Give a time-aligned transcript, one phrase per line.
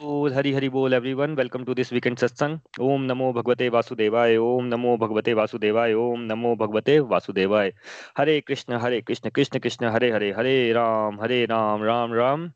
[0.00, 4.96] हरी हरी बोल everyone welcome to this weekend सत्संग ओम नमो भगवते वासुदेवाय, ओम नमो
[4.96, 7.72] भगवते वासुदेवाय, ओम नमो भगवते वासुदेवाय।
[8.18, 12.50] Hare Krishna Hare Krishna Krishna Krishna, Hare Hare Hare Ram Hare Ram Ram Ram.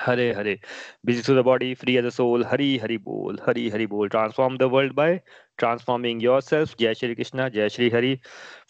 [0.00, 0.58] Hare Hare.
[1.06, 4.56] Busy to the body free as a soul Hari Hari बोल, हरी हरि बोल। Transform
[4.58, 5.20] the world by
[5.58, 8.18] transforming yourself जय श्री कृष्ण, जय Shri Hari.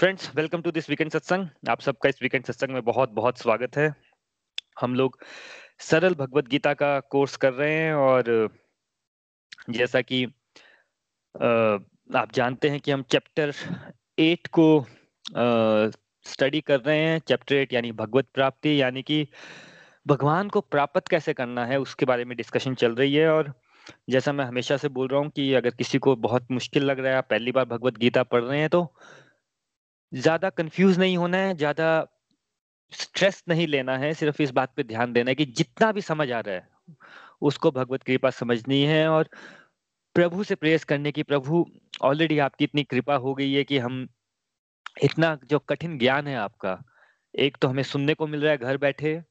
[0.00, 3.76] Friends welcome to this weekend सत्संग आप सबका इस weekend सत्संग में बहुत बहुत स्वागत
[3.76, 3.94] है।
[4.80, 5.18] हम लोग
[5.82, 8.48] सरल भगवत गीता का कोर्स कर रहे हैं और
[9.70, 10.24] जैसा कि
[12.14, 13.52] आप जानते हैं कि हम चैप्टर
[14.20, 14.66] एट को
[16.26, 19.26] स्टडी कर रहे हैं। चैप्टर एट यानी भगवत प्राप्ति, यानी कि
[20.06, 23.52] भगवान को प्राप्त कैसे करना है, उसके बारे में डिस्कशन चल रही है। और
[24.10, 27.14] जैसा मैं हमेशा से बोल रहा हूँ कि अगर किसी को बहुत मुश्किल लग रहा
[27.14, 28.86] है पहली बार भगवत गीता पढ़ रहे हैं तो
[30.12, 32.06] ज़्यादा कंफ्यूज नहीं होना है, ज़्यादा
[32.92, 36.30] स्ट्रेस नहीं लेना है, सिर्फ़ इस बात पे ध्यान देना है कि जितना भी समझ
[36.32, 36.68] आ रहा है,
[37.42, 39.28] उसको भगवत कृपा समझनी है और
[40.14, 41.64] प्रभु से प्रेस करने की, प्रभु
[42.02, 44.06] ऑलरेडी आपकी इतनी कृपा हो गई है कि हम
[45.04, 46.78] इतना जो कठिन ज्ञान है आपका,
[47.34, 49.22] एक तो हमें सुनने को मिल रहा है, घर बैठे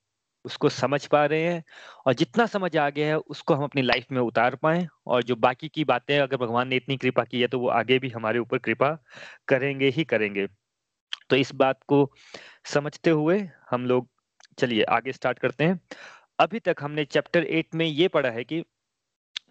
[0.45, 1.63] उसको समझ पा रहे हैं
[2.07, 5.35] और जितना समझ आ गया है, उसको हम अपनी लाइफ में उतार पाए और जो
[5.35, 8.39] बाकी की बातें, अगर भगवान ने इतनी कृपा की है तो वो आगे भी हमारे
[8.39, 8.89] ऊपर कृपा
[9.47, 10.47] करेंगे ही करेंगे।
[11.31, 12.11] तो इस बात को
[12.65, 14.07] समझते हुए हम लोग,
[14.57, 15.79] चलिए आगे स्टार्ट करते हैं।
[16.39, 18.63] अभी तक हमने चैप्टर एट में ये पढ़ा है कि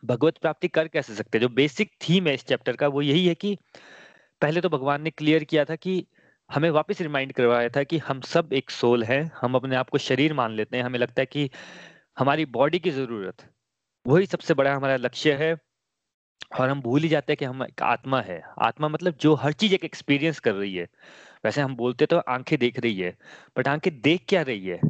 [0.05, 3.27] भगवत प्राप्ति कर कैसे सकते हैं। जो बेसिक थीम है इस चैप्टर का, वो यही
[3.27, 3.57] है कि
[4.41, 6.07] पहले तो भगवान ने क्लियर किया था कि
[6.51, 9.99] हमें वापस रिमाइंड करवाया था कि हम सब एक सोल है, हम अपने आप को
[9.99, 11.51] शरीर मान लेते हैं। हमें लगता है कि
[12.19, 13.45] हमारी बॉडी की ज़रूरत,
[14.07, 15.57] वही सबसे बड़ा हमारा लक्ष्य है।
[16.61, 19.53] और हम भूल ही जाते हैं कि हम एक आत्मा है। आत्मा मतलब जो हर
[19.53, 20.87] चीज़ एक एक्सपीरियंस कर रही है।
[21.45, 23.17] वैसे हम बोलते तो आँखें देख रही है
[23.59, 24.81] बट आँखें देख क्या रही है?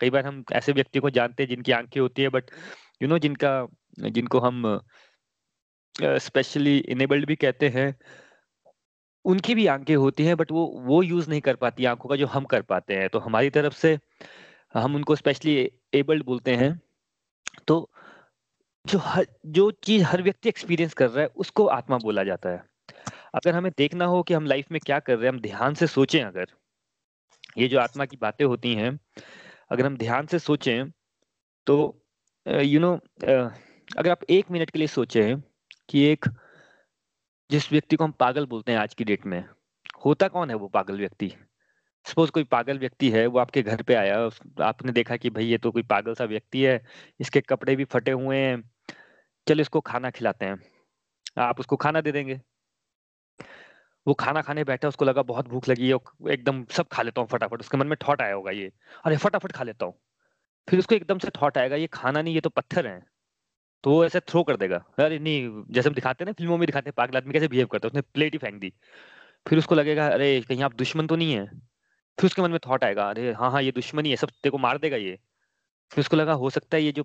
[0.00, 2.50] कई बार हम ऐसे व्यक्ति को जानते हैं जिनकी आँखें होती है बट
[3.02, 3.68] यू नो जिनका
[4.00, 4.80] जिनको हम
[5.94, 7.94] स्पेशली uh, इनेबल्ड भी कहते हैं
[9.24, 12.26] उनकी भी आँखें होती हैं बट वो वो यूज़ नहीं कर पाती आँखों का जो
[12.26, 13.98] हम कर पाते हैं। तो हमारी तरफ़ से
[14.74, 16.80] हम उनको स्पेशली एबल्ड बोलते हैं।
[17.68, 17.90] तो
[18.86, 22.62] जो हर जो चीज़ हर व्यक्ति एक्सपीरियंस कर रहा है उसको आत्मा बोला जाता है।
[23.34, 25.86] अगर हमें देखना हो कि हम लाइफ में क्या कर रहे हैं, हम ध्यान से
[25.86, 26.46] सोचें अगर,
[27.58, 28.98] ये जो आत्मा की बातें होती हैं,
[29.70, 30.90] अगर हम ध्यान से सोचें
[31.66, 31.76] तो
[32.46, 35.40] यू नो अगर आप एक मिनट के लिए सोचें
[35.88, 36.26] कि एक,
[37.50, 39.44] जिस व्यक्ति को हम पागल बोलते हैं आज की डेट में,
[40.04, 41.32] होता कौन है वो पागल व्यक्ति?
[42.06, 44.18] सपोज़ कोई पागल व्यक्ति है, वो आपके घर पे आया
[44.64, 46.80] आपने देखा कि भाई ये तो कोई पागल सा व्यक्ति है,
[47.20, 48.62] इसके कपड़े भी फटे हुए हैं,
[49.46, 50.60] चलो इसको खाना खिलाते हैं,
[51.38, 52.40] आप उसको खाना दे देंगे।
[54.06, 57.28] वो खाना खाने बैठा उसको लगा बहुत भूख लगी है एकदम सब खा लेता हूँ
[57.28, 58.72] फटाफट, उसके मन में थॉट आया होगा ये।
[59.04, 59.94] अरे फटाफट खा लेता हूँ।
[60.68, 63.00] फिर उसको एकदम से थॉट आएगा, ये खाना नहीं, ये तो पत्थर है।
[63.84, 66.66] तो वो ऐसे थ्रो कर देगा। अरे नहीं, जैसे हम दिखाते हैं ना, फ़िल्मों में
[66.66, 68.72] दिखाते हैं, पागल आदमी कैसे बिहेव करता है, उसने प्लेट ही फेंक दी।
[69.46, 71.44] फिर उसको लगेगा, अरे कहीं आप दुश्मन तो नहीं है।
[72.18, 74.58] फिर उसके मन में थॉट आएगा, अरे हाँ हाँ ये दुश्मन ही सब तेरे को
[74.58, 75.18] मार देगा ये।
[75.90, 77.04] फिर उसको लगा, हो सकता है ये जो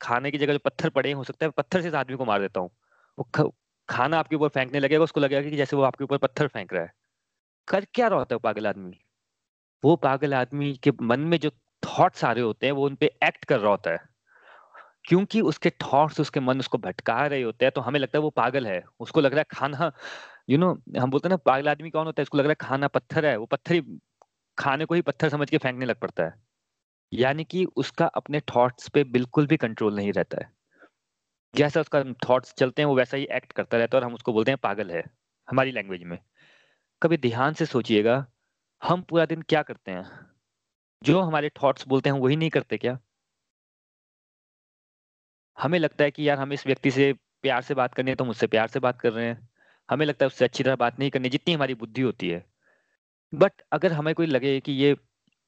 [0.00, 2.40] खाने की जगह जो पत्थर पड़े हो सकता है पत्थर से इस आदमी को मार
[2.40, 2.70] देता हूँ।
[3.18, 3.52] वो
[3.88, 6.82] खाना आपके ऊपर फेंकने लगेगा उसको लगेगा कि जैसे वो आपके ऊपर पत्थर फेंक रहा
[6.82, 6.92] है।
[7.68, 8.98] कर क्या रहा होता है पागल आदमी?
[9.84, 11.50] वो पागल आदमी के मन में जो
[11.82, 13.98] थॉट्स आ रहे होते हैं वो उनपे एक्ट कर रहा होता है।
[15.04, 18.30] क्योंकि उसके थॉट्स उसके मन उसको भटका रहे होते हैं तो हमें लगता है वो
[18.30, 19.92] पागल है। उसको लग रहा है खाना
[20.50, 22.24] यू you नो know, हम बोलते हैं ना पागल आदमी कौन होता है?
[22.24, 23.82] उसको लग रहा है खाना पत्थर है। वो पत्थर ही
[24.58, 26.34] खाने को ही पत्थर समझ के फेंकने लग पड़ता है।
[27.12, 30.55] यानी कि उसका अपने थॉट्स पे बिल्कुल भी कंट्रोल नहीं रहता है।
[31.54, 34.32] जैसा उसका थॉट्स चलते हैं, वो वैसा ही एक्ट करता रहता है और हम उसको
[34.32, 35.04] बोलते हैं, पागल है,
[35.50, 36.18] हमारी लैंग्वेज में।
[37.02, 38.26] कभी ध्यान से सोचिएगा,
[38.82, 40.26] हम पूरा दिन क्या करते हैं?
[41.02, 42.98] जो हमारे थॉट्स बोलते हैं वही नहीं करते क्या?
[45.58, 47.12] हमें लगता है कि यार, हम इस व्यक्ति से
[47.42, 49.48] प्यार से बात करनी है तो हम उससे प्यार से बात कर रहे हैं।
[49.90, 52.46] हमें लगता है उससे अच्छी तरह बात नहीं करनी, जितनी हमारी बुद्धि होती है।
[53.34, 54.96] बट अगर हमें कोई लगे कि ये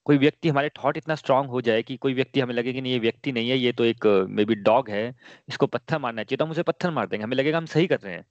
[0.08, 2.93] कोई व्यक्ति हमारे थॉट इतना स्ट्रांग हो जाए कि कोई व्यक्ति हमें लगे कि नहीं,
[2.93, 5.14] ये व्यक्ति नहीं है, ये तो एक मे बी डॉग है,
[5.49, 8.00] इसको पत्थर मारना चाहिए तो हम उसे पत्थर मार देंगे। हमें लगेगा हम सही कर
[8.00, 8.25] रहे हैं।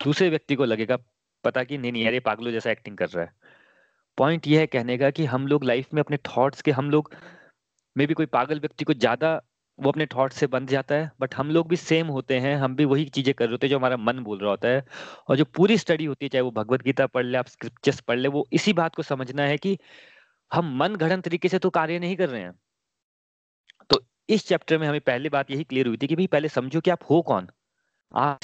[0.00, 0.96] दूसरे व्यक्ति को लगेगा
[1.44, 3.32] पता कि नहीं नहीं ये पागलों जैसा एक्टिंग कर रहा है।
[4.18, 7.14] पॉइंट ये है कहने का कि हम लोग लाइफ में अपने थॉट्स के, हम लोग
[7.96, 9.40] मे बी कोई पागल व्यक्ति को ज़्यादा
[9.78, 12.74] वो अपने थॉट से बंध जाता है बट हम लोग भी सेम होते हैं, हम
[12.76, 14.84] भी वही चीज़ें कर रहे होते हैं जो हमारा मन बोल रहा होता है।
[15.28, 18.18] और जो पूरी स्टडी होती है, चाहे वो भगवत गीता पढ़ ले, आप स्क्रिप्चर्स पढ़
[18.18, 19.78] ले, वो इसी बात को समझना है कि
[20.52, 22.52] हम मन घड़न तरीके से तो कार्य नहीं कर रहे हैं।
[23.90, 26.80] तो इस चैप्टर में हमें पहले बात यही क्लियर हुई थी कि भाई पहले समझो
[26.80, 27.48] कि आप हो कौन?
[28.12, 28.40] आप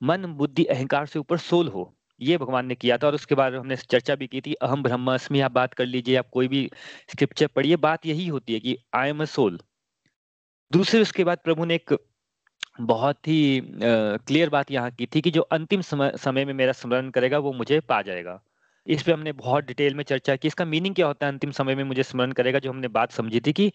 [0.00, 3.54] मन, बुद्धि, अहंकार से ऊपर सोल हो। ये भगवान ने किया था और उसके बाद
[3.54, 6.70] हमने चर्चा भी की थी। अहम ब्रह्म ब्रह्मास्मि, आप बात कर लीजिए, आप कोई भी
[7.10, 9.60] स्क्रिप्चर पढ़िए, बात यही होती है कि आई एम अ सोल
[10.70, 11.96] दूसरे, उसके बाद प्रभु ने एक
[12.80, 17.10] बहुत ही क्लियर बात यहाँ की थी कि जो अंतिम समय समय में मेरा स्मरण
[17.10, 18.40] करेगा, वो मुझे पा जाएगा।
[18.86, 21.74] इस पे हमने बहुत डिटेल में चर्चा की। इसका मीनिंग क्या होता है अंतिम समय
[21.74, 23.70] में मुझे स्मरण करेगा जो हमने बात समझी थी कि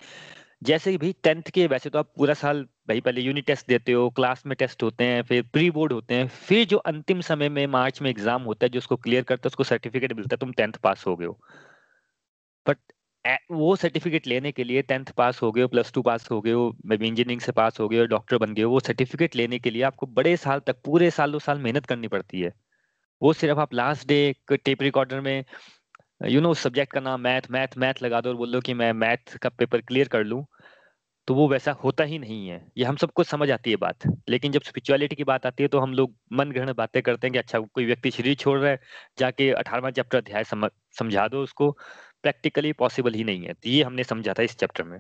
[0.63, 4.09] जैसे भाई टेंथ के, वैसे तो आप पूरा साल भाई पहले यूनिट टेस्ट देते हो,
[4.09, 7.65] क्लास में टेस्ट होते हैं, फिर प्री बोर्ड होते हैं, फिर जो अंतिम समय में
[7.67, 10.51] मार्च में एग्ज़ाम होता है, जो उसको क्लियर करता है, उसको सर्टिफिकेट मिलता है, तुम
[10.51, 11.39] टेंथ पास हो गए हो।
[12.65, 12.77] बट
[13.51, 16.51] वो सर्टिफिकेट लेने के लिए टेंथ पास हो गए हो, प्लस टू पास हो गए
[16.51, 19.35] हो, मे बी इंजीनियरिंग से पास हो गए हो, डॉक्टर बन गए हो, वो सर्टिफिकेट
[19.35, 22.53] लेने के लिए आपको बड़े साल तक, पूरे साल दो साल मेहनत करनी पड़ती है।
[23.21, 25.43] वो सिर्फ़ आप लास्ट डे एक टेप रिकॉर्डर में
[26.21, 28.73] यू नो उस सब्जेक्ट का नाम मैथ मैथ मैथ लगा दो और बोल दो कि
[28.73, 30.45] मैं मैथ का पेपर क्लियर कर लूँ
[31.27, 34.51] तो वो वैसा होता ही नहीं है। ये हम सबको समझ आती है बात। लेकिन
[34.51, 37.39] जब स्पिरिचुअलिटी की बात आती है तो हम लोग मन ग्रहण बातें करते हैं कि
[37.39, 38.79] अच्छा कोई व्यक्ति शरीर छोड़ रहा है,
[39.19, 40.43] जाके अठारहवा चैप्टर अध्याय
[40.99, 41.71] समझा दो उसको।
[42.23, 44.99] प्रैक्टिकली पॉसिबल ही नहीं है। तो ये हमने समझा था इस चैप्टर में।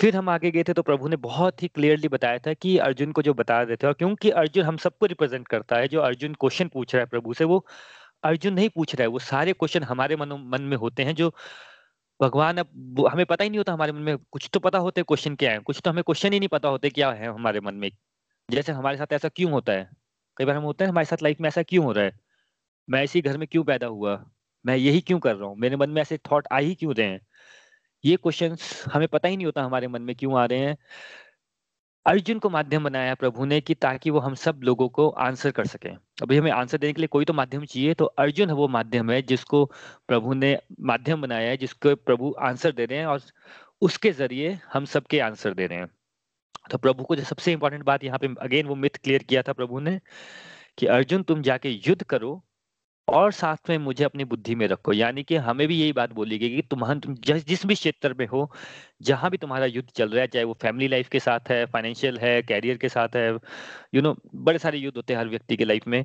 [0.00, 3.12] फिर हम आगे गए थे तो प्रभु ने बहुत ही क्लियरली बताया था कि अर्जुन
[3.12, 6.68] को जो बता देते और क्योंकि अर्जुन हम सबको रिप्रेजेंट करता है, जो अर्जुन क्वेश्चन
[6.68, 7.66] पूछ रहा है प्रभु से, वो
[8.22, 11.32] अर्जुन नहीं पूछ रहा है, वो सारे क्वेश्चन हमारे मन मन में होते हैं, जो
[12.22, 15.34] भगवान अब हमें पता ही नहीं होता हमारे मन में, कुछ तो पता होते क्वेश्चन
[15.36, 17.90] क्या है, कुछ तो हमें क्वेश्चन ही नहीं पता होते क्या है हमारे मन में।
[18.50, 19.90] जैसे हमारे साथ ऐसा क्यों होता है?
[20.36, 22.20] कई बार हम होते हैं, हमारे साथ लाइफ में ऐसा क्यों हो रहा है?
[22.90, 24.30] मैं इसी घर में क्यों पैदा हुआ?
[24.66, 25.56] मैं यही क्यों कर रहा हूँ?
[25.58, 27.20] मेरे मन में ऐसे थॉट आ ही क्यों रहे हैं?
[28.04, 28.56] ये क्वेश्चन
[28.92, 30.76] हमें पता ही नहीं होता हमारे मन में क्यों आ रहे हैं।
[32.06, 35.66] अर्जुन को माध्यम बनाया प्रभु ने कि ताकि वो हम सब लोगों को आंसर कर
[35.66, 35.88] सके।
[36.22, 39.20] अभी हमें आंसर देने के लिए कोई तो माध्यम चाहिए तो अर्जुन वो माध्यम है
[39.22, 39.64] जिसको
[40.08, 43.20] प्रभु ने माध्यम बनाया है, जिसको प्रभु आंसर दे रहे हैं और
[43.82, 45.88] उसके ज़रिए हम सबके आंसर दे रहे हैं।
[46.70, 49.52] तो प्रभु को जो सबसे इंपॉर्टेंट बात यहाँ पे अगेन वो मिथ क्लियर किया था
[49.52, 50.00] प्रभु ने
[50.78, 52.42] कि अर्जुन तुम जाके युद्ध करो
[53.08, 56.38] और साथ में मुझे अपनी बुद्धि में रखो। यानी कि हमें भी यही बात बोली
[56.38, 58.50] गई कि तुम्हारा तुम जिस भी क्षेत्र में हो,
[59.02, 62.18] जहाँ भी तुम्हारा युद्ध चल रहा है, चाहे वो फैमिली लाइफ के साथ है फाइनेंशियल
[62.18, 63.28] है कैरियर के साथ है
[63.94, 66.04] यू नो बड़े सारे युद्ध होते हैं हर व्यक्ति के लाइफ में।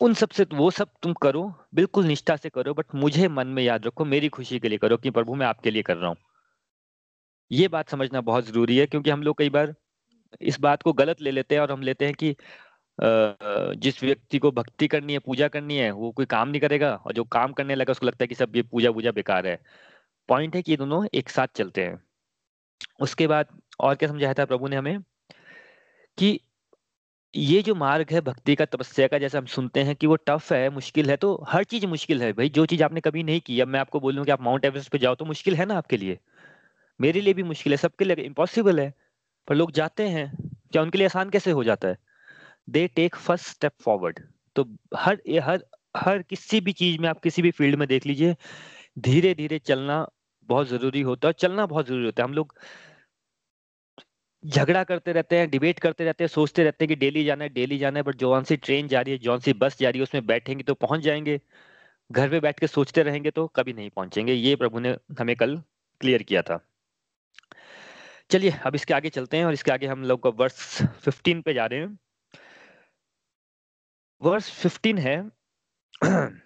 [0.00, 3.86] उन सबसे, वो सब तुम करो, बिल्कुल निष्ठा से करो बट मुझे मन में याद
[3.86, 6.16] रखो, मेरी खुशी के लिए करो कि प्रभु मैं आपके लिए कर रहा हूँ।
[7.50, 9.74] ये बात समझना बहुत ज़रूरी है, क्योंकि हम लोग कई बार
[10.42, 12.34] इस बात को गलत ले लेते हैं और हम लेते हैं कि
[13.00, 17.12] जिस व्यक्ति को भक्ति करनी है, पूजा करनी है, वो कोई काम नहीं करेगा और
[17.12, 19.58] जो काम करने लगा उसको लगता है कि सब ये पूजा वूजा बेकार है।
[20.28, 22.02] पॉइंट है कि ये दोनों एक साथ चलते हैं।
[23.00, 23.46] उसके बाद
[23.80, 24.98] और क्या समझाया था प्रभु ने हमें?
[26.18, 26.40] कि
[27.34, 30.52] ये जो मार्ग है भक्ति का, तपस्या का, जैसे हम सुनते हैं कि वो टफ
[30.52, 33.60] है, मुश्किल है तो हर चीज़ मुश्किल है। भाई, जो चीज़ आपने कभी नहीं की,
[33.60, 35.96] अब मैं आपको बोलूँ कि आप माउंट एवरेस्ट पे जाओ तो मुश्किल है ना आपके
[35.96, 36.18] लिए?
[37.00, 38.94] मेरे लिए भी मुश्किल है, सबके लिए इम्पॉसिबल है,
[39.48, 40.32] पर लोग जाते हैं।
[40.72, 41.96] क्या उनके लिए आसान कैसे हो जाता है?
[42.68, 44.20] They take first step forward
[44.56, 44.64] तो
[44.96, 45.64] हर हर
[45.96, 48.34] हर किसी भी चीज़ में आप किसी भी फ़ील्ड में देख लीजिए
[49.00, 50.06] धीरे धीरे चलना
[50.48, 52.54] बहुत ज़रूरी होता है चलना बहुत ज़रूरी होता है। हम लोग
[54.44, 57.50] झगड़ा करते रहते हैं डिबेट करते रहते हैं, सोचते रहते हैं कि डेली जाना है,
[57.50, 59.98] डेली जाना है बट जौन सी ट्रेन जा रही है जौन सी बस जा रही
[59.98, 61.40] है, उसमें बैठेंगे तो पहुँच जाएँगे।
[62.10, 65.56] घर पे बैठ के सोचते रहेंगे तो कभी नहीं पहुँचेंगे। ये प्रभु ने हमें कल
[66.00, 66.60] क्लियर किया था।
[68.30, 71.66] चलिए, अब इसके आगे चलते हैं और इसके आगे हम लोग वर्ष 15 पे जा
[71.66, 71.98] रहे हैं।
[74.24, 75.30] वर्ष 15 है,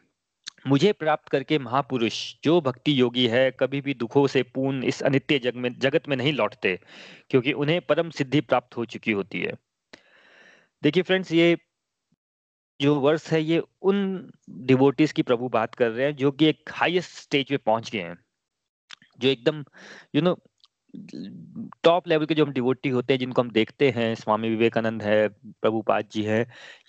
[0.67, 5.39] मुझे प्राप्त करके महापुरुष, जो भक्ति योगी है, कभी भी दुखों से पूर्ण इस अनित्य
[5.39, 6.81] जग में, जगत में नहीं लौटते,
[7.31, 9.53] क्योंकि उन्हें परम सिद्धि प्राप्त हो चुकी होती है।
[10.83, 11.59] देखिए फ्रेंड्स ये
[12.81, 16.71] जो वर्ष है, ये उन डिवोटीज की प्रभु बात कर रहे हैं, जो कि एक
[16.73, 18.19] हाईएस्ट स्टेज पे पहुँच गए हैं,
[19.19, 19.65] जो एकदम
[20.15, 20.39] यू नो
[21.85, 25.28] टॉप लेवल के जो हम डिवोटी होते हैं, जिनको हम देखते हैं, स्वामी विवेकानंद है,
[25.28, 26.40] प्रभुपाद जी है,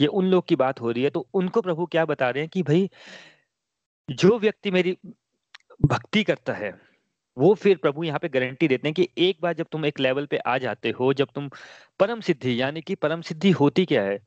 [0.02, 2.50] ये उन लोग की बात हो रही है तो उनको प्रभु क्या बता रहे हैं
[2.50, 2.90] कि भाई,
[4.10, 4.98] जो व्यक्ति मेरी
[5.86, 6.74] भक्ति करता है,
[7.38, 10.26] वो फिर प्रभु यहाँ पे गारंटी देते हैं कि एक बार जब तुम एक लेवल
[10.26, 11.50] पे आ जाते हो, जब तुम
[12.00, 14.20] परम सिद्धि, यानी कि परम सिद्धि होती क्या है,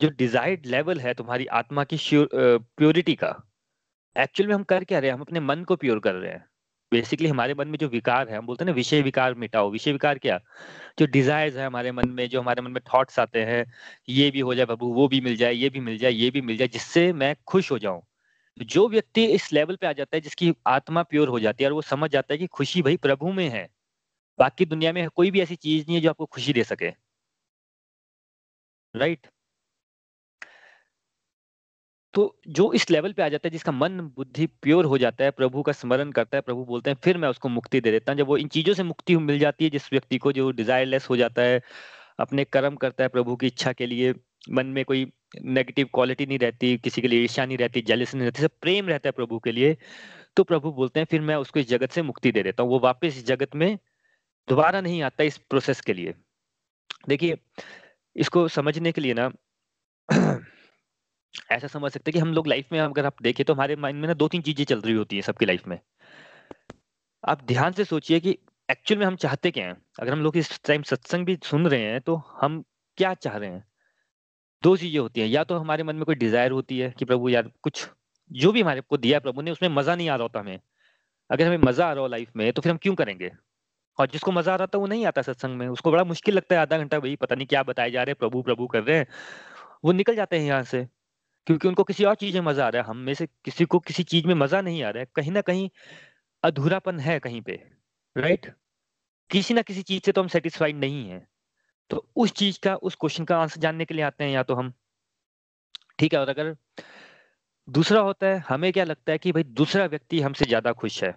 [0.00, 1.98] जो डिजायर्ड लेवल है तुम्हारी आत्मा की
[2.34, 3.34] प्योरिटी का
[4.16, 5.14] एक्चुअल में हम कर क्या रहे हैं?
[5.14, 6.44] हम अपने मन को प्योर कर रहे हैं।
[6.92, 9.92] बेसिकली हमारे मन में जो विकार है, हम बोलते हैं ना विषय विकार मिटाओ। विषय
[9.92, 10.40] विकार क्या?
[10.98, 13.72] जो डिजायर्स है हमारे मन में, जो हमारे मन में थॉट्स आते हैं,
[14.08, 16.40] ये भी हो जाए बाबू वो भी मिल जाए, ये भी मिल जाए, ये भी
[16.40, 18.02] मिल जाए, जिससे मैं खुश हो जाऊँ।
[18.58, 21.74] जो व्यक्ति इस लेवल पे आ जाता है, जिसकी आत्मा प्योर हो जाती है और
[21.74, 23.68] वो समझ जाता है कि खुशी भाई प्रभु में है।
[24.38, 26.92] बाकी दुनिया में कोई भी ऐसी चीज़ नहीं है जो आपको खुशी दे सके।
[28.96, 29.26] राइट
[32.16, 35.30] तो जो इस लेवल पे आ जाता है, जिसका मन, बुद्धि प्योर हो जाता है,
[35.30, 38.18] प्रभु का स्मरण करता है, प्रभु बोलते हैं, फिर मैं उसको मुक्ति दे देता हूँ।
[38.18, 41.16] जब वो इन चीज़ों से मुक्ति मिल जाती है, जिस व्यक्ति को जो डिजायरलेस हो
[41.16, 41.62] जाता है,
[42.20, 44.14] अपने कर्म करता है, प्रभु की इच्छा के लिए,
[44.50, 45.12] मन में कोई
[45.44, 48.88] नेगेटिव क्वालिटी नहीं रहती, किसी के लिए ईर्ष्या नहीं रहती जेलिस नहीं रहती, सब प्रेम
[48.88, 49.76] रहता है प्रभु के लिए
[50.36, 52.78] तो प्रभु बोलते हैं, फिर मैं उसको इस जगत से मुक्ति दे देता हूँ। वो
[52.78, 53.78] वापस इस जगत में
[54.48, 56.14] दोबारा नहीं आता इस प्रोसेस के लिए।
[57.08, 57.36] देखिए,
[58.16, 59.32] इसको समझने के लिए ना
[61.52, 64.00] ऐसा समझ सकते हैं कि हम लोग लाइफ में अगर आप देखें तो हमारे माइंड
[64.00, 65.78] में ना दो तीन चीज़ें चल रही होती हैं सबकी लाइफ में।
[67.24, 68.36] आप ध्यान से सोचिए कि
[68.68, 69.76] एक्चुअल में हम चाहते क्या हैं?
[70.00, 72.62] अगर हम लोग इस टाइम सत्संग भी सुन रहे हैं तो हम
[72.98, 73.64] क्या चाह रहे हैं?
[74.62, 77.28] दो चीज़ें होती हैं। या तो हमारे मन में कोई डिज़ायर होती है कि प्रभु
[77.28, 77.86] यार कुछ,
[78.30, 80.58] जो भी हमारे को दिया प्रभु ने, उसमें मज़ा नहीं आ रहा होता हमें।
[81.30, 83.30] अगर हमें मज़ा आ रहा हो लाइफ में तो फिर हम क्यों करेंगे?
[83.98, 86.54] और जिसको मज़ा आ रहा था वो नहीं आता सत्संग में। उसको बड़ा मुश्किल लगता
[86.54, 88.96] है आधा घंटा भाई पता नहीं क्या बताए जा रहे हैं, प्रभु प्रभु कर रहे
[88.98, 89.06] हैं।
[89.84, 90.86] वो निकल जाते हैं यहाँ से।
[91.46, 93.78] क्योंकि उनको किसी और चीज़ में मज़ा आ रहा है। हम में से किसी को
[93.80, 95.68] किसी चीज़ में मज़ा नहीं आ रहा है। कहीं ना कहीं
[96.44, 97.60] अधूरापन है कहीं पे
[98.16, 98.52] राइट
[99.30, 101.26] किसी ना किसी चीज़ से तो हम सेटिस्फाइड नहीं है।
[101.90, 104.54] तो उस चीज़ का, उस क्वेश्चन का आंसर जानने के लिए आते हैं या तो
[104.54, 104.72] हम,
[105.98, 106.20] ठीक है?
[106.20, 106.54] और अगर
[107.68, 111.14] दूसरा होता है, हमें क्या लगता है कि भाई दूसरा व्यक्ति हमसे ज़्यादा खुश है?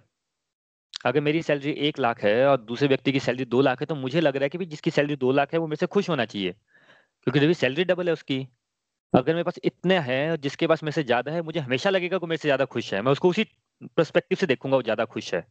[1.04, 3.94] अगर मेरी सैलरी एक लाख है और दूसरे व्यक्ति की सैलरी दो लाख है तो
[3.94, 6.08] मुझे लग रहा है कि भाई जिसकी सैलरी दो लाख है, वो मेरे से खुश
[6.10, 6.52] होना चाहिए।
[7.26, 8.46] क्योंकि जब सैलरी डबल है उसकी
[9.12, 12.26] अगर मेरे पास इतने हैं जिसके पास मेरे से ज़्यादा है, मुझे हमेशा लगेगा कि
[12.26, 13.44] मेरे से ज़्यादा खुश है। मैं उसको उसी
[13.96, 15.46] परस्पेक्टिव से देखूँगा, वो ज़्यादा खुश है।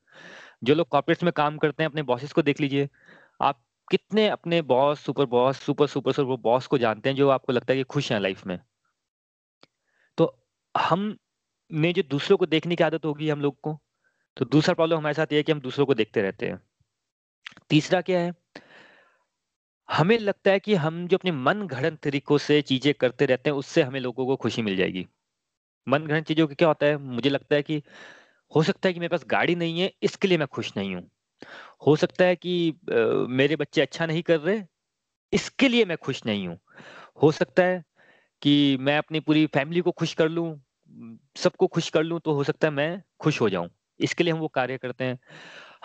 [0.64, 2.90] जो लोग कॉर्पोरेट्स में काम करते हैं, अपने बॉसेस को देख लीजिए।
[3.42, 7.54] आप कितने अपने boss super boss super super super boss को जानते हैं, जो आपको
[7.54, 8.60] लगता है कि खुश हैं लाइफ में?
[10.18, 10.36] तो
[10.76, 11.16] हम
[11.72, 13.78] ने जो दूसरों को देखने की आदत होगी हम लोग को
[14.38, 16.60] तो दूसरा प्रॉब्लम हमारे साथ ये है कि हम दूसरों को देखते रहते हैं।
[17.70, 18.34] तीसरा क्या है?
[19.90, 23.58] हमें लगता है कि हम जो अपने मन घड़न तरीकों से चीज़ें करते रहते हैं
[23.58, 25.06] उससे हमें लोगों को खुशी मिल जाएगी।
[25.88, 26.98] मन घड़न चीज़ों की क्या होता है?
[26.98, 27.82] मुझे लगता है कि
[28.52, 31.04] हो सकता है कि मेरे पास गाड़ी नहीं है इसके लिए मैं खुश नहीं हूँ।
[31.88, 32.96] हो सकता है कि आ,
[33.30, 34.62] मेरे बच्चे अच्छा नहीं कर रहे
[35.34, 36.58] इसके लिए मैं खुश नहीं हूँ।
[37.24, 37.84] हो सकता है
[38.42, 40.50] कि मैं अपनी पूरी फैमिली को खुश कर लूँ
[41.38, 43.70] सबको खुश कर लूँ तो हो सकता है मैं खुश हो जाऊँ।
[44.00, 45.20] इसके लिए हम वो कार्य करते हैं।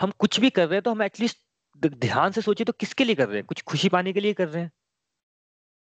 [0.01, 1.39] हम कुछ भी कर रहे हैं तो हम एटलीस्ट
[1.75, 3.45] ध्यान से सोचिए तो किसके लिए कर रहे हैं?
[3.45, 4.71] कुछ खुशी पाने के लिए कर रहे हैं।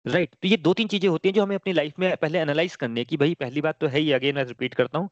[0.06, 0.42] Right right.
[0.42, 3.00] तो ये दो तीन चीज़ें होती हैं जो हमें अपनी लाइफ में पहले एनालाइज करनी
[3.00, 5.10] है कि भाई पहली बात तो है ही अगेन मैं रिपीट करता हूँ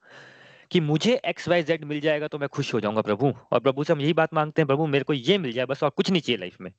[0.70, 3.84] कि मुझे एक्स वाई जेड मिल जाएगा तो मैं खुश हो जाऊँगा प्रभु। और प्रभु
[3.84, 6.10] से हम यही बात मांगते हैं प्रभु मेरे को ये मिल जाए बस और कुछ
[6.10, 6.72] नहीं चाहिए लाइफ में।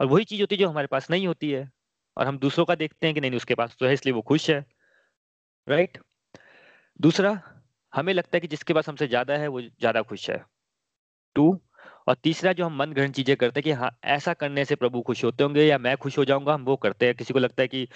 [0.00, 1.70] और वही चीज़ होती है जो हमारे पास नहीं होती है।
[2.16, 4.50] और हम दूसरों का देखते हैं कि नहीं, उसके पास तो है इसलिए वो खुश
[4.50, 4.64] है।
[5.66, 6.06] Right right?
[7.00, 7.40] दूसरा
[7.92, 10.44] हमें लगता है कि जिसके पास हमसे ज़्यादा है वो ज़्यादा खुश है।
[11.36, 11.60] टू
[12.08, 15.00] और तीसरा जो हम मन ग्रहण चीज़ें करते हैं कि हाँ ऐसा करने से प्रभु
[15.02, 17.62] खुश होते होंगे या मैं खुश हो जाऊँगा, हम वो करते हैं। किसी को लगता
[17.62, 17.86] है कि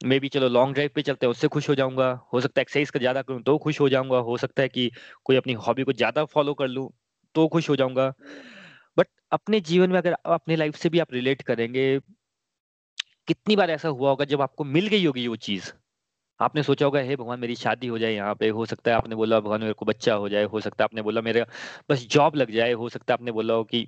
[0.00, 2.62] मे बी चलो लॉन्ग ड्राइव पे चलते हैं, उससे खुश हो जाऊँगा। हो सकता है
[2.62, 4.90] एक्सरसाइज का ज़्यादा करूँ तो खुश हो जाऊँगा। हो सकता है कि
[5.24, 6.88] कोई अपनी हॉबी को ज़्यादा फॉलो कर लूँ
[7.34, 8.12] तो खुश हो जाऊँगा।
[8.96, 11.98] बट अपने जीवन में अगर अपने लाइफ से भी आप रिलेट करेंगे,
[13.28, 15.72] कितनी बार ऐसा हुआ होगा जब आपको मिल गई होगी वो चीज़?
[16.40, 19.14] आपने सोचा होगा, हे भगवान, मेरी शादी हो जाए यहाँ पे, हो सकता है आपने
[19.14, 21.44] बोला भगवान, मेरे को बच्चा हो जाए, हो सकता है आपने बोला मेरे
[21.90, 23.86] बस जॉब लग जाए, हो सकता है आपने बोला हो कि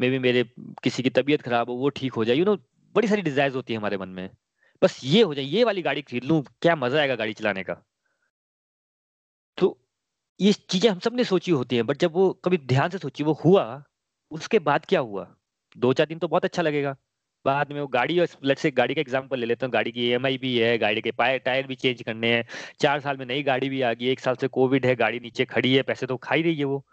[0.00, 0.44] मे बी मेरे
[0.82, 2.56] किसी की तबीयत खराब हो, वो ठीक हो जाए। यू नो
[2.94, 4.30] बड़ी सारी डिज़ायर होती है हमारे मन में।
[4.82, 7.74] बस ये हो जाए, ये वाली गाड़ी खरीद लूँ, क्या मज़ा आएगा गाड़ी चलाने का?
[9.58, 9.78] तो
[10.40, 13.32] ये चीज़ें हम सबने सोची होती हैं, बट जब वो कभी ध्यान से सोची, वो
[13.44, 13.82] हुआ,
[14.30, 15.26] उसके बाद क्या हुआ?
[15.76, 16.96] दो चार दिन तो बहुत अच्छा लगेगा।
[17.48, 20.38] बाद में वो गाड़ी लेट्स से गाड़ी का एग्ज़ाम्पल ले लेते हैं। गाड़ी की ई
[20.38, 22.44] भी है, गाड़ी के पाए टायर भी चेंज करने हैं।
[22.80, 25.44] चार साल में नई गाड़ी भी आ गई एक साल से कोविड है, गाड़ी नीचे
[25.46, 26.84] खड़ी है, पैसे तो खा ही रही है वो।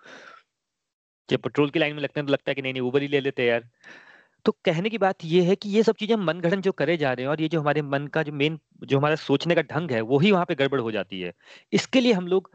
[1.30, 3.08] जब पेट्रोल की लाइन में लगते हैं तो लगता है कि नहीं नहीं ऊबर ही
[3.08, 3.70] ले लेते यार।
[4.46, 7.14] तो कहने की बात यह है कि ये सब चीज़ें मन गठन जो करे जा
[7.14, 9.92] रहे हैं और ये जो हमारे मन का जो मेन जो हमारा सोचने का ढंग
[9.92, 11.32] है वही वहाँ पे गड़बड़ हो जाती है।
[11.74, 12.52] इसके लिए हम लोग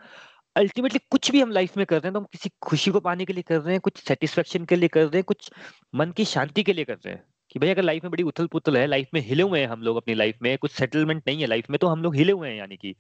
[0.57, 3.25] अल्टीमेटली कुछ भी हम लाइफ में कर रहे हैं तो हम किसी खुशी को पाने
[3.25, 5.51] के लिए कर रहे हैं, कुछ सेटिस्फेक्शन के लिए कर रहे हैं, कुछ
[5.95, 8.47] मन की शांति के लिए कर रहे हैं। कि भाई अगर लाइफ में बड़ी उथल
[8.47, 11.41] पुथल है लाइफ में हिले हुए हैं हम लोग अपनी लाइफ में, कुछ सेटलमेंट नहीं
[11.41, 12.95] है लाइफ में तो हम लोग हिले हुए हैं यानी कि।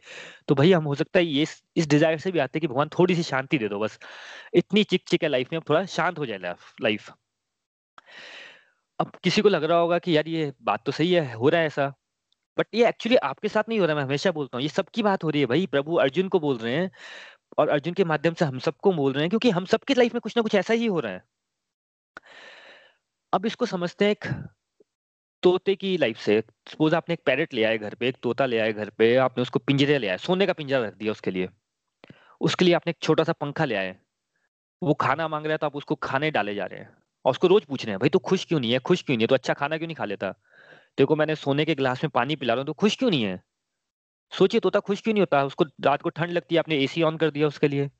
[0.49, 2.88] तो भाई हम, हो सकता है ये इस डिज़ायर से भी आते हैं कि भगवान
[2.99, 3.99] थोड़ी सी शांति दे दो बस।
[4.54, 6.38] इतनी चिक चिक है लाइफ में, अब थोड़ा शांत हो जाए
[6.83, 7.11] लाइफ
[8.99, 11.61] अब किसी को लग रहा होगा कि यार ये बात तो सही है, हो रहा
[11.61, 11.92] है ऐसा।
[12.59, 15.25] बट ये एक्चुअली आपके साथ नहीं हो रहा मैं हमेशा बोलता हूँ, ये सबकी बात
[15.25, 16.90] हो रही है भाई, प्रभु अर्जुन को बोल रहे हैं
[17.59, 20.21] और अर्जुन के माध्यम से हम सबको बोल रहे हैं, क्योंकि हम सबकी लाइफ में
[20.21, 21.23] कुछ ना कुछ ऐसा ही हो रहा है।
[23.33, 24.25] अब इसको समझते हैं एक
[25.43, 28.59] तोते की लाइफ से। सपोज़ आपने एक पैरेट ले आए घर पे, एक तोता ले
[28.59, 31.49] आए घर पे, आपने उसको पिंजरे ले आए, सोने का पिंजरा रख दिया उसके लिए।
[32.41, 33.97] उसके लिए आपने एक छोटा सा पंखा ले आए।
[34.83, 36.91] वो खाना मांग रहा है तो आप उसको खाने डाले जा रहे हैं।
[37.25, 38.79] और उसको रोज पूछ रहे हैं, भाई तू तो खुश क्यों नहीं है?
[38.79, 39.29] खुश क्यों नहीं है?
[39.29, 40.31] तो अच्छा खाना क्यों नहीं खा लेता?
[40.99, 43.41] देखो मैंने सोने के गिलास में पानी पिला रहा हूँ तो खुश क्यों नहीं है?
[44.33, 45.45] सोचिए तोता खुश क्यों नहीं होता?
[45.45, 47.91] उसको रात को ठंड लगती है, आपने एसी ऑन कर दिया उसके लिए।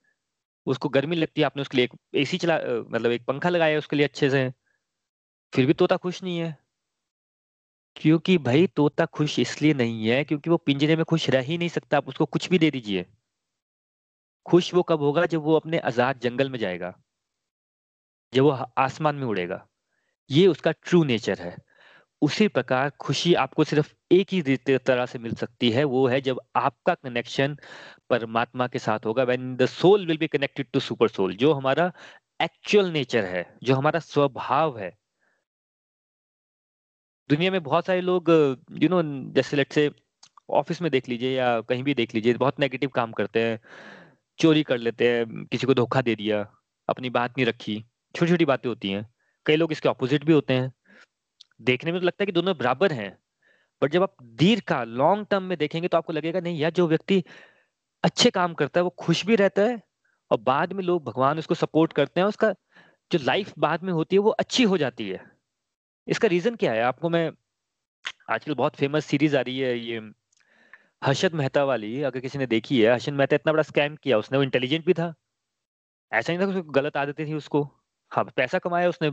[0.67, 2.59] उसको गर्मी लगती है, आपने उसके लिए एक एसी चला
[2.91, 4.51] मतलब एक पंखा लगाया उसके लिए अच्छे से।
[5.53, 6.57] फिर भी तोता खुश नहीं है।
[7.97, 11.69] क्योंकि भाई तोता खुश इसलिए नहीं है क्योंकि वो पिंजरे में खुश रह ही नहीं
[11.69, 13.07] सकता। आप उसको कुछ भी दे दीजिए।
[14.47, 16.95] खुश वो कब होगा जब वो अपने आज़ाद जंगल में जाएगा।
[18.33, 19.67] जब वो आसमान में उड़ेगा।
[20.31, 21.57] ये उसका ट्रू नेचर है।
[22.23, 26.41] उसी प्रकार खुशी आपको सिर्फ़ एक ही तरह से मिल सकती है। वो है जब
[26.57, 27.57] आपका कनेक्शन
[28.11, 31.93] परमात्मा के साथ होगा। When the soul will be connected to super soul जो हमारा
[32.43, 34.97] एक्चुअल नेचर है, जो हमारा स्वभाव है
[37.31, 38.31] दुनिया में बहुत सारे लोग
[38.83, 39.91] यू नो जैसे लेट से
[40.51, 43.59] ऑफ़िस में देख लीजिए या कहीं भी देख लीजिए, बहुत नेगेटिव काम करते हैं।
[44.39, 46.41] चोरी कर लेते हैं, किसी को धोखा दे दिया,
[46.89, 47.85] अपनी बात नहीं रखी
[48.15, 49.07] छोटी छोटी बातें होती हैं।
[49.47, 50.73] कई लोग इसके ऑपोजिट भी होते हैं।
[51.63, 53.17] देखने में तो लगता है कि दोनों बराबर हैं
[53.83, 56.87] बट जब आप दीर्घ का लॉन्ग टर्म में देखेंगे तो आपको लगेगा, नहीं यार, जो
[56.87, 57.23] व्यक्ति
[58.05, 59.81] अच्छे काम करता है, वो खुश भी रहता है
[60.31, 62.55] और बाद में लोग भगवान उसको सपोर्ट करते हैं, उसका
[63.13, 65.40] जो लाइफ बाद में होती है, वो अच्छी हो जाती है।
[66.07, 66.83] इसका रीजन क्या है?
[66.83, 67.33] आपको मैं
[68.31, 70.13] आजकल बहुत फ़ेमस सीरीज़ आ रही है, ये
[71.05, 74.39] हर्षद मेहता वाली, अगर किसी ने देखी है। हर्षद मेहता इतना बड़ा स्कैम किया, उसने
[74.39, 75.15] वो इंटेलिजेंट भी था।
[76.13, 77.65] ऐसा नहीं था उसको गलत आदतें थी उसको।
[78.11, 79.09] हाँ पैसा कमाया उसने।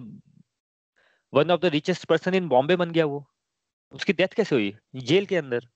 [1.34, 3.30] One of the richest person in Bombay बन गया वो।
[3.92, 4.78] उसकी डेथ कैसे हुई?
[4.96, 5.68] जेल के अंदर।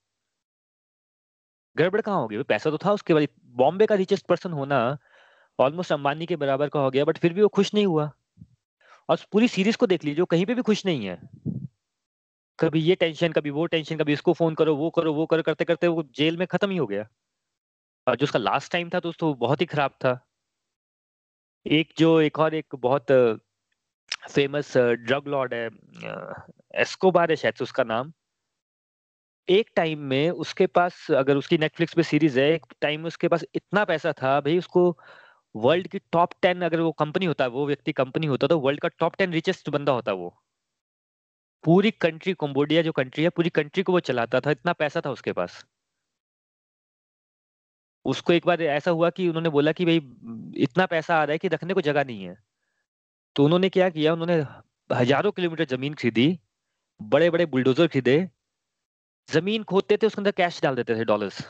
[1.78, 2.44] गड़बड़ कहाँ हो गई?
[2.44, 4.98] पैसा तो था उसके बाद। बॉम्बे का रिचेस्ट पर्सन होना
[5.60, 8.12] ऑलमोस्ट अंबानी के बराबर का हो गया बट फिर भी वो खुश नहीं हुआ।
[9.10, 11.20] और पूरी सीरीज़ को देख लीजिए कहीं पे भी खुश नहीं है।
[12.60, 15.66] कभी ये टेंशन कभी वो टेंशन कभी इसको फ़ोन करो, वो करो वो करो, करते
[15.66, 17.08] करते वो जेल में खत्म ही हो गया।
[18.08, 20.20] और जो उसका लास्ट टाइम था तो उसको बहुत ही खराब था।
[21.66, 23.12] एक जो, एक और एक बहुत
[24.32, 25.66] फ़ेमस ड्रग लॉर्ड है
[26.76, 28.12] एस्कोबार है शायद उसका नाम।
[29.48, 33.28] एक टाइम में उसके पास, अगर उसकी नेटफ्लिक्स पे सीरीज़ है, एक टाइम में उसके
[33.28, 34.98] पास इतना पैसा था, भाई उसको
[35.56, 38.80] वर्ल्ड की टॉप टेन अगर वो कंपनी होता है वो व्यक्ति कंपनी होता तो वर्ल्ड
[38.82, 40.34] का टॉप टेन रिचेस्ट बंदा होता वो।
[41.64, 45.12] पूरी कंट्री कम्बोडिया जो कंट्री है, पूरी कंट्री को वो चलाता था, इतना पैसा था
[45.12, 45.66] उसके पास।
[48.06, 49.98] उसको एक बार ऐसा हुआ कि उन्होंने बोला कि भाई,
[50.58, 52.36] इतना पैसा आ रहा है कि रखने को जगह नहीं है।
[53.36, 54.38] तो उन्होंने क्या किया, उन्होंने
[54.90, 56.40] हज़ारों किलोमीटर ज़मीन खरीदी
[57.00, 58.18] बड़े बड़े बुलडोजर खरीदे।
[59.30, 61.46] ज़मीन खोदते थे, उसके अंदर कैश डाल देते थे डॉलर्स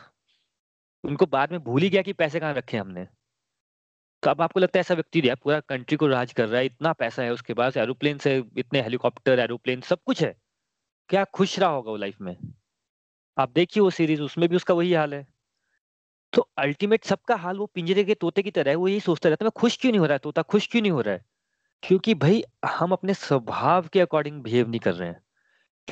[1.04, 3.08] उनको बाद में भूल ही गया कि पैसे कहाँ रखे हमने।
[4.24, 6.66] तो अब आपको लगता है ऐसा व्यक्ति है पूरा कंट्री को राज कर रहा है,
[6.66, 10.36] इतना पैसा है उसके पास एरोप्लेन से इतने हेलीकॉप्टर एरोप्लेन सब कुछ है।
[11.10, 12.38] क्या खुश रहा होगा वो लाइफ में?
[13.38, 15.28] आप देखिए वो सीरीज़ उसमें भी उसका वही हाल है।
[16.34, 19.46] तो अल्टीमेट सबका हाल वो पिंजरे के तोते की तरह है, वो यही सोचता रहता
[19.46, 21.26] है, मैं खुश क्यों नहीं हो रहा है, तोता खुश क्यों नहीं हो रहा है?
[21.84, 25.24] क्योंकि भाई, हम अपने स्वभाव के अकॉर्डिंग बिहेव नहीं कर रहे हैं।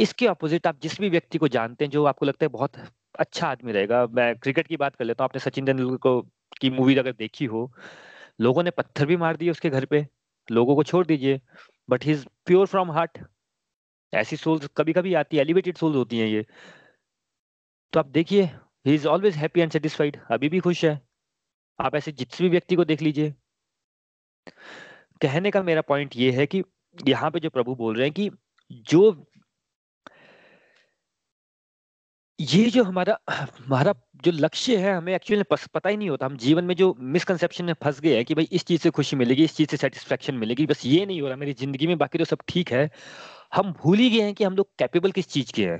[0.02, 2.72] इसके अपोजिट आप जिस भी व्यक्ति को जानते हैं, जो आपको लगता है बहुत
[3.20, 6.22] अच्छा आदमी रहेगा, मैं क्रिकेट की बात कर लेता हूँ, आपने सचिन तेंदुलकर को
[6.62, 7.74] की मूवी अगर देखी हो
[8.42, 10.08] लोगों ने पत्थर भी मार दिए उसके घर पे।
[10.52, 11.42] लोगों को छोड़ दीजिए।
[11.90, 13.18] But he is pure from heart
[14.14, 16.46] ऐसी सोल्स कभी कभी आती है एलिवेटेड सोल्स होती हैं ये।
[17.94, 18.44] तो आप देखिए
[18.86, 21.02] he is always happy and satisfied अभी भी खुश है।
[21.80, 23.34] आप ऐसे जिस भी व्यक्ति को देख लीजिए।
[25.22, 26.64] कहने का मेरा पॉइंट ये है कि
[27.08, 28.30] यहाँ पे जो प्रभु बोल रहे हैं कि
[28.72, 29.29] जो
[32.40, 36.64] ये जो हमारा हमारा जो लक्ष्य है, हमें एक्चुअली पता ही नहीं होता। हम जीवन
[36.66, 39.56] में जो मिसकंसेप्शन में फंस गए हैं कि भाई इस चीज़ से खुशी मिलेगी, इस
[39.56, 42.38] चीज़ से सेटिस्फेक्शन मिलेगी, बस ये नहीं हो रहा। मेरी ज़िंदगी में बाकी तो सब
[42.48, 42.90] ठीक है।
[43.56, 45.80] हम भूल ही गए हैं कि हम लोग कैपेबल किस चीज़ के हैं।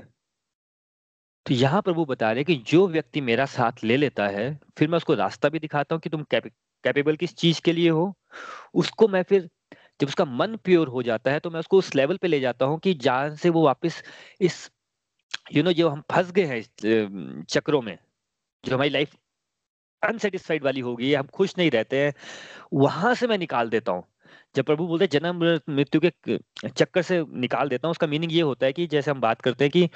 [1.46, 4.96] तो यहाँ प्रभु बता रहे कि जो व्यक्ति मेरा साथ ले लेता है, फिर मैं
[4.96, 8.12] उसको रास्ता भी दिखाता हूँ कि तुम कैपेबल किस चीज़ के लिए हो।
[8.74, 9.48] उसको मैं फिर,
[10.00, 12.66] जब उसका मन प्योर हो जाता है तो मैं उसको उस लेवल पे ले जाता
[12.66, 14.02] हूँ कि जहाँ से वो वापस
[14.40, 14.70] इस
[15.52, 17.96] यू नो जो हम फंस गए हैं चक्रों में
[18.64, 19.16] जो हमारी लाइफ
[20.02, 22.12] अनसेटिस्फाइड वाली होगी हम खुश नहीं रहते हैं,
[22.74, 24.04] वहाँ से मैं निकाल देता हूँ।
[24.54, 25.42] जब प्रभु बोलते हैं, जन्म
[25.74, 26.38] मृत्यु के
[26.68, 29.64] चक्कर से निकाल देता हूँ, उसका मीनिंग ये होता है कि जैसे हम बात करते
[29.64, 29.88] हैं कि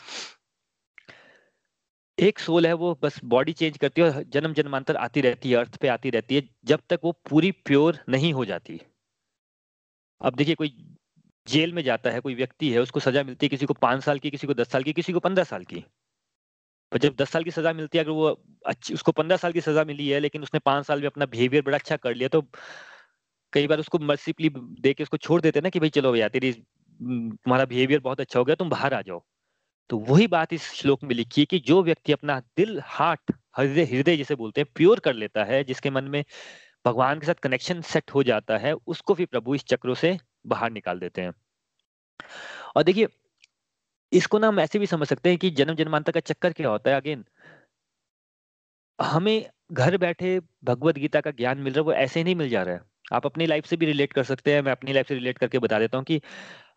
[2.18, 5.56] एक सोल है, वो बस बॉडी चेंज करती है और जन्म जन्मांतर आती रहती है
[5.56, 8.80] अर्थ पे आती रहती है, जब तक वो पूरी प्योर नहीं हो जाती।
[10.20, 10.76] अब देखिए, कोई
[11.46, 14.18] जेल में जाता है, कोई व्यक्ति है, उसको सजा मिलती है किसी को पाँच साल
[14.18, 15.84] की, किसी को दस साल की, किसी को पंद्रह साल की।
[16.92, 18.28] पर जब दस साल की सजा मिलती है, अगर वो
[18.66, 21.62] अच्छी, उसको पंद्रह साल की सजा मिली है, लेकिन उसने पाँच साल में अपना बिहेवियर
[21.62, 22.42] बड़ा अच्छा कर लिया तो
[23.52, 26.52] कई बार उसको मर्सीपली दे के उसको छोड़ देते ना कि भाई चलो भैया, तेरी
[26.52, 29.22] तुम्हारा बिहेवियर बहुत अच्छा हो गया, तुम बाहर आ जाओ।
[29.90, 33.84] तो वही बात इस श्लोक में लिखी है कि जो व्यक्ति अपना दिल, हार्ट, हृदय
[33.86, 36.24] हृदय जिसे बोलते हैं प्योर कर लेता है, जिसके मन में
[36.84, 40.70] भगवान के साथ कनेक्शन सेट हो जाता है, उसको भी प्रभु इस चक्रों से बाहर
[40.70, 41.32] निकाल देते हैं।
[42.76, 43.08] और देखिए,
[44.12, 46.90] इसको ना हम ऐसे भी समझ सकते हैं कि जन्म जन्मांतर का चक्कर क्या होता
[46.90, 47.24] है अगेन।
[48.98, 52.48] हमें घर बैठे भगवत गीता का ज्ञान मिल रहा है, वो ऐसे ही नहीं मिल
[52.48, 52.80] जा रहा है।
[53.12, 55.58] आप अपनी लाइफ से भी रिलेट कर सकते हैं, मैं अपनी लाइफ से रिलेट करके
[55.58, 56.20] बता देता हूँ कि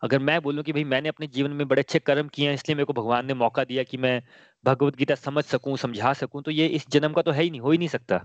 [0.02, 2.76] अगर मैं बोलूँ कि भाई मैंने अपने जीवन में बड़े अच्छे कर्म किए हैं, इसलिए
[2.76, 4.22] मेरे को भगवान ने मौका दिया कि मैं
[4.64, 7.60] भगवत गीता समझ सकूँ, समझा सकूँ तो ये इस जन्म का तो है ही नहीं,
[7.60, 8.24] हो ही नहीं सकता।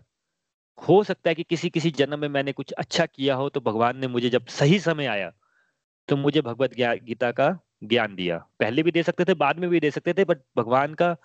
[0.78, 3.98] हो सकता है कि किसी किसी जन्म में मैंने कुछ अच्छा किया हो तो भगवान
[3.98, 5.32] ने मुझे जब सही समय आया
[6.10, 7.50] तो मुझे भगवत गीता का
[7.86, 10.94] ज्ञान दिया। पहले भी दे सकते थे, बाद में भी दे सकते थे बट भगवान
[10.96, 11.16] का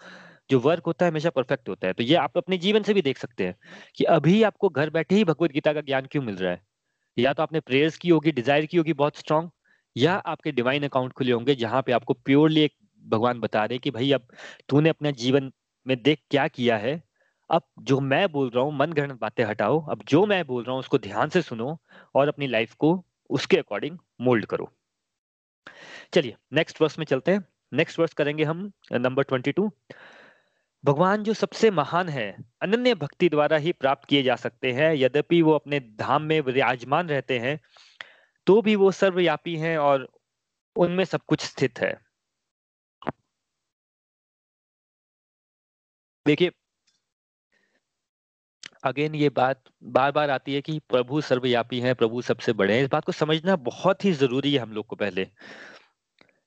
[0.51, 3.03] जो वर्क होता है हमेशा परफेक्ट होता है। तो ये आप अपने जीवन से भी
[3.03, 3.57] देख सकते हैं
[3.97, 6.63] कि अभी आपको घर बैठे ही भगवत गीता का ज्ञान क्यों मिल रहा है?
[7.17, 9.51] या तो आपने प्रेयर्स की होगी डिज़ायर की होगी बहुत स्ट्रांग
[9.97, 13.91] या आपके डिवाइन अकाउंट खुले होंगे जहाँ पे आपको प्योरली एक भगवान बता रहे कि
[13.91, 14.29] भाई अब
[14.69, 15.53] तूने अपना जीवन
[15.87, 17.03] में देख क्या किया है
[17.51, 20.73] अब जो मैं बोल रहा हूँ मन ग्रहण बातें हटाओ। अब जो मैं बोल रहा
[20.73, 21.79] हूँ, उसको ध्यान से सुनो
[22.15, 24.71] और अपनी लाइफ को उसके अकॉर्डिंग मोल्ड करो।
[26.13, 29.71] चलिए, नेक्स्ट वर्स में चलते हैं। नेक्स्ट वर्स करेंगे हम, नंबर ट्वेंटी टू।
[30.85, 35.41] भगवान जो सबसे महान है, अनन्य भक्ति द्वारा ही प्राप्त किए जा सकते हैं। यद्यपि
[35.43, 37.59] वो अपने धाम में विराजमान रहते हैं
[38.47, 40.09] तो भी वो सर्वव्यापी हैं और
[40.77, 41.93] उनमें सब कुछ स्थित है।
[46.27, 46.51] देखिए
[48.85, 52.83] अगेन ये बात बार बार आती है कि प्रभु सर्वव्यापी हैं, प्रभु सबसे बड़े हैं।
[52.83, 55.25] इस बात को समझना बहुत ही ज़रूरी है हम लोग को पहले।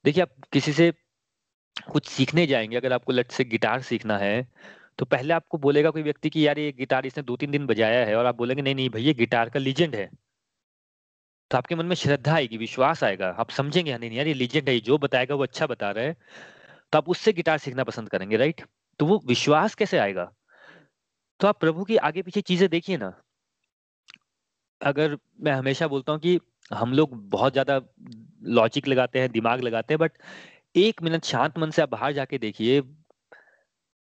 [0.05, 0.91] देखिए, आप किसी से
[1.91, 4.47] कुछ सीखने जाएँगे, अगर आपको लट से गिटार सीखना है
[4.99, 8.05] तो पहले आपको बोलेगा कोई व्यक्ति कि, यार, ये गिटार इसने दो तीन दिन बजाया
[8.05, 10.09] है। और आप बोलेंगे, नहीं नहीं भैया गिटार का लीजेंड है।
[11.51, 14.79] तो आपके मन में श्रद्धा आएगी, विश्वास आएगा। आप समझेंगे नहीं यार, ये लीजेंड है
[14.79, 16.15] जो बताएगा वो अच्छा बता रहा है।
[16.91, 18.61] तो आप उससे गिटार सीखना पसंद करेंगे, राइट?
[18.99, 20.31] तो वो विश्वास कैसे आएगा?
[21.41, 23.13] तो आप प्रभु की आगे पीछे चीज़ें देखिए ना।
[24.81, 26.39] अगर मैं हमेशा बोलता हूँ कि
[26.73, 27.81] हम लोग बहुत ज़्यादा
[28.49, 30.11] लॉजिक लगाते हैं, दिमाग लगाते हैं बट
[30.77, 32.81] एक मिनट शांत मन से आप बाहर जाके देखिए।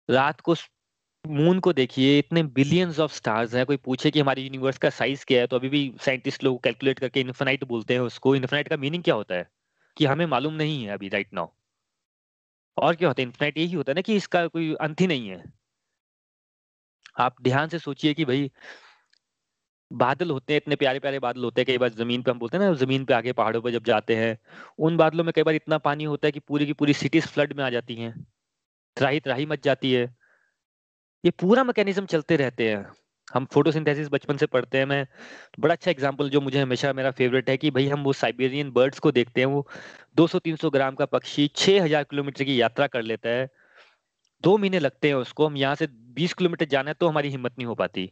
[0.10, 0.56] रात को
[1.26, 5.26] मून को देखिए, इतने बिलियंस ऑफ़ स्टार्स हैं। कोई पूछे कि हमारी यूनिवर्स का साइज़
[5.26, 8.78] क्या है तो अभी भी साइंटिस्ट लोग कैलकुलेट करके इन्फिनाइट बोलते हैं उसको। इन्फिनाइट का
[8.78, 9.50] मीनिंग क्या होता है?
[9.98, 11.48] कि हमें मालूम नहीं है अभी राइट नाउ
[12.78, 13.26] और क्या होता है?
[13.28, 15.55] इन्फिनाइट यही होता है ना कि इसका कोई अंत ही नहीं है।
[17.18, 18.52] आप ध्यान से सोचिए कि भाई,
[19.94, 22.58] बादल होते हैं, इतने प्यारे प्यारे बादल होते हैं, कई बार ज़मीन पे हम बोलते
[22.58, 24.38] हैं ना, ज़मीन पे आगे पहाड़ों पे जब जाते हैं,
[24.80, 27.54] उन बादलों में कई बार इतना पानी होता है कि पूरी की पूरी सिटीज़ फ्लड
[27.54, 28.26] में आ जाती हैं।
[28.98, 30.16] त्राही त्राही मच जाती है।
[31.24, 32.86] ये पूरा मैकेनिज्म चलते रहते हैं।
[33.34, 35.08] हम फोटोसिंथेसिस बचपन से पढ़ते हैं। मैं
[35.60, 39.00] बड़ा अच्छा एग्जांपल जो मुझे हमेशा मेरा फेवरेट है कि भाई हम वो साइबेरियन बर्ड्स
[39.00, 39.68] को देखते हैं, वो
[40.16, 43.50] 200-300 ग्राम का पक्षी 6000 किलोमीटर की यात्रा कर लेता है।
[44.46, 47.56] दो महीने लगते हैं उसको, हम यहाँ से 20 किलोमीटर जाना है तो हमारी हिम्मत
[47.58, 48.12] नहीं हो पाती।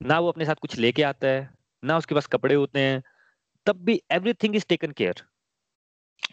[0.00, 1.48] ना वो अपने साथ कुछ लेके आता है,
[1.82, 3.02] ना उसके पास कपड़े होते हैं,
[3.66, 5.22] तब भी एवरीथिंग इज़ टेकन केयर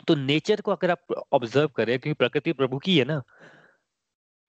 [0.08, 3.22] तो नेचर को अगर आप ऑब्ज़र्व करें, क्योंकि प्रकृति प्रभु की है ना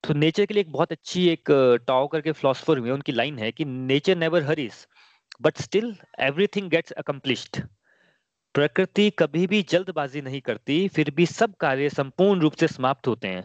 [0.04, 1.50] तो नेचर के लिए एक बहुत अच्छी एक
[1.86, 4.86] टॉ करके फिलोसफर हुए उनकी लाइन है कि nature never hurries
[5.42, 7.60] but still everything gets accomplished
[8.54, 13.28] प्रकृति कभी भी जल्दबाजी नहीं करती, फिर भी सब कार्य संपूर्ण रूप से समाप्त होते
[13.28, 13.44] हैं।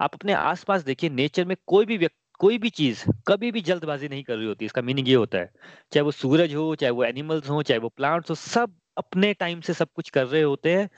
[0.00, 4.08] आप अपने आसपास देखिए, नेचर में कोई भी व्यक्ति कोई भी चीज़ कभी भी जल्दबाजी
[4.08, 5.50] नहीं कर रही होती, इसका मीनिंग ये होता है।
[5.92, 9.60] चाहे वो सूरज हो, चाहे वो एनिमल्स हो, चाहे वो प्लांट्स हो, सब अपने टाइम
[9.60, 10.88] से सब कुछ कर रहे होते हैं।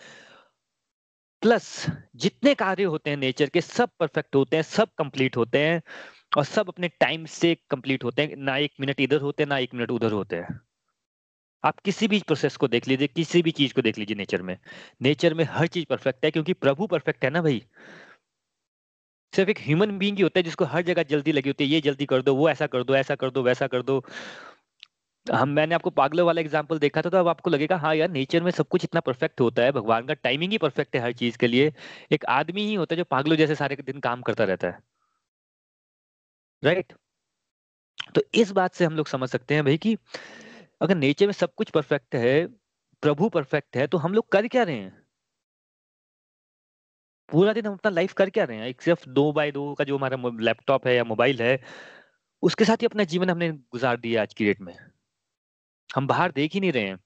[1.42, 1.86] प्लस
[2.16, 5.82] जितने कार्य होते हैं नेचर के, सब परफेक्ट होते हैं, सब कंप्लीट होते हैं
[6.36, 9.58] और सब अपने टाइम से कंप्लीट होते हैं। ना एक मिनट इधर होते हैं, ना
[9.58, 10.60] एक मिनट उधर होते हैं।
[11.64, 14.58] आप किसी भी प्रोसेस को देख लीजिए, किसी भी चीज़ को देख लीजिए नेचर में।
[15.02, 17.64] नेचर में हर चीज़ परफेक्ट है क्योंकि प्रभु परफेक्ट है ना भाई।
[19.32, 21.80] सिर्फ़ एक ह्यूमन बीइंग ही होता है जिसको हर जगह जल्दी लगी होती है, ये
[21.80, 24.02] जल्दी कर दो, वो ऐसा कर दो, ऐसा कर दो, वैसा कर दो।
[25.26, 28.42] हम, मैंने आपको पागलों वाला एग्ज़ाम्पल देखा था तो अब आपको लगेगा हाँ यार नेचर
[28.42, 31.38] में सब कुछ इतना परफेक्ट होता है, भगवान का टाइमिंग ही परफेक्ट है हर चीज़
[31.38, 31.72] के लिए।
[32.12, 34.78] एक आदमी ही होता है जो पागलों जैसे सारे दिन काम करता रहता है।
[36.62, 36.92] राइट
[38.14, 39.96] तो इस बात से हम लोग समझ सकते हैं भाई कि
[40.82, 42.46] अगर नेचर में सब कुछ परफेक्ट है,
[43.02, 44.99] प्रभु परफेक्ट है तो हम लोग कर क्या रहे हैं?
[47.30, 48.66] पूरा दिन हम अपना लाइफ कर क्या रहे हैं?
[48.66, 51.58] एक सिर्फ़ दो बाय दो का जो हमारा लैपटॉप है या मोबाइल है,
[52.42, 54.74] उसके साथ ही अपना जीवन हमने गुजार दिया आज की डेट में।
[55.90, 56.98] हम बाहर देख ही नहीं रहे हैं।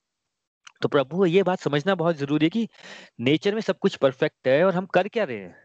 [0.83, 2.69] तो प्रभु, ये बात समझना बहुत ज़रूरी है कि
[3.21, 5.57] नेचर में सब कुछ परफेक्ट है और हम कर क्या रहे हैं?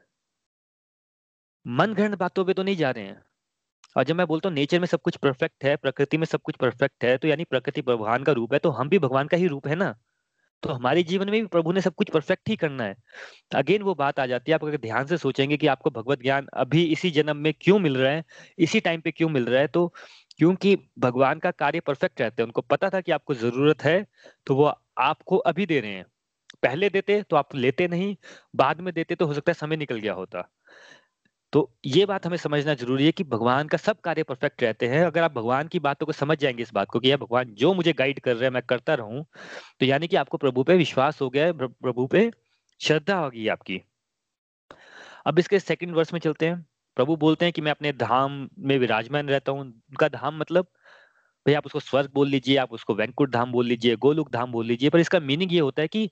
[1.65, 3.23] मन घृण बातों पे तो नहीं जा रहे हैं।
[3.97, 6.55] और जब मैं बोलता हूँ नेचर में सब कुछ परफेक्ट है, प्रकृति में सब कुछ
[6.55, 9.47] परफेक्ट है तो यानी प्रकृति भगवान का रूप है तो हम भी भगवान का ही
[9.47, 9.95] रूप है ना?
[10.63, 12.95] तो हमारे जीवन में भी प्रभु ने सब कुछ परफेक्ट ही करना है।
[13.55, 16.47] अगेन वो बात आ जाती है, आप अगर ध्यान से सोचेंगे कि आपको भगवत ज्ञान
[16.55, 18.23] अभी इसी जन्म में क्यों मिल रहा है,
[18.59, 19.87] इसी टाइम पे क्यों मिल रहा है तो
[20.39, 24.05] क्योंकि भगवान का कार्य परफेक्ट रहता है, उनको पता था कि आपको ज़रूरत है
[24.47, 26.05] तो वो आपको अभी दे रहे हैं।
[26.63, 28.15] पहले देते तो आप लेते नहीं,
[28.55, 30.49] बाद में देते तो हो सकता है समय निकल गया होता।
[31.53, 35.05] तो ये बात हमें समझना ज़रूरी है कि भगवान का सब कार्य परफेक्ट रहते हैं।
[35.05, 37.73] अगर आप भगवान की बातों को समझ जाएँगे इस बात को कि यार भगवान जो
[37.73, 39.25] मुझे गाइड कर रहे हैं मैं करता रहूँ,
[39.79, 42.31] तो यानी कि आपको प्रभु पे विश्वास हो गया है, प्रभु पे
[42.81, 43.81] श्रद्धा होगी आपकी।
[45.25, 48.77] अब इसके सेकंड वर्ष में चलते हैं। प्रभु बोलते हैं कि मैं अपने धाम में
[48.79, 50.67] विराजमान रहता हूँ। उनका धाम मतलब
[51.45, 54.65] भई आप उसको स्वर्ग बोल लीजिए, आप उसको वैंकुट धाम बोल लीजिए, गोलुक धाम बोल
[54.65, 56.09] लीजिए, पर इसका मीनिंग ये होता है कि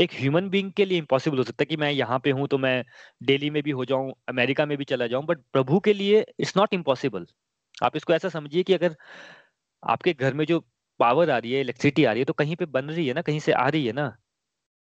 [0.00, 2.58] एक ह्यूमन बीइंग के लिए इम्पॉसिबल हो सकता है कि मैं यहाँ पे हूँ तो
[2.58, 2.84] मैं
[3.22, 6.56] दिल्ली में भी हो जाऊँ, अमेरिका में भी चला जाऊँ, बट प्रभु के लिए इट्स
[6.56, 7.26] नॉट इम्पॉसिबल।
[7.82, 8.96] आप इसको ऐसा समझिए कि अगर
[9.82, 10.60] आपके घर में जो
[11.00, 13.22] पावर आ रही है, इलेक्ट्रिसिटी आ रही है, तो कहीं पे बन रही है ना,
[13.22, 14.16] कहीं से आ रही है ना।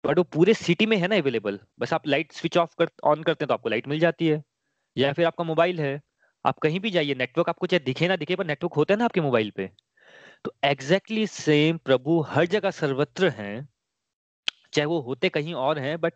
[0.04, 3.22] बट वो पूरे सिटी में है ना अवेलेबल। बस आप लाइट स्विच ऑफ़ कर ऑन
[3.22, 4.42] करते हैं तो आपको लाइट मिल जाती है।
[4.98, 6.00] या फिर आपका मोबाइल है,
[6.44, 9.04] आप कहीं भी जाइए नेटवर्क आपको चाहे दिखे ना दिखे पर नेटवर्क होता है ना
[9.04, 9.70] आपके मोबाइल पे।
[10.44, 13.68] तो एग्ज़ैक्टली exactly सेम प्रभु हर जगह सर्वत्र हैं।
[14.74, 16.12] चाहे वो होते कहीं और हैं बट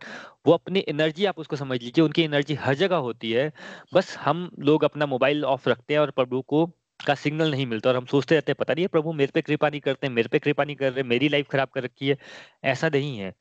[0.47, 3.53] वो अपनी एनर्जी आप उसको समझ लीजिए, उनकी एनर्जी हर जगह होती है।
[3.95, 6.71] बस हम लोग अपना मोबाइल ऑफ़ रखते हैं और प्रभु को
[7.07, 9.43] का सिग्नल नहीं मिलता और हम सोचते रहते हैं पता नहीं है प्रभु मेरे पे
[9.43, 12.19] कृपा नहीं करते, मेरे पे कृपा नहीं कर रहे, मेरी लाइफ खराब कर रखी है।
[12.65, 13.35] ऐसा नहीं है।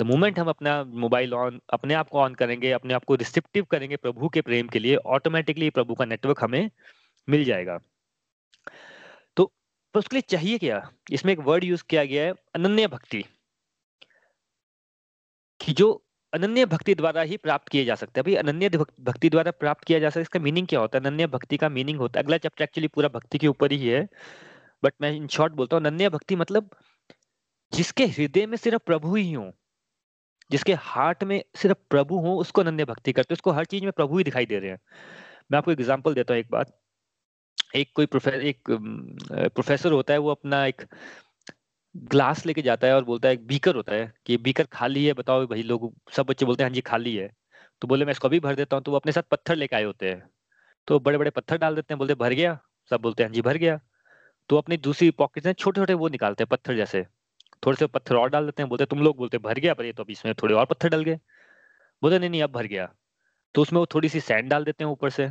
[0.00, 3.64] द मोमेंट हम अपना मोबाइल ऑन अपने आप को ऑन करेंगे, अपने आप को रिसिप्टिव
[3.64, 6.70] करेंगे प्रभु के प्रेम के लिए, ऑटोमेटिकली प्रभु का नेटवर्क हमें
[7.28, 7.78] मिल जाएगा।
[9.36, 9.52] तो,
[9.94, 10.90] उसके लिए चाहिए क्या?
[11.12, 13.24] इसमें एक वर्ड यूज़ किया गया है अनन्य भक्ति।
[15.64, 15.90] कि जो
[16.32, 19.98] अनन्य भक्ति द्वारा ही प्राप्त किए जा सकते हैं। भई अनन्य भक्ति द्वारा प्राप्त किया
[19.98, 21.04] जा सकता है, इसका मीनिंग क्या होता है?
[21.04, 24.08] अनन्य भक्ति का मीनिंग होता है अगला चैप्टर एक्चुअली पूरा भक्ति के ऊपर ही है।
[24.82, 26.70] बट मैं इन शॉर्ट बोलता हूँ अनन्य भक्ति मतलब
[27.72, 29.50] जिसके हृदय में सिर्फ़ प्रभु ही हो
[30.50, 34.18] जिसके हार्ट में सिर्फ़ प्रभु हों, उसको अनन्य भक्ति करते। उसको हर चीज़ में प्रभु
[34.18, 34.78] ही दिखाई दे रहे हैं।
[35.52, 36.78] मैं आपको एग्ज़ाम्पल देता हूँ एक बात।
[37.76, 40.82] एक कोई प्रोफे एक प्रोफ़ेसर होता है वो अपना एक
[41.94, 45.46] ग्लास लेके जाता है और बोलता है बीकर होता है कि बीकर खाली है बताओ
[45.46, 47.30] भाई लोग सब बच्चे बोलते हैं हाँ जी खाली है।
[47.82, 49.84] तो बोले मैं इसको भी भर देता हूँ, तो वो अपने साथ पत्थर लेके आए
[49.84, 50.28] होते हैं।
[50.88, 52.58] तो बड़े-बड़े पत्थर डाल देते हैं, बोलते भर गया?
[52.90, 53.80] सब बोलते हैं हाँ जी भर गया।
[54.50, 57.06] तो अपनी दूसरी पॉकेट से छोटे-छोटे वो निकालते हैं पत्थर जैसे।
[57.66, 59.92] थोड़े से पत्थर और डाल देते हैं, बोलते तुम लोग बोलते भर गया पर ये
[59.92, 61.16] तो अभी इसमें थोड़े और पत्थर डल गए।
[62.02, 62.94] बोलते नहीं, नहीं अब भर गया।
[63.54, 65.28] तो उसमें वो थोड़ी-सी सैंड डाल देते हैं ऊपर से।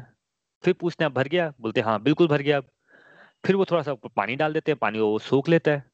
[0.63, 1.53] फिर पूछते हैं अब भर गया?
[1.61, 2.69] बोलते हैं बिल्कुल भर गया अब।
[3.45, 5.85] फिर वो थोड़ा-सा प पानी डाल देते हैं, पानी वो सोख लेता है।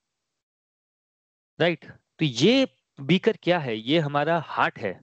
[1.62, 1.86] राइट?
[2.20, 2.68] तो ये
[3.02, 3.78] बीकर क्या है?
[3.78, 5.02] ये हमारा हार्ट है।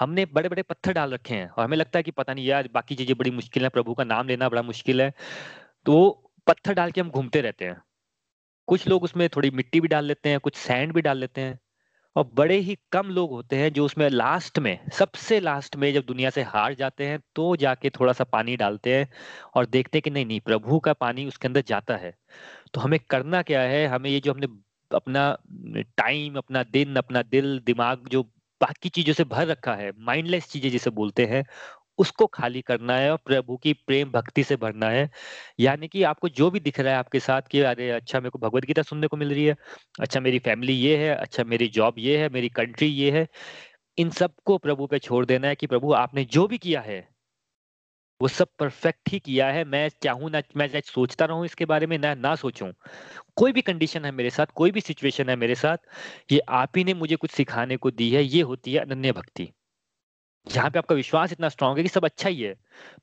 [0.00, 2.94] हमने बड़े-बड़े पत्थर डाल रखे हैं और हमें लगता है कि पता नहीं यार बाकी
[2.94, 5.12] चीज़ें बड़ी मुश्किल है, प्रभु का नाम लेना बड़ा मुश्किल है।
[5.86, 6.10] तो
[6.46, 7.82] पत्थर डाल के हम घूमते रहते हैं।
[8.66, 11.60] कुछ लोग उसमें थोड़ी मिट्टी भी डाल लेते हैं, कुछ सैंड भी डाल लेते हैं
[12.16, 16.04] और बड़े ही कम लोग होते हैं जो उसमें लास्ट में, सबसे लास्ट में जब
[16.04, 19.08] दुनिया से हार जाते हैं, तो जाके थोड़ा-सा पानी डालते हैं
[19.54, 22.16] और देखते हैं कि नहीं-नहीं प्रभु का पानी उसके अंदर जाता है।
[22.74, 23.86] तो हमें करना क्या है?
[23.86, 24.46] हमें ये जो हमने
[24.94, 25.36] अपना
[25.98, 28.22] टाइम, अपना दिन, अपना दिल, दिमाग जो
[28.60, 31.44] बाकी चीज़ों से भर रखा है, माइंडलेस चीज़ें जिसे बोलते हैं,
[31.98, 35.08] उसको खाली करना है और प्रभु की प्रेम भक्ति से भरना है।
[35.60, 38.38] यानी कि आपको जो भी दिख रहा है आपके साथ कि अरे अच्छा मेरे को
[38.38, 39.56] भगवद गीता सुनने को मिल रही है,
[40.00, 43.26] अच्छा मेरी फैमिली ये है, अच्छा मेरी जॉब ये है, मेरी कंट्री ये है।
[43.98, 47.00] इन सबको प्रभु पे छोड़ देना है कि प्रभु आपने जो भी किया है
[48.20, 51.98] वो सब परफेक्ट ही किया है। मैं चाहूँ ना मैं सोचता रहूँ इसके बारे में
[51.98, 52.72] ना ना सोचूँ।
[53.36, 55.76] कोई भी कंडीशन है मेरे साथ, कोई भी सिचुएशन है मेरे साथ,
[56.32, 59.52] ये आप ही ने मुझे कुछ सिखाने को दी है, ये होती है अनन्य भक्ति।
[60.46, 62.54] जहाँ पे आपका विश्वास इतना स्ट्रांग है कि सब अच्छा ही है,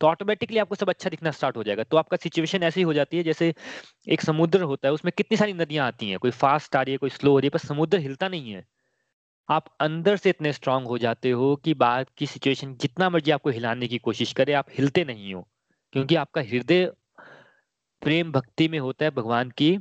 [0.01, 3.17] तो ऑटोमेटिकली आपको सब अच्छा दिखना स्टार्ट हो जाएगा। तो आपका सिचुएशन ऐसी हो जाती
[3.17, 3.53] है जैसे
[4.09, 6.97] एक समुद्र होता है, उसमें कितनी सारी नदियाँ आती हैं, कोई फास्ट आ रही है,
[6.97, 8.65] कोई स्लो हो रही है, पर समुद्र हिलता नहीं है।
[9.49, 13.49] आप अंदर से इतने स्ट्रॉन्ग हो जाते हो कि बाद की सिचुएशन जितना मर्ज़ी आपको
[13.49, 15.47] हिलाने की कोशिश करे, आप हिलते नहीं हो।
[15.93, 16.91] क्योंकि आपका हृदय
[18.01, 19.79] प्रेम भक्ति में होता है, भगवान की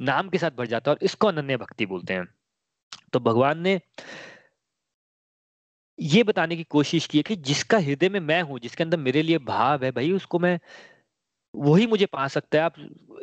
[0.00, 2.26] नाम के साथ भर जाता है और इसको अनन्य भक्ति बोलते हैं।
[3.12, 3.80] तो भगवान ने
[6.00, 9.22] ये बताने की कोशिश की है कि जिसका हृदय में मैं हूँ जिसके अंदर मेरे
[9.22, 10.60] लिए भाव है, भाई उसको मैं
[11.54, 12.74] वही मुझे पा सकता है। आप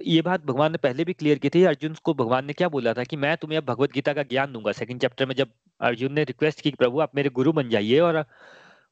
[0.05, 2.93] ये बात भगवान ने पहले भी क्लियर की थी। अर्जुन को भगवान ने क्या बोला
[2.93, 6.13] था कि मैं तुम्हें अब भगवद गीता का ज्ञान दूँगा सेकंड चैप्टर में जब अर्जुन
[6.13, 8.23] ने रिक्वेस्ट की प्रभु आप मेरे गुरु बन जाइए और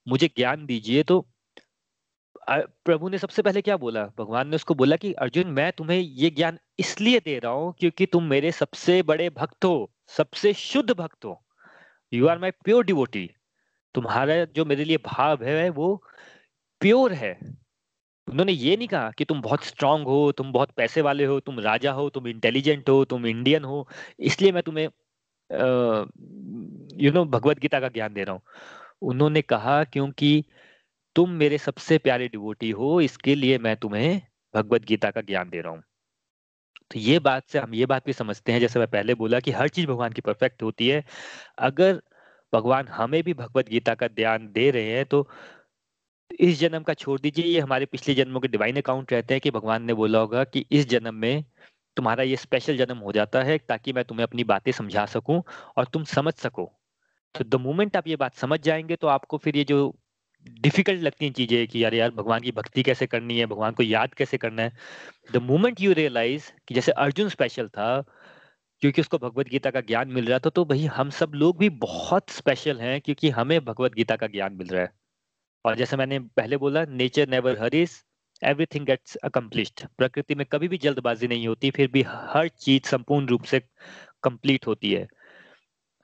[0.07, 1.25] मुझे ज्ञान दीजिए तो
[2.49, 4.03] प्रभु ने सबसे पहले क्या बोला?
[4.17, 8.05] भगवान ने उसको बोला कि अर्जुन मैं तुम्हें ये ज्ञान इसलिए दे रहा हूँ क्योंकि
[8.05, 11.41] तुम मेरे सबसे बड़े भक्त हो, सबसे शुद्ध भक्त हो।
[12.11, 13.29] You are my pure devotee.
[13.95, 15.95] तुम्हारा जो मेरे लिए भाव है वो
[16.81, 17.37] प्योर है।
[18.27, 21.59] उन्होंने ये नहीं कहा कि तुम बहुत स्ट्रांग हो, तुम बहुत पैसे वाले हो, तुम
[21.59, 23.87] राजा हो, तुम इंटेलिजेंट हो, तुम इंडियन हो,
[24.19, 24.87] इसलिए मैं तुम्हें
[27.01, 28.41] यू नो भगवद गीता का ज्ञान दे रहा हूँ।
[29.03, 30.43] उन्होंने कहा क्योंकि
[31.15, 34.21] तुम मेरे सबसे प्यारे डिवोटी हो, इसके लिए मैं तुम्हें
[34.53, 35.81] भगवद गीता का ज्ञान दे रहा हूँ।
[36.91, 39.51] तो ये बात से हम ये बात भी समझते हैं, जैसे मैं पहले बोला कि
[39.51, 41.03] हर चीज़ भगवान की परफेक्ट होती है।
[41.59, 42.01] अगर
[42.53, 45.27] भगवान हमें भी भगवद गीता का ज्ञान दे रहे हैं तो
[46.31, 49.51] इस जन्म का छोड़ दीजिए। ये हमारे पिछले जन्मों के डिवाइन अकाउंट रहते हैं कि
[49.51, 51.43] भगवान ने बोला होगा कि इस जन्म में
[51.97, 55.41] तुम्हारा ये स्पेशल जन्म हो जाता है ताकि मैं तुम्हें अपनी बातें समझा सकूँ
[55.77, 56.65] और तुम समझ सको।
[57.35, 59.79] तो द मोमेंट आप ये बात समझ जाएँगे तो आपको फिर ये जो
[60.45, 63.83] डिफ़िकल्ट लगती हैं चीज़ें कि यार यार भगवान की भक्ति कैसे करनी है, भगवान को
[63.83, 64.73] याद कैसे करना है।
[65.33, 68.01] द मोमेंट यू रियलाइज़ कि जैसे अर्जुन स्पेशल था,
[68.81, 71.69] क्योंकि उसको भगवत गीता का ज्ञान मिल रहा था तो भाई हम सब लोग भी
[71.81, 74.93] बहुत स्पेशल हैं क्योंकि हमें भगवत गीता का ज्ञान मिल रहा है।
[75.65, 77.91] और जैसे मैंने पहले बोला nature never hurries
[78.41, 83.27] everything gets accomplished प्रकृति में कभी भी जल्दबाजी नहीं होती, फिर भी हर चीज़ संपूर्ण
[83.27, 83.59] रूप से
[84.23, 85.07] कंप्लीट होती है।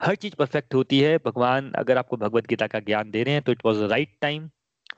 [0.01, 3.43] हर चीज़ परफेक्ट होती है। भगवान, अगर आपको भगवत गीता का ज्ञान दे रहे हैं
[3.43, 4.49] तो it was right time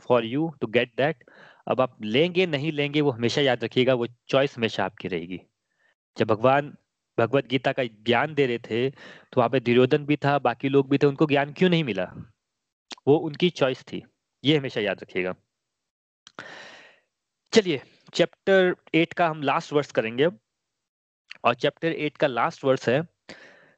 [0.08, 1.24] for you to get that
[1.68, 5.40] अब आप लेंगे, नहीं लेंगे, वो हमेशा याद रखिएगा, वो चॉइस हमेशा आपकी रहेगी।
[6.18, 6.76] जब भगवान
[7.18, 10.90] भगवत गीता का ज्ञान दे रहे थे तो वहाँ पे दुर्योधन भी था, बाकी लोग
[10.90, 12.12] भी थे, उनको ज्ञान क्यों नहीं मिला?
[13.08, 14.04] वो उनकी चॉइस थी।
[14.46, 15.36] ये हमेशा याद रखिएगा।
[17.54, 17.82] चलिए
[18.14, 20.26] चैप्टर एट का हम लास्ट वर्स करेंगे
[21.44, 23.02] और चैप्टर एट का लास्ट वर्स है,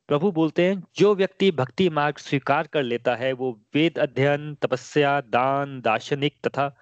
[0.09, 5.21] प्रभु बोलते हैं, जो व्यक्ति भक्ति मार्ग स्वीकार कर लेता है, वो वेद अध्ययन, तपस्या,
[5.21, 6.77] दान, दार्शनिक तथा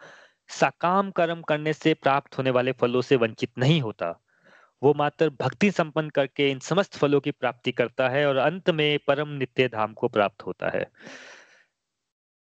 [0.50, 4.22] साकाम कर्म करने से प्राप्त होने वाले फलों से वंचित नहीं होता।
[4.84, 9.00] वो मात्र भक्ति संपन्न करके इन समस्त फलों की प्राप्ति करता है और अंत में
[9.08, 10.86] परम नित्य धाम को प्राप्त होता है।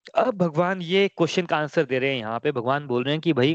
[0.07, 3.21] अब भगवान ये क्वेश्चन का आंसर दे रहे हैं यहाँ पे। भगवान बोल रहे हैं
[3.21, 3.55] कि भाई,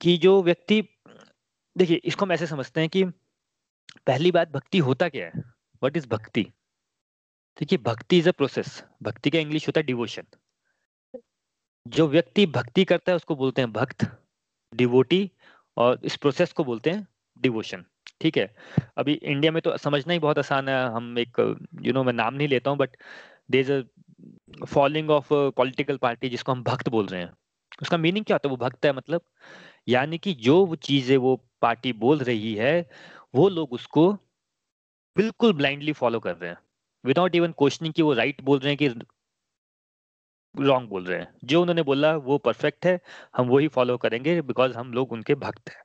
[0.00, 0.82] कि जो व्यक्ति,
[1.76, 3.04] देखिए, इसको हम ऐसे समझते हैं कि
[4.06, 5.42] पहली बात भक्ति होता क्या है?
[5.82, 6.42] वट इज़ भक्ति?
[7.58, 10.26] देखिए, भक्ति इज़ अ प्रोसेस भक्ति का इंग्लिश होता है डिवोशन
[11.86, 14.06] जो व्यक्ति भक्ति करता है, उसको बोलते हैं भक्त
[14.72, 15.30] डिवोटी
[15.76, 17.06] और इस प्रोसेस को बोलते हैं
[17.38, 17.84] डिवोशन
[18.20, 18.54] ठीक है।
[18.98, 21.38] अभी इंडिया में तो समझना ही बहुत आसान है, हम एक
[21.82, 22.96] यू नो मैं नाम नहीं लेता हूँ but
[23.50, 23.82] there a
[24.66, 27.30] following of political party जिसको हम भक्त बोल रहे हैं।
[27.82, 28.50] उसका मीनिंग क्या होता है?
[28.50, 29.22] वो भक्त है मतलब?
[29.88, 32.90] यानी कि जो वो चीज़ें वो पार्टी बोल रही है,
[33.34, 34.12] वो लोग उसको
[35.16, 36.58] बिल्कुल ब्लाइंडली फॉलो कर रहे हैं।
[37.04, 38.88] विदाउट इवन क्वेश्चनिंग कि वो राइट right बोल रहे हैं कि
[40.54, 43.00] रॉन्ग बोल रहे हैं। जो उन्होंने बोला, वो परफेक्ट है,
[43.36, 45.82] हम वही फॉलो करेंगे बिकॉज़ हम लोग उनके भक्त हैं।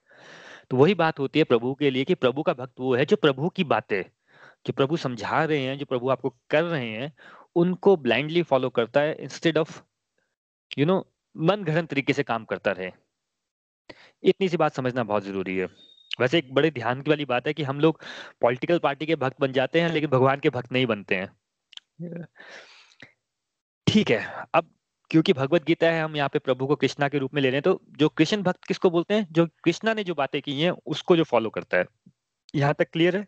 [0.71, 3.15] तो वही बात होती है प्रभु के लिए कि प्रभु का भक्त वो है जो
[3.15, 4.01] प्रभु की बातें
[4.65, 7.11] जो प्रभु समझा रहे हैं जो प्रभु आपको कर रहे हैं
[7.55, 9.81] उनको ब्लाइंडली फॉलो करता है इंस्टेड ऑफ़
[10.77, 10.99] यू नो
[11.35, 12.91] मन घड़न तरीके से काम करता रहे।
[14.23, 15.65] इतनी सी बात समझना बहुत ज़रूरी है।
[16.19, 18.01] वैसे एक बड़े ध्यान की वाली बात है कि हम लोग
[18.41, 22.25] पॉलिटिकल पार्टी के भक्त बन जाते हैं लेकिन भगवान के भक्त नहीं बनते हैं।
[23.87, 24.19] ठीक है
[24.55, 24.69] अब
[25.11, 27.55] क्योंकि भगवत गीता है, हम यहाँ पे प्रभु को कृष्णा के रूप में ले रहे
[27.55, 29.27] हैं तो जो कृष्ण भक्त किसको बोलते हैं?
[29.31, 31.85] जो कृष्णा ने जो बातें की हैं, उसको जो फॉलो करता है।
[32.55, 33.25] यहाँ तक क्लियर है?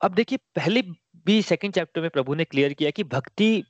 [0.00, 0.82] अब देखिए, पहले
[1.26, 3.64] भी सेकंड चैप्टर में प्रभु ने क्लियर किया कि भक्ति,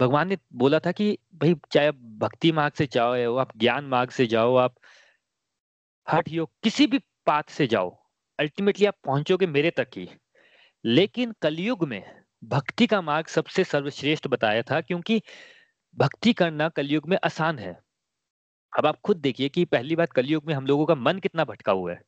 [0.00, 4.10] भगवान ने बोला था कि भाई, चाहे आप भक्ति मार्ग से जाओ आप ज्ञान मार्ग
[4.10, 4.74] से जाओ, आप
[6.06, 7.96] हठ योग किसी भी पाथ से जाओ
[8.38, 10.08] अल्टीमेटली आप पहुंचोगे मेरे तक ही।
[10.84, 12.02] लेकिन कलयुग में
[12.42, 15.20] भक्ति का मार्ग सबसे सर्वश्रेष्ठ बताया था, क्योंकि
[15.94, 17.82] भक्ति करना कलयुग में आसान है।
[18.78, 21.72] अब आप खुद देखिए कि पहली बात कलयुग में हम लोगों का मन कितना भटका
[21.72, 22.02] हुआ है।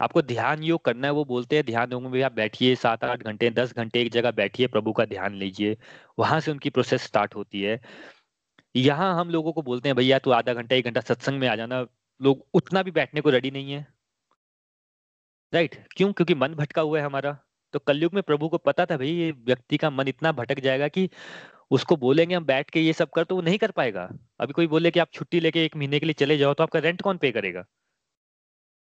[0.00, 3.04] आपको ध्यान योग करना है, वो बोलते हैं, ध्यान योग में भी आप बैठिए सात
[3.04, 5.76] आठ घंटे, दस घंटे एक जगह बैठिए, प्रभु का ध्यान लीजिए,
[6.18, 7.80] वहाँ से उनकी प्रोसेस स्टार्ट होती है।
[8.76, 11.56] यहाँ हम लोगों को बोलते हैं, भैया, तू आधा घंटा, एक घंटा सत्संग में आ
[11.56, 11.86] जाना,
[12.22, 13.86] लोग उतना भी बैठने को रेडी नहीं है।
[15.54, 16.12] राइट क्यों?
[16.12, 17.38] क्योंकि मन भटका हुआ है हमारा।
[17.72, 20.88] तो कलयुग में प्रभु को पता था, भाई, ये व्यक्ति का मन इतना भटक जाएगा
[20.88, 21.10] कि
[21.74, 24.08] उसको बोलेंगे हम बैठ के ये सब कर तो वो नहीं कर पाएगा।
[24.40, 26.78] अभी कोई बोले कि आप छुट्टी लेके एक महीने के लिए चले जाओ तो आपका
[26.80, 27.64] रेंट कौन पे करेगा?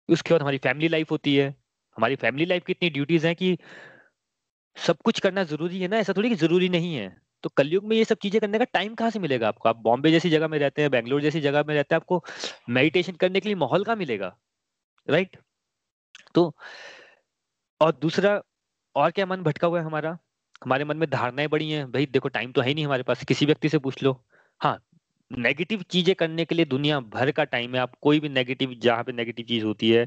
[0.08, 1.48] उसके बाद हमारी फैमिली लाइफ होती है।
[1.96, 3.56] हमारी फैमिली लाइफ की इतनी ड्यूटीज़ हैं कि
[4.76, 7.08] सब कुछ करना ज़रूरी है ना, ऐसा थोड़ी कि ज़रूरी नहीं है।
[7.44, 9.68] तो कलयुग में ये सब चीज़ें करने का टाइम कहाँ से मिलेगा आपको?
[9.68, 12.22] आप बॉम्बे जैसी जगह में रहते हैं, बैंगलोर जैसी जगह में रहते हैं, आपको
[12.70, 14.36] मेडिटेशन करने के लिए माहौल कहाँ मिलेगा?
[15.08, 15.36] राइट
[16.34, 16.52] तो
[17.80, 18.40] और दूसरा,
[18.96, 20.18] और क्या मन भटका हुआ है हमारा?
[20.62, 23.46] हमारे मन में धारणाएँ बड़ी हैं, भाई, देखो टाइम तो है नहीं हमारे पास, किसी
[23.46, 24.20] व्यक्ति से पूछ लो।
[24.60, 24.78] हाँ
[25.30, 29.04] नेगेटिव चीज़ें करने के लिए दुनिया भर का टाइम है, आप कोई भी नेगेटिव जहाँ
[29.04, 30.06] पे नेगेटिव चीज़ होती है,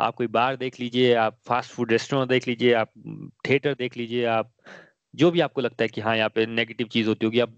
[0.00, 2.90] आप कोई बार देख लीजिए, आप फास्ट फ़ूड रेस्टोरेंट देख लीजिए, आप
[3.48, 4.52] थिएटर देख लीजिए, आप,
[5.14, 7.56] जो भी आपको लगता है कि हाँ यहाँ पे नेगेटिव चीज़ होती होगी, आप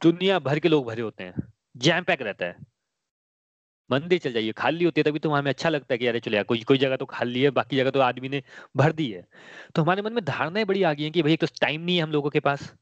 [0.00, 1.42] दुनिया भर के लोग भरे होते हैं
[1.76, 2.56] जैम पैक रहता है।
[3.90, 6.34] मंदिर चल जाइए खाली होती है तभी तो हमें अच्छा लगता है कि अरे चलो
[6.34, 8.42] यार कोई कोई जगह तो खाली है बाकी जगह तो आदमी ने
[8.76, 9.26] भर दी है
[9.74, 11.96] तो हमारे मन में धारणाएँ बड़ी आ गई हैं कि भाई एक तो टाइम नहीं
[11.96, 12.72] है हम लोगों के पास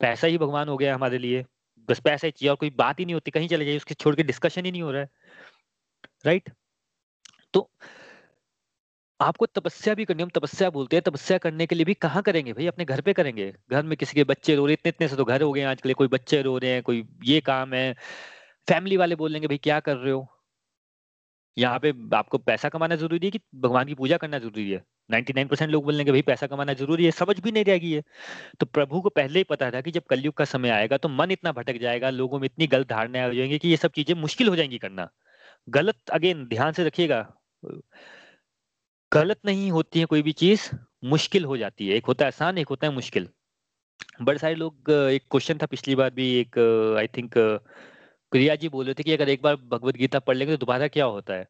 [0.00, 1.44] पैसा ही भगवान हो गया हमारे लिए
[1.88, 4.14] बस पैसा ही चाहिए और कोई बात ही नहीं होती कहीं चले जाइए उसके छोड़
[4.16, 5.08] के डिस्कशन ही नहीं हो रहा है
[6.26, 6.50] राइट
[7.54, 7.70] तो
[9.20, 12.52] आपको तपस्या भी करनी हम तपस्या बोलते हैं, तपस्या करने के लिए भी कहाँ करेंगे
[12.52, 15.24] भाई अपने घर पे करेंगे। घर में किसी के बच्चे रो रहे इतने-इतने से तो
[15.24, 17.92] घर हो गए आजकल, कोई बच्चे रो रहे हैं, कोई ये काम है।
[18.68, 20.35] फैमिली वाले बोलेंगे, भाई क्या कर रहे हो?"
[21.58, 24.84] यहाँ पे आपको पैसा कमाना ज़रूरी है कि भगवान की पूजा करना ज़रूरी है?
[25.10, 28.02] 99% लोग बोलेंगे, "भई पैसा कमाना ज़रूरी है।" समझ भी नहीं रहेगी ये।
[28.60, 31.30] तो प्रभु को पहले ही पता था कि जब कलयुग का समय आएगा, तो मन
[31.30, 34.48] इतना भटक जाएगा, लोगों में इतनी गलत धारणाएँ हो जाएँगी कि ये सब चीज़ें मुश्किल
[34.48, 35.10] हो जाएँगी करना।
[35.68, 37.22] गलत अगेन ध्यान से रखिएगा
[39.12, 40.70] गलत नहीं होती है कोई भी चीज़,
[41.04, 43.28] मुश्किल हो जाती है। एक होता है आसान, एक होता है मुश्किल।
[44.22, 46.58] बड़े सारे लोग एक क्वेश्चन था पिछली बार भी एक
[46.98, 47.34] आई थिंक
[48.36, 50.88] प्रिया जी बोल रहे थे कि अगर एक बार भगवत गीता पढ़ लेंगे तो दोबारा
[50.88, 51.48] क्या होता है?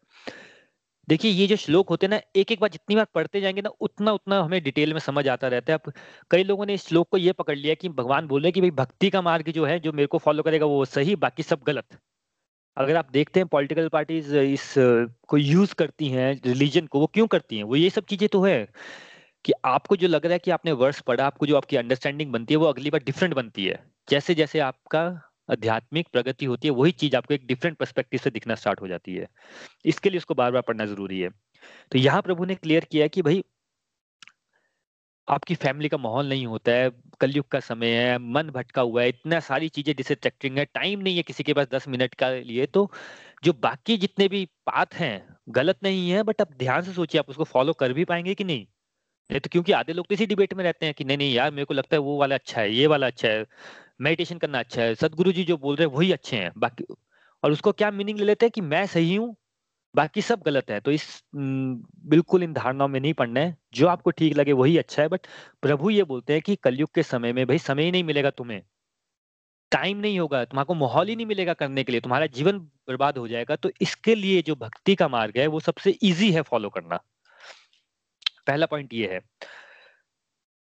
[1.08, 4.40] देखिए ये जो श्लोक होते हैं ना, एक-एक बार जितनी बार पढ़ते जाएँगे ना, उतना-उतना
[4.42, 5.92] हमें डिटेल में समझ आता रहता है। अब
[6.30, 8.60] कई लोगों ने इस श्लोक को ये पकड़ लिया कि भगवान बोल रहे हैं कि
[8.60, 11.60] भई भक्ति का मार्ग जो है, जो मेरे को फ़ॉलो करेगा वो सही, बाकी सब
[11.66, 11.98] गलत।
[12.76, 14.74] अगर आप देखते हैं पॉलिटिकल पार्टीज़ इस
[15.28, 17.64] को यूज़ करती हैं रिलीजन को, वो क्यों करती हैं?
[17.64, 18.68] वो ये सब चीज़ें तो है
[19.44, 22.54] कि आपको जो लग रहा है कि आपने वर्ड्स पढ़ा, आपको जो आपकी अंडरस्टैंडिंग बनती
[22.54, 25.04] है, वो अगली बार डिफरेंट बनती है। जैसे-जैसे आपका
[25.48, 29.14] आध्यात्मिक प्रगति होती है, वही चीज़ आपको एक डिफरेंट परस्पेक्टिव से दिखना स्टार्ट हो जाती
[29.14, 29.26] है।
[29.86, 31.30] इसके लिए उसको बार-बार पढ़ना ज़रूरी है।
[31.92, 33.42] तो यहाँ प्रभु ने क्लियर किया कि भाई
[35.28, 36.90] आपकी फैमिली का माहौल नहीं होता है,
[37.20, 41.16] कलयुग का समय है, मन भटका हुआ है, इतना सारी चीज़ें डिस्ट्रैक्टिंग है, टाइम नहीं
[41.16, 42.90] है किसी के पास 10 मिनट का लिए, तो
[43.44, 47.30] जो बाकी जितने भी पाथ हैं, गलत नहीं है बट आप ध्यान से सोचिए आप
[47.30, 48.66] उसको फ़ॉलो कर भी पाएँगे कि नहीं?
[49.30, 51.50] नहीं तो क्योंकि आधे लोग तो इसी डिबेट में रहते हैं कि नहीं, नहीं यार
[51.50, 53.44] मेरे को लगता है वो वाला अच्छा है, ये वाला अच्छा है,
[54.00, 56.84] मेडिटेशन करना अच्छा है, सदगुरु जी जो बोल रहे हैं वही अच्छे हैं, बाकी
[57.42, 59.34] और उसको क्या मीनिंग ले लेते हैं कि मैं सही हूँ,
[59.94, 64.10] बाकी सब गलत है। तो इस बिल्कुल इन धारणाओं में नहीं पड़ना है, जो आपको
[64.10, 65.26] ठीक लगे वही अच्छा है बट
[65.62, 68.62] प्रभु ये बोलते हैं कि कलयुग के समय में भाई समय ही नहीं मिलेगा तुम्हें।
[69.72, 73.18] टाइम नहीं होगा, तुम्हारे को माहौल ही नहीं मिलेगा करने के लिए, तुम्हारा जीवन बर्बाद
[73.18, 76.68] हो जाएगा। तो इसके लिए जो भक्ति का मार्ग है, वो सबसे ईज़ी है फ़ॉलो
[76.68, 77.00] करना।
[78.46, 79.20] पहला पॉइंट ये है।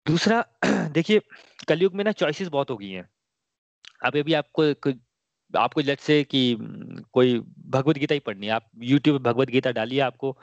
[0.08, 0.44] दूसरा
[0.88, 1.20] देखिए
[1.68, 3.08] कलयुग में ना चॉइसेस बहुत हो गई हैं।
[4.04, 4.62] अभी अभी आपको
[5.52, 6.40] आपको लेट्स से कि
[7.12, 7.38] कोई
[7.68, 10.36] भगवत गीता ही पढ़नी है, आप यूट्यूब पे भगवत गीता डालिए आपको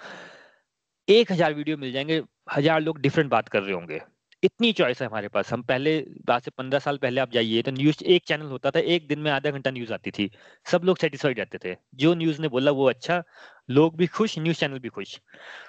[1.08, 2.22] 1000 वीडियो मिल जाएँगे
[2.56, 4.02] हज़ार लोग डिफरेंट बात कर रहे होंगे।
[4.44, 5.98] इतनी चॉइस है हमारे पास। हम पहले
[6.32, 9.20] आज से 15 साल पहले आप जाइए तो न्यूज़ एक चैनल होता था, एक दिन
[9.20, 10.30] में आधा घंटा न्यूज़ आती थी।
[10.66, 13.24] सब लोग सेटिस्फाइड रहते थे। जो न्यूज़ ने बोला वो अच्छा,
[13.70, 15.20] लोग भी खुश, न्यूज़ चैनल भी खुश।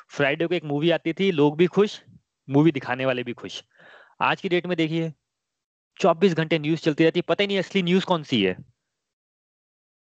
[0.08, 2.00] फ्राइडे को एक मूवी आती थी, लोग भी खुश,
[2.48, 3.62] मूवी दिखाने वाले भी खुश।
[4.20, 5.12] आज की डेट में देखिए
[6.00, 8.56] 24 घंटे न्यूज़ चलती रहती है, पता ही नहीं असली न्यूज़ कौन-सी है।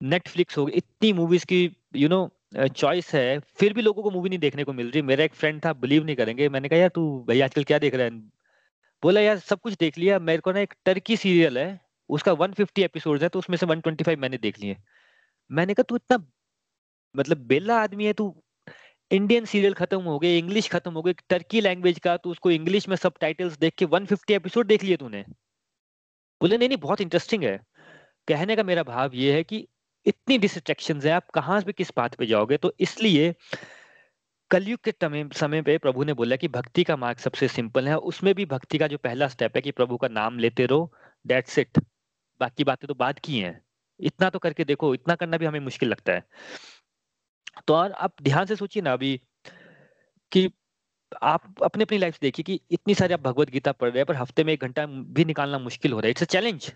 [0.02, 4.30] नेटफ्लिक्स हो गई, इतनी मूवीज़ की यू नो चॉइस है, फिर भी लोगों को मूवी
[4.30, 6.90] नहीं देखने को मिल रही। मेरा एक फ्रेंड था, बिलीव नहीं करेंगे, मैंने कहा, "यार
[6.90, 8.12] तू भई आजकल क्या देख रहा है?"
[9.04, 12.84] बोला, "यार सब कुछ देख लिया, मेरे को ना एक टर्की सीरियल है, उसका 150
[12.84, 14.78] एपिसोड्स है तो उसमें से 125 मैंने देख लिए।"
[15.52, 16.28] मैंने कहा, "तू इतना
[17.16, 18.43] मतलब बेला आदमी है तू,
[19.14, 22.90] इंडियन सीरियल खत्म हो गए, इंग्लिश खत्म हो गई, टर्की लैंग्वेज का तू उसको इंग्लिश
[22.90, 25.26] में सबटाइटल्स देख के 150 एपिसोड देख लिए तूने?"
[26.42, 27.60] बोले, "नहीं, नहीं बहुत इंटरेस्टिंग है।"
[28.28, 29.68] कहने का मेरा भाव ये है कि
[30.06, 32.58] इतनी डिस्ट्रैक्शंस है आप कहाँ पे किस बात पे जाओगे?
[32.58, 33.36] तो इसलिए
[34.50, 34.94] कलयुग के
[35.34, 38.78] समय पे प्रभु ने बोला कि भक्ति का मार्ग सबसे सिंपल है, उसमें भी भक्ति
[38.78, 40.94] का जो पहला स्टेप है कि प्रभु का नाम लेते रहो,
[41.28, 41.80] दैट्स इट।
[42.40, 43.62] बाकी बातें तो बाद की हैं।
[44.00, 46.24] इतना तो करके देखो, इतना करना भी हमें मुश्किल लगता है।
[47.68, 49.22] तो और आप ध्यान से सोचिए ना अभी
[50.32, 50.52] कि
[51.24, 54.44] आप अपनी-अपनी लाइफ देखिए कि इतनी सारी आप भगवत गीता पढ़ रहे हैं, पर हफ़्ते
[54.44, 56.74] में एक घंटा भी निकालना मुश्किल हो रहा है। It's a challenge.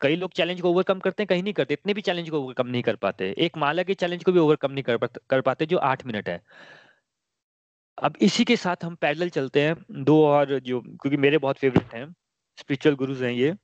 [0.00, 2.66] कई लोग चैलेंज को ओवरकम करते हैं, कहीं नहीं करते। इतने भी चैलेंज को ओवरकम
[2.66, 4.96] नहीं कर पाते। एक माला के चैलेंज को भी ओवरकम नहीं कर
[5.30, 6.42] कर पाते जो आठ मिनट है।
[8.02, 11.94] अब इसी के साथ हम पैदल चलते हैं, दो और जो क्योंकि मेरे बहुत फेवरेट
[11.94, 12.14] हैं,
[12.58, 13.54] स्पिरिचुअल गुरुज़ हैं ये।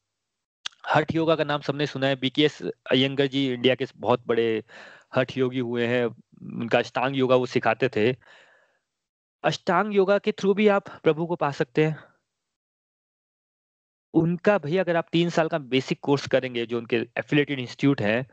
[0.95, 4.65] हठ योगा का नाम सबने सुना है, बीकेएस अयंगर जी इंडिया के बहुत बड़े
[5.15, 8.13] हठ योगी हुए हैं। उनका अष्टांग योगा वो सिखाते थे।
[9.45, 11.97] अष्टांग योगा के थ्रू भी आप प्रभु को पा सकते हैं।
[14.15, 18.27] उनका भैया अगर आप तीन साल का बेसिक कोर्स करेंगे, जो उनके एफिलेटेड इंस्टीट्यूट है,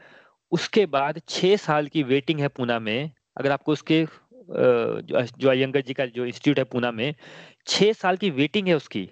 [0.51, 4.05] उसके बाद 6 साल की वेटिंग है पूना में। अगर आपको उसके
[4.49, 7.13] जो अयंगर जी का जो इंस्टीट्यूट है पूना में,
[7.67, 9.09] 6 साल की वेटिंग है उसकी।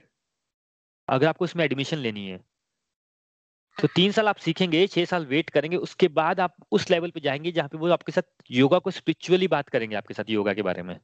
[1.08, 2.40] अगर आपको उसमें एडमिशन लेनी है।
[3.80, 7.20] तो तीन साल आप सीखेंगे, छह साल वेट करेंगे, उसके बाद आप उस लेवल पे
[7.20, 10.62] जाएँगे जहाँ पे वो आपके साथ योगा को स्पिरिचुअली बात करेंगे आपके साथ योगा के
[10.62, 11.00] बारे में।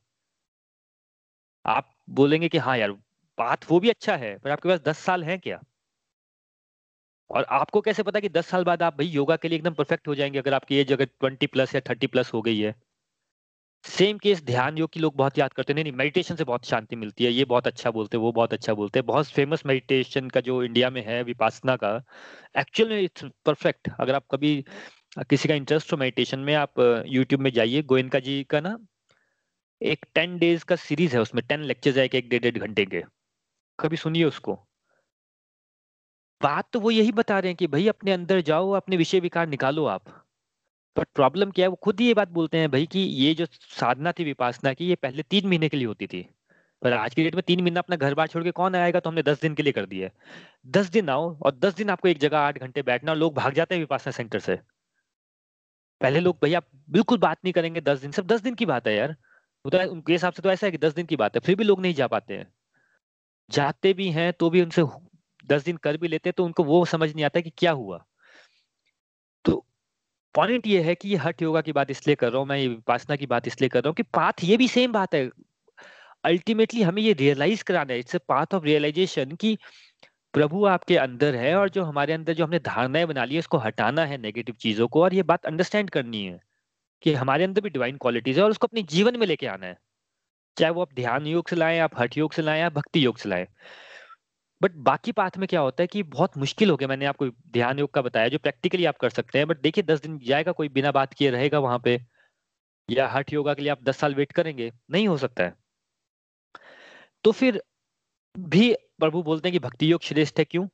[1.66, 2.92] आप बोलेंगे कि हाँ यार,
[3.38, 5.62] बात वो भी अच्छा है, पर आपके पास 10 साल है क्या?
[7.30, 10.08] और आपको कैसे पता कि 10 साल बाद आप भाई योगा के लिए एकदम परफेक्ट
[10.08, 12.76] हो जाएँगे अगर आपकी एज अगर 20 प्लस या 30 प्लस हो गई है।
[13.86, 16.96] सेम केस ध्यान योग की लोग बहुत याद करते हैं, नहीं, मेडिटेशन से बहुत शांति
[16.96, 20.30] मिलती है, ये बहुत अच्छा बोलते हैं, वो बहुत अच्छा बोलते हैं। बहुत फ़ेमस मेडिटेशन
[20.30, 21.96] का जो इंडिया में है विपासना का,
[22.58, 24.56] एक्चुअल में इट्स परफेक्ट। अगर आप कभी
[25.30, 28.78] किसी का इंटरेस्ट हो मेडिटेशन में आप यूट्यूब में जाइए, गोयनका जी का ना
[29.82, 33.04] एक टेन डेज़ का सीरीज़ है उसमें टेन लेक्चर्स है एक डेढ़ डेढ़ घंटे के।
[33.80, 34.60] कभी सुनिए उसको।
[36.42, 39.48] बात तो वो यही बता रहे हैं कि भाई अपने अंदर जाओ अपने विषय विकार
[39.48, 40.25] निकालो आप।
[40.96, 41.70] बट प्रॉब्लम क्या है?
[41.70, 44.88] वो खुद ही ये बात बोलते हैं भाई कि ये जो साधना थी, विपासना की,
[44.88, 46.28] ये पहले तीन महीने के लिए होती थी।
[46.82, 49.00] पर आज की डेट में तीन महीना अपना घर बार छोड़ के कौन आएगा?
[49.00, 50.10] तो हमने दस दिन के लिए कर दिया।
[50.68, 53.76] दस दिन आओ और दस दिन आपको एक जगह आठ घंटे बैठना लोग भाग जाते
[53.76, 54.60] हैं विपासना सेंटर से।
[56.02, 58.96] पहले लोग भैया बिल्कुल बात नहीं करेंगे दस दिन, सिर्फ़ दस दिन की बात है
[58.96, 59.16] यार।
[59.66, 61.64] तो उनके हिसाब से तो ऐसा है कि दस दिन की बात है, फिर भी
[61.64, 62.48] लोग नहीं जा पाते हैं।
[63.50, 64.84] जाते भी हैं तो भी उनसे
[65.46, 67.98] दस दिन कर भी लेते हैं तो उनको वो समझ नहीं आता कि क्या हुआ।
[67.98, 68.15] तो
[70.36, 72.68] पॉइंट ये है कि ये हट योगा की बात इसलिए कर रहा हूँ, मैं ये
[72.68, 75.30] विपासना की बात इसलिए कर रहा हूँ कि पाथ ये भी सेम बात है।
[76.26, 79.58] अल्टीमेटली हमें ये रियलाइज़ कराना है इट्स पाथ ऑफ़ रियलाइजेशन की
[80.34, 83.58] प्रभु आपके अंदर है और जो हमारे अंदर जो हमने धारणाएँ बना ली है, उसको
[83.60, 86.40] हटाना है नेगेटिव चीज़ों को और ये बात अंडरस्टैंड करनी है
[87.04, 89.78] कि हमारे अंदर भी डिवाइन क्वालिटीज है और उसको अपने जीवन में लेके आना है।
[90.58, 93.18] चाहे वो आप ध्यान योग से लाएँ, आप हठ योग से लाएँ या भक्ति योग
[93.18, 93.48] से लाएँ।
[94.62, 97.80] बट बाकी पाथ में क्या होता है कि बहुत मुश्किल हो गया। मैंने आपको ध्यान
[97.80, 100.70] योग का बताया जो प्रैक्टिकली आप कर सकते हैं, बट देखिए दस दिन जाएगा, कोई
[100.70, 102.02] बिना बात किए रहेगा वहाँ पे।
[102.90, 105.54] या हठ योगा के लिए आप दस साल वेट करेंगे, नहीं हो सकता है।
[107.24, 107.64] तो फिर
[108.40, 110.68] भी प्रभु बोलते हैं कि भक्ति योग श्रेष्ठ है क्यों?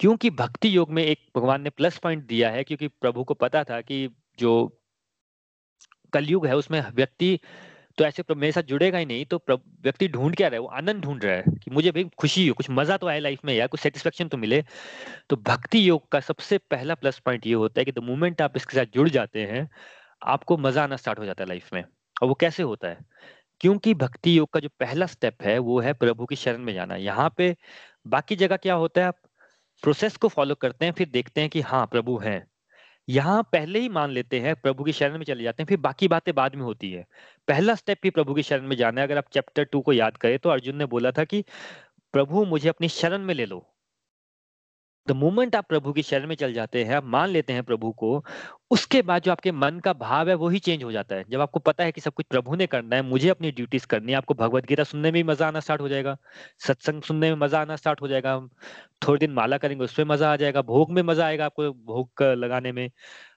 [0.00, 3.64] क्योंकि भक्ति योग में एक भगवान ने प्लस पॉइंट दिया है, क्योंकि प्रभु को पता
[3.64, 4.80] था कि जो
[6.12, 7.40] कलयुग है, उसमें व्यक्ति
[7.98, 10.60] तो ऐसे मेरे साथ जुड़ेगा ही नहीं तो व्यक्ति ढूंढ क्या रहा है?
[10.60, 13.40] वो आनंद ढूंढ रहा है कि मुझे भाई खुशी हो कुछ मज़ा तो आए लाइफ
[13.44, 14.62] में यार कुछ सेटिस्फेक्शन तो मिले।
[15.30, 18.56] तो भक्ति योग का सबसे पहला प्लस पॉइंट ये होता है कि द मोमेंट आप
[18.56, 19.68] इसके साथ जुड़ जाते हैं,
[20.26, 22.98] आपको मज़ा आना स्टार्ट हो जाता है लाइफ में। और वो कैसे होता है?
[23.60, 26.96] क्योंकि भक्ति योग का जो पहला स्टेप है, वो है प्रभु की शरण में जाना।
[26.96, 27.54] यहाँ पे
[28.08, 29.18] बाकी जगह क्या होता है, आप
[29.82, 32.46] प्रोसेस को फॉलो करते हैं, फिर देखते हैं कि हाँ प्रभु हैं।
[33.08, 36.08] यहाँ पहले ही मान लेते हैं प्रभु की शरण में चले जाते हैं, फिर बाकी
[36.08, 37.04] बातें बाद में होती है।
[37.48, 40.16] पहला स्टेप ही प्रभु की शरण में जाना है। अगर आप चैप्टर टू को याद
[40.16, 41.44] करें तो अर्जुन ने बोला था कि,
[42.14, 43.66] प्रभु, मुझे अपनी शरण में ले लो।
[45.08, 47.90] द मोमेंट आप प्रभु की शरण में चल जाते हैं, आप मान लेते हैं प्रभु
[47.92, 48.24] को,
[48.70, 51.40] उसके बाद जो आपके मन का भाव है, वो ही चेंज हो जाता है। जब
[51.40, 54.18] आपको पता है कि सब कुछ प्रभु ने करना है, मुझे अपनी ड्यूटीज़ करनी है,
[54.18, 56.16] आपको भगवत गीता सुनने में मज़ा आना स्टार्ट हो जाएगा।
[56.66, 58.38] सत्संग सुनने में मज़ा आना स्टार्ट हो जाएगा।
[59.02, 62.72] थोड़े दिन माला करेंगे, उसमें मज़ा आ जाएगा। भोग में मज़ा आएगा आपको भोग लगाने
[62.72, 62.90] में।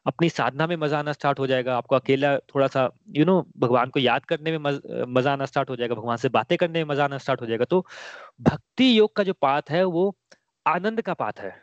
[0.08, 3.90] अपनी साधना में मज़ा आना स्टार्ट हो जाएगा। आपको अकेला थोड़ा सा यू नो भगवान
[3.90, 4.72] को याद करने में
[5.08, 7.66] मज़ा आना स्टार्ट हो जाएगा। भगवान से बातें करने में मज़ा आना स्टार्ट हो जाएगा।
[7.66, 7.86] तो
[8.42, 10.16] भक्ति योग का जो पाथ है, वो
[10.66, 11.56] आनंद का पाथ है।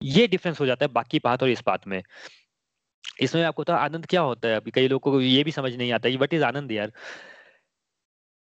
[0.00, 2.02] ये डिफरेंस हो जाता है बाकी पाथ और इस पाथ में।
[3.22, 4.70] इसमें आपको तो आनंद क्या होता है अभी?
[4.70, 6.92] कई लोगों को ये भी समझ नहीं आता कि वट इज़ आनंद यार?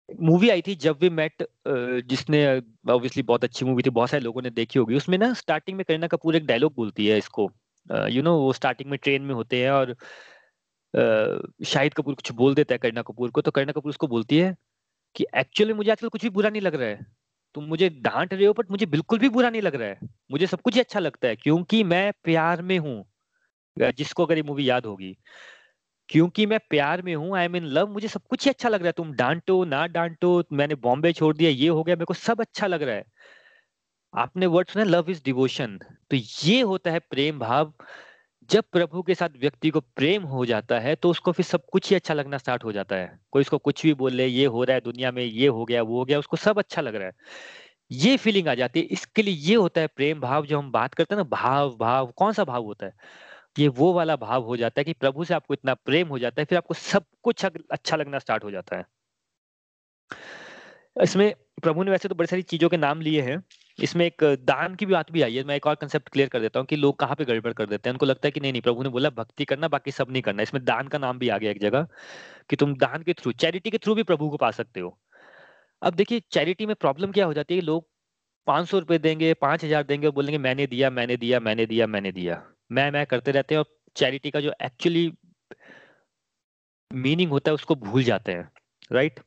[0.09, 1.43] मूवी आई थी जब वी मेट
[2.07, 2.45] जिसने
[2.89, 5.83] ऑब्वियसली बहुत अच्छी मूवी थी, बहुत सारे लोगों ने देखी होगी। उसमें ना स्टार्टिंग में
[5.87, 7.49] करीना कपूर एक डायलॉग बोलती है इसको।
[8.09, 9.95] यू नो वो स्टार्टिंग में ट्रेन में होते हैं और
[11.65, 14.55] शाहिद कपूर कुछ बोल देता है करीना कपूर को। तो करीना कपूर उसको बोलती है
[15.15, 17.05] कि एक्चुअली मुझे आजकल कुछ भी बुरा नहीं लग रहा है।
[17.55, 20.47] तुम मुझे डांट रहे हो बट मुझे बिल्कुल भी बुरा नहीं लग रहा है। मुझे
[20.47, 23.03] सब कुछ ही अच्छा लगता है, क्योंकि मैं प्यार में हूँ,
[23.77, 25.15] जिसको अगर ये मूवी याद होगी।
[26.09, 28.79] क्योंकि मैं प्यार में हूँ आई एम इन लव मुझे सब कुछ ही अच्छा लग
[28.79, 32.13] रहा है। तुम डांटो, ना डांटो, मैंने बॉम्बे छोड़ दिया, ये हो गया, मेरे को
[32.15, 33.03] सब अच्छा लग रहा है।
[34.13, 35.77] आपने वर्ड सुना लव इज़ डिवोशन
[36.11, 37.73] तो ये होता है प्रेम भाव।
[38.49, 41.89] जब प्रभु के साथ व्यक्ति को प्रेम हो जाता है तो उसको फिर सब कुछ
[41.89, 44.63] ही अच्छा लगना स्टार्ट हो जाता है। कोई उसको कुछ भी बोल बोले ये हो
[44.63, 47.07] रहा है दुनिया में, ये हो गया, वो हो गया, उसको सब अच्छा लग रहा
[47.07, 47.13] है।
[47.91, 50.93] ये फीलिंग आ जाती है। इसके लिए ये होता है प्रेम भाव। जो हम बात
[50.93, 52.93] करते हैं ना, भाव भाव, कौन सा भाव होता है?
[53.59, 56.41] ये वो वाला भाव हो जाता है कि प्रभु से आपको इतना प्रेम हो जाता
[56.41, 58.85] है, फिर आपको सब कुछ अच्छा लगना स्टार्ट हो जाता है।
[61.03, 63.43] इसमें प्रभु ने वैसे तो बड़ी सारी चीज़ों के नाम लिए हैं।
[63.79, 66.39] इसमें एक दान की भी बात भी आई है, मैं एक और कंसेप्ट क्लियर कर
[66.39, 68.51] देता हूँ कि लोग कहाँ पे गड़बड़ कर देते हैं। उनको लगता है कि नहीं
[68.51, 71.29] नहीं, प्रभु ने बोला भक्ति करना, बाकी सब नहीं करना। इसमें दान का नाम भी
[71.29, 71.87] आ गया एक जगह
[72.49, 74.97] कि तुम दान के थ्रू, चैरिटी के थ्रू भी प्रभु को पा सकते हो।
[75.81, 77.87] अब देखिए, चैरिटी में प्रॉब्लम क्या हो जाती है लोग
[78.47, 81.87] पाँच सौ रुपए देंगे, पाँच हज़ार देंगे और बोलेंगे, मैंने दिया मैंने दिया मैंने दिया
[81.87, 83.65] मैंने दिया। मैं मैं करते रहते हैं और
[83.95, 85.11] चैरिटी का जो एक्चुअली
[86.91, 88.49] मीनिंग होता है, उसको भूल जाते हैं
[88.91, 89.19] राइट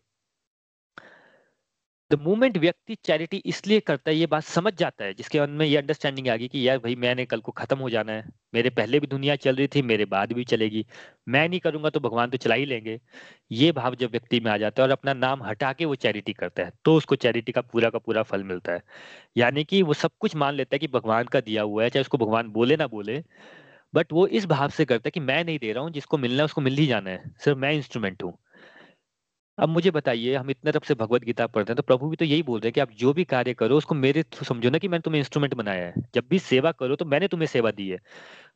[2.13, 5.65] द मोमेंट व्यक्ति चैरिटी इसलिए करता है, ये बात समझ जाता है, जिसके मन में
[5.67, 8.71] ये अंडरस्टैंडिंग आ गई कि यार भाई मैंने कल को खत्म हो जाना है। मेरे
[8.71, 10.85] पहले भी दुनिया चल रही थी, मेरे बाद भी चलेगी।
[11.29, 12.99] मैं नहीं करूँगा तो भगवान तो चला ही लेंगे।
[13.53, 16.33] ये भाव जब व्यक्ति में आ जाता है और अपना नाम हटा के वो चैरिटी
[16.33, 18.83] करता है तो उसको चैरिटी का पूरा का पूरा फल मिलता है।
[19.37, 22.01] यानी कि वो सब कुछ मान लेता है कि भगवान का दिया हुआ है, चाहे
[22.03, 23.23] उसको भगवान बोले ना बोले
[23.95, 26.39] बट वो इस भाव से करता है कि मैं नहीं दे रहा हूँ, जिसको मिलना
[26.39, 28.39] है उसको मिल ही जाना है। सिर्फ़ मैं इंस्ट्रूमेंट हूँ।
[29.59, 32.25] अब मुझे बताइए, हम इतने तरफ़ से भगवत गीता पढ़ते हैं तो प्रभु भी तो
[32.25, 34.89] यही बोल रहे हैं कि आप जो भी कार्य करो, उसको मेरे समझो ना कि
[34.89, 37.99] मैंने तुम्हें इंस्ट्रूमेंट बनाया है। जब भी सेवा करो तो मैंने तुम्हें सेवा दी है।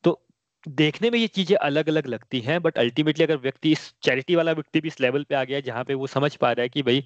[0.05, 0.21] तो
[0.67, 4.53] देखने में ये चीज़ें अलग अलग लगती हैं बट अल्टीमेटली अगर व्यक्ति इस चैरिटी वाला
[4.53, 6.83] व्यक्ति भी इस लेवल पे आ गया जहाँ पे वो समझ पा रहा है कि
[6.83, 7.05] भाई,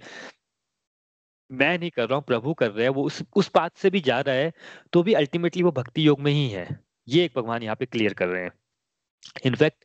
[1.50, 4.00] मैं नहीं कर रहा हूँ, प्रभु कर रहे हैं, वो उस उस बात से भी
[4.02, 4.52] जा रहा है
[4.92, 6.68] तो भी अल्टीमेटली वो भक्ति योग में ही है।
[7.08, 8.52] ये एक भगवान यहाँ पे क्लियर कर रहे हैं।
[9.46, 9.84] इनफैक्ट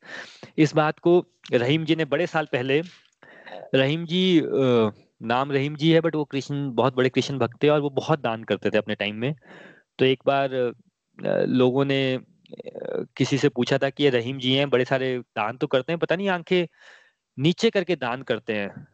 [0.60, 1.20] इस बात को
[1.54, 2.82] रहीम जी ने बड़े साल पहले
[3.76, 4.42] रहीम जी
[5.22, 8.20] नाम रहीम जी है बट वो कृष्ण, बहुत बड़े कृष्ण भक्त थे और वो बहुत
[8.22, 9.36] दान करते थे अपने टाइम में।
[10.00, 10.50] तो एक बार
[11.48, 12.20] लोगों ने
[13.18, 16.00] किसी से पूछा था कि ये रहीम जी हैं, बड़े सारे दान तो करते हैं,
[16.00, 16.66] पता नहीं आँखें
[17.38, 18.88] नीचे करके दान करते हैं।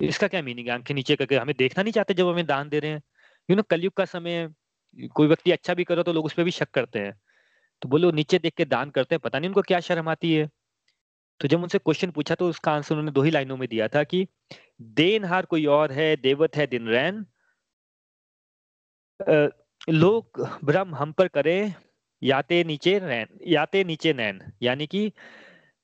[0.00, 0.74] इसका क्या मीनिंग है?
[0.74, 3.02] आँखें नीचे करके, हमें देखना नहीं चाहते जब हमें दान दे रहे हैं।
[3.48, 4.48] यू नो कलयुग का समय,
[5.12, 7.14] कोई व्यक्ति अच्छा भी करो तो लोग उस पर भी शक करते हैं।
[7.82, 10.48] तो बोलो नीचे देख के दान करते हैं, पता नहीं उनको क्या शर्म आती है।
[11.40, 14.02] तो जब उनसे क्वेश्चन पूछा तो उसका आंसर उन्होंने दो ही लाइनों में दिया था
[14.04, 14.26] कि,
[14.82, 17.24] देनहार कोई और है, देवत है दिन रैन।
[19.90, 21.74] लोग ब्रह्म हम पर करें,
[22.22, 25.12] याते नीचे रैन, याते नीचे नैन। यानी कि,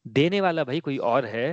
[0.07, 1.49] देने वाला भाई कोई और है,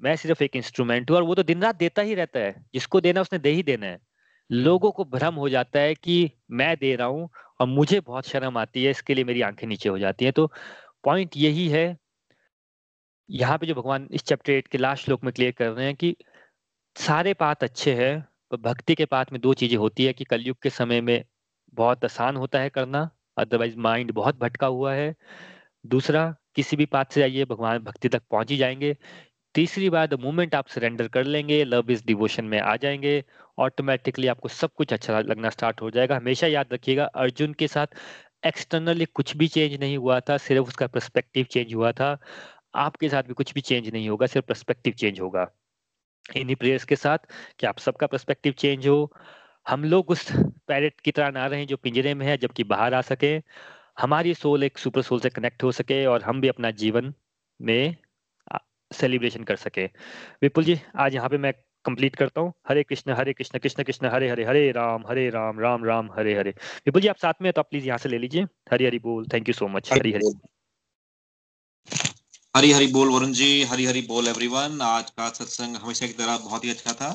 [0.00, 3.00] मैं सिर्फ़ एक इंस्ट्रूमेंट हूँ और वो तो दिन रात देता ही रहता है। जिसको
[3.00, 3.98] देना उसने दे ही देना है।
[4.50, 7.28] लोगों को भ्रम हो जाता है कि मैं दे रहा हूँ
[7.60, 10.46] और मुझे बहुत शर्म आती है, इसके लिए मेरी आँखें नीचे हो जाती हैं। तो
[11.04, 11.86] पॉइंट यही है
[13.28, 15.94] यहाँ पे जो भगवान इस चैप्टर एट के लास्ट श्लोक में क्लियर कर रहे हैं
[15.94, 16.14] कि
[16.96, 18.20] सारे पात अच्छे हैं,
[18.50, 21.24] पर भक्ति के पात में दो चीज़ें होती है कि कलयुग के समय में
[21.74, 25.14] बहुत आसान होता है करना अदरवाइज़ माइंड बहुत भटका हुआ है।
[25.84, 28.96] दूसरा, किसी भी पाथ से आइए, भगवान भक्ति तक पहुँच ही जाएँगे।
[29.54, 33.24] तीसरी बात द मोमेंट आप सरेंडर कर लेंगे लव इज़ डिवोशन में आ जाएँगे
[33.58, 37.86] ऑटोमेटिकली आपको सब कुछ अच्छा लगना स्टार्ट हो जाएगा। हमेशा याद रखिएगा, अर्जुन के साथ
[38.46, 42.18] एक्सटर्नली कुछ भी चेंज नहीं हुआ था, सिर्फ़ उसका परस्पेक्टिव चेंज हुआ था।
[42.74, 45.46] आपके साथ भी कुछ भी चेंज नहीं होगा सिर्फ़ परस्पेक्टिव चेंज होगा।
[46.36, 47.18] इन्हीं प्रेयर्स के साथ
[47.60, 49.12] कि आप सबका परस्पेक्टिव चेंज हो।
[49.66, 50.26] हम लोग उस
[50.68, 53.34] पैरेट की तरह ना रहें जो पिंजरे में है जबकि बाहर आ सके।
[54.00, 57.12] हमारी सोल एक सुपर सोल से कनेक्ट हो सके और हम भी अपना जीवन
[57.60, 57.96] में
[58.90, 59.84] सेलिब्रेशन कर सके।
[60.42, 61.52] विपुल जी आज यहाँ पे मैं
[61.84, 65.60] कंप्लीट करता हूँ। हरे कृष्ण हरे कृष्ण कृष्ण कृष्ण हरे हरे हरे राम हरे राम
[65.60, 66.50] राम राम हरे हरे।
[66.86, 68.42] विपुल जी आप साथ में तो आप प्लीज़ यहाँ से ले लीजिए।
[68.72, 70.32] हरी हरी बोल thank you so much Hari Hari
[72.54, 76.36] Hari Hari बोल वरुण जी। हरी हरी बोल एवरीवन आज का सत्संग हमेशा की तरह
[76.38, 77.08] बहुत ही अच्छा था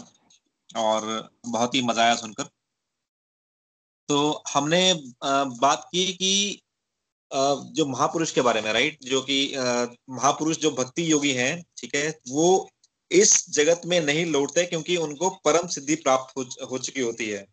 [0.77, 1.03] और
[1.47, 2.43] बहुत ही मज़ा आया सुनकर।
[4.09, 4.79] तो हमने
[5.59, 6.61] बात की कि
[7.77, 9.37] जो महापुरुष के बारे में राइट जो कि
[10.11, 12.47] महापुरुष जो भक्ति योगी हैं ठीक है वो
[13.11, 17.45] इस जगत में नहीं लौटते क्योंकि उनको परम सिद्धि प्राप्त हो, हो चुकी होती है।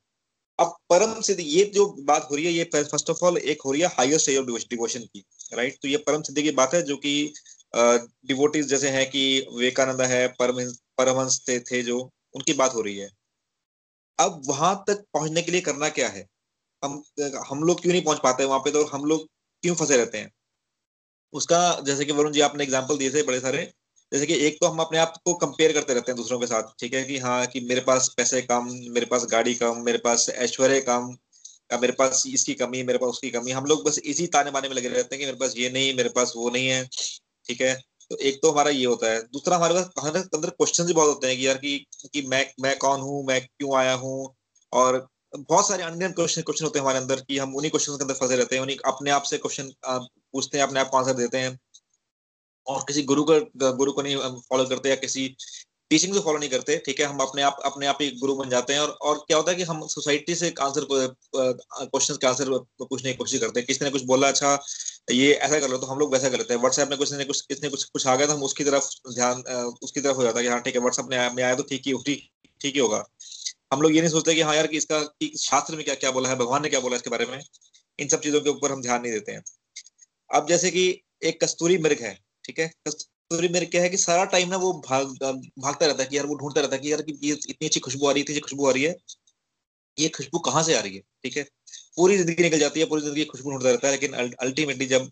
[0.58, 3.72] अब परम सिद्धि ये जो बात हो रही है ये फ़र्स्ट ऑफ़ ऑल एक हो
[3.72, 5.24] रही है हायर स्टेज डिवोशन की
[5.54, 7.14] राइट तो ये परम सिद्धि की बात है जो कि
[8.26, 10.60] डिवोटीज जैसे हैं कि विवेकानंद है परम
[10.98, 11.98] परमहंस थे, थे जो
[12.34, 13.08] उनकी बात हो रही है।
[14.18, 16.26] अब वहाँ तक पहुँचने के लिए करना क्या है?
[16.82, 17.02] हम
[17.48, 18.70] हम लोग क्यों नहीं पहुँच पाते वहाँ पे?
[18.72, 19.26] तो हम लोग
[19.62, 20.30] क्यों फंसे रहते हैं?
[21.32, 23.62] उसका जैसे कि वरुण जी आपने एग्ज़ाम्पल दिए थे बड़े सारे
[24.12, 26.72] जैसे कि एक तो हम अपने आप को कंपेयर करते रहते हैं दूसरों के साथ
[26.80, 27.02] ठीक है?
[27.04, 31.16] कि हाँ कि मेरे पास पैसे कम मेरे पास गाड़ी कम मेरे पास ऐश्वर्य कम
[31.72, 34.68] या मेरे पास इसकी कमी मेरे पास उसकी कमी। हम लोग बस इसी ताने बाने
[34.68, 36.82] में लगे रहते हैं कि मेरे पास ये नहीं मेरे पास वो नहीं है।
[37.46, 37.74] ठीक है?
[38.10, 41.08] तो एक तो हमारा ये होता है। दूसरा हमारे पास, हमारे अंदर क्वेश्चन भी बहुत
[41.08, 41.78] होते हैं कि यार कि
[42.12, 43.24] कि मैं मैं कौन हूँ?
[43.26, 44.34] मैं क्यों आया हूँ?
[44.72, 48.04] और बहुत सारे अन्य क्वेश्चन क्वेश्चन होते हैं हमारे अंदर कि हम उन्हीं क्वेश्चन के
[48.04, 51.12] अंदर फंसे रहते हैं, उन्हीं अपने आप से क्वेश्चन पूछते हैं, अपने आप को आंसर
[51.12, 51.58] देते हैं।
[52.66, 54.16] और किसी गुरु का, गुरु को नहीं
[54.50, 55.36] फॉलो करते या किसी
[55.90, 57.06] टीचिंग को फॉलो नहीं करते, ठीक है?
[57.06, 59.56] हम अपने आप अपने आप ही गुरु बन जाते हैं और और क्या होता है
[59.56, 63.90] कि हम सोसाइटी से आंसर क्वेश्चन के आंसर पूछने की कोशिश करते हैं। किसी ने
[63.90, 64.58] कुछ बोला अच्छा
[65.12, 67.24] ये ऐसा कर लो तो हम लोग वैसा कर लेते हैं। व्हाट्सएप में कुछ ने
[67.24, 69.42] कुछ किसने कुछ कुछ आ गया तो हम उसकी तरफ़ ध्यान
[69.82, 71.06] उसकी तरफ़ हो जाता है कि हाँ ठीक है व्हाट्सएप
[71.36, 72.14] में आया तो ठीक ही
[72.60, 73.04] ठीक ही होगा।
[73.72, 76.10] हम लोग ये नहीं सोचते कि हाँ यार कि इसका, कि शास्त्र में क्या क्या
[76.10, 77.40] बोला है, भगवान ने क्या बोला इसके बारे में,
[77.98, 79.42] इन सब चीज़ों के ऊपर हम ध्यान नहीं देते हैं।
[80.30, 80.84] अब जैसे कि
[81.22, 82.14] एक कस्तूरी मृग है,
[82.44, 82.70] ठीक है?
[83.34, 85.06] कस्तूरी मृग क्या है कि सारा टाइम ना वो भाग,
[85.58, 87.80] भागता रहता है कि यार वो ढूंढता रहता है कि यार कि ये इतनी अच्छी
[87.80, 88.96] खुशबू आ रही है, इतनी खुशबू आ रही है।
[89.98, 91.02] ये खुशबू कहाँ से आ रही है?
[91.22, 91.42] ठीक है?
[91.96, 95.10] पूरी ज़िंदगी निकल जाती है, पूरी ज़िंदगी खुशबू ढूंढता रहता है, लेकिन अल्टीमेटली जब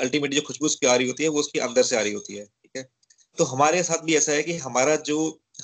[0.00, 2.34] अल्टीमेटली जो खुशबू उसकी आ रही होती है, वो उसकी अंदर से आ रही होती
[2.34, 2.86] है, ठीक है?
[3.38, 5.18] तो हमारे साथ भी ऐसा है कि हमारा जो,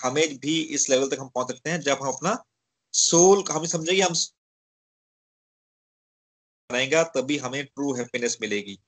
[0.05, 2.37] हमें भी इस लेवल तक हम पहुँच सकते हैं जब हम अपना
[2.95, 4.15] सोल हम समझेंगे हम
[6.71, 8.79] बनाएगा, तभी हमें ट्रू हैप्पीनेस मिलेगी।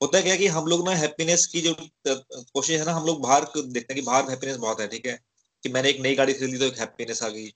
[0.00, 1.74] होता है क्या कि हम लोग ना हैप्पीनेस की जो
[2.06, 5.18] कोशिश है ना हम लोग बाहर देखते हैं कि बाहर हैप्पीनेस बहुत है ठीक है?
[5.64, 7.46] कि मैंने एक नई गाड़ी खरीद तो एक हैप्पीनेस आ गई।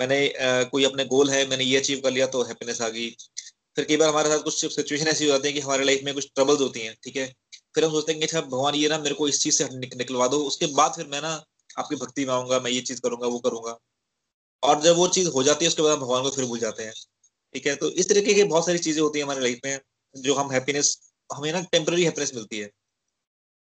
[0.00, 3.08] मैंने आ, कोई अपने गोल है मैंने ये अचीव कर लिया तो हैप्पीनेस आ गई।
[3.76, 6.14] फिर कई बार हमारे साथ कुछ सिचुएशन ऐसी हो जाती है कि हमारे लाइफ में
[6.14, 7.26] कुछ ट्रबल्स होती हैं ठीक है?
[7.74, 9.94] फिर हम सोचते हैं कि अच्छा भगवान ये ना मेरे को इस चीज़ से निक,
[9.96, 11.32] निकलवा दो। उसके बाद फिर मैं ना
[11.78, 13.78] आपकी भक्ति में आऊँगा मैं ये चीज़ करूँगा वो करूँगा।
[14.62, 16.92] और जब वो चीज़ हो जाती है उसके बाद भगवान को फिर भूल जाते हैं
[17.54, 17.74] ठीक है?
[17.76, 19.80] तो इस तरीके की बहुत सारी चीज़ें होती है हमारे लाइफ में
[20.14, 20.98] जो हम हैप्पीनेस
[21.30, 22.70] हमें ना टेम्पररी हैप्पीनेस मिलती है।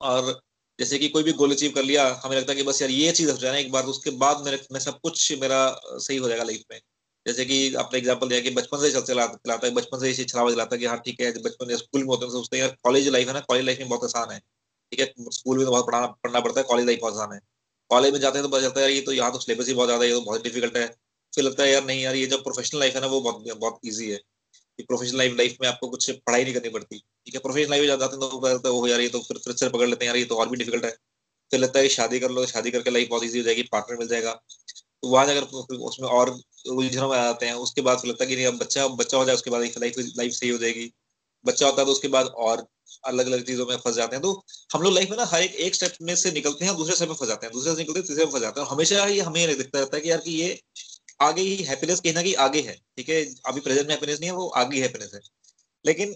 [0.00, 0.40] और
[0.78, 3.12] जैसे कि कोई भी गोल अचीव कर लिया, हमें लगता है कि बस यार ये
[3.12, 5.58] चीज़ हो जाए ना एक बार तो उसके बाद मेरे, मैं सब कुछ मेरा
[5.98, 6.80] सही हो जाएगा लाइफ में।
[7.26, 10.50] जैसे कि आपने एग्जांपल दिया कि बचपन से चलता चलाता है, बचपन से इसे छलावा
[10.50, 12.76] चलाता है कि हाँ ठीक है, बचपन में स्कूल में होते हैं सोचते हैं यार
[12.84, 15.70] कॉलेज लाइफ है ना कॉलेज लाइफ में बहुत आसान है। ठीक है स्कूल में तो
[15.72, 17.40] बहुत पढ़ाना, पढ़ना पड़ता है कॉलेज लाइफ बहुत आसान है।
[17.90, 19.74] कॉलेज में जाते हैं तो पता चलता है यार ये तो यहाँ तो सिलेबस ही
[19.74, 20.86] बहुत ज़्यादा है, ये तो बहुत डिफ़िकल्ट है।
[21.32, 23.80] फिर लगता है यार नहीं यार, ये जो प्रोफेशनल लाइफ है ना, वो बहुत बहुत
[23.86, 24.20] ईजी है।
[24.78, 27.40] कि प्रोफेशनल लाइफ लाइफ में आपको कुछ पढ़ाई नहीं करनी पड़ती। ठीक है?
[27.40, 30.10] प्रोफेशनल लाइफ में जाते हैं तो वो यार, ये तो फिर फिर पकड़ लेते हैं
[30.10, 30.90] यार, ये तो और भी डिफ़िकल्ट है।
[31.50, 34.08] फिर लगता है शादी कर लो, शादी करके लाइफ बहुत ईजी हो जाएगी पार्टनर मिल
[34.08, 34.32] जाएगा।
[35.02, 35.42] तो वहाँ जाकर
[35.78, 36.30] उसमें और
[36.70, 39.24] उलझनों में आते हैं। उसके बाद फिर लगता है कि नहीं, अब बच्चा बच्चा हो
[39.24, 40.90] जाए, उसके बाद लाइफ लाइफ सही हो जाएगी।
[41.44, 42.66] बच्चा होता है तो उसके बाद और
[43.04, 44.44] अलग अलग चीज़ों में फंस जाते हैं। तो
[44.74, 47.08] हम लोग लाइफ में ना हर एक एक स्टेप में से निकलते हैं दूसरे स्टेप
[47.08, 49.04] में फंस जाते हैं। दूसरे से निकलते हैं, तीसरे में फंस जाते हैं। और हमेशा
[49.04, 50.60] ही हमें दिखता रहता है कि यार कि ये
[51.20, 53.24] आगे ही हैप्पीनेस कहीं ना कहीं आगे है, ठीक है?
[53.46, 55.20] अभी प्रेजेंट में हैप्पीनेस नहीं है, वो आगे हैप्पीनेस है।
[55.86, 56.14] लेकिन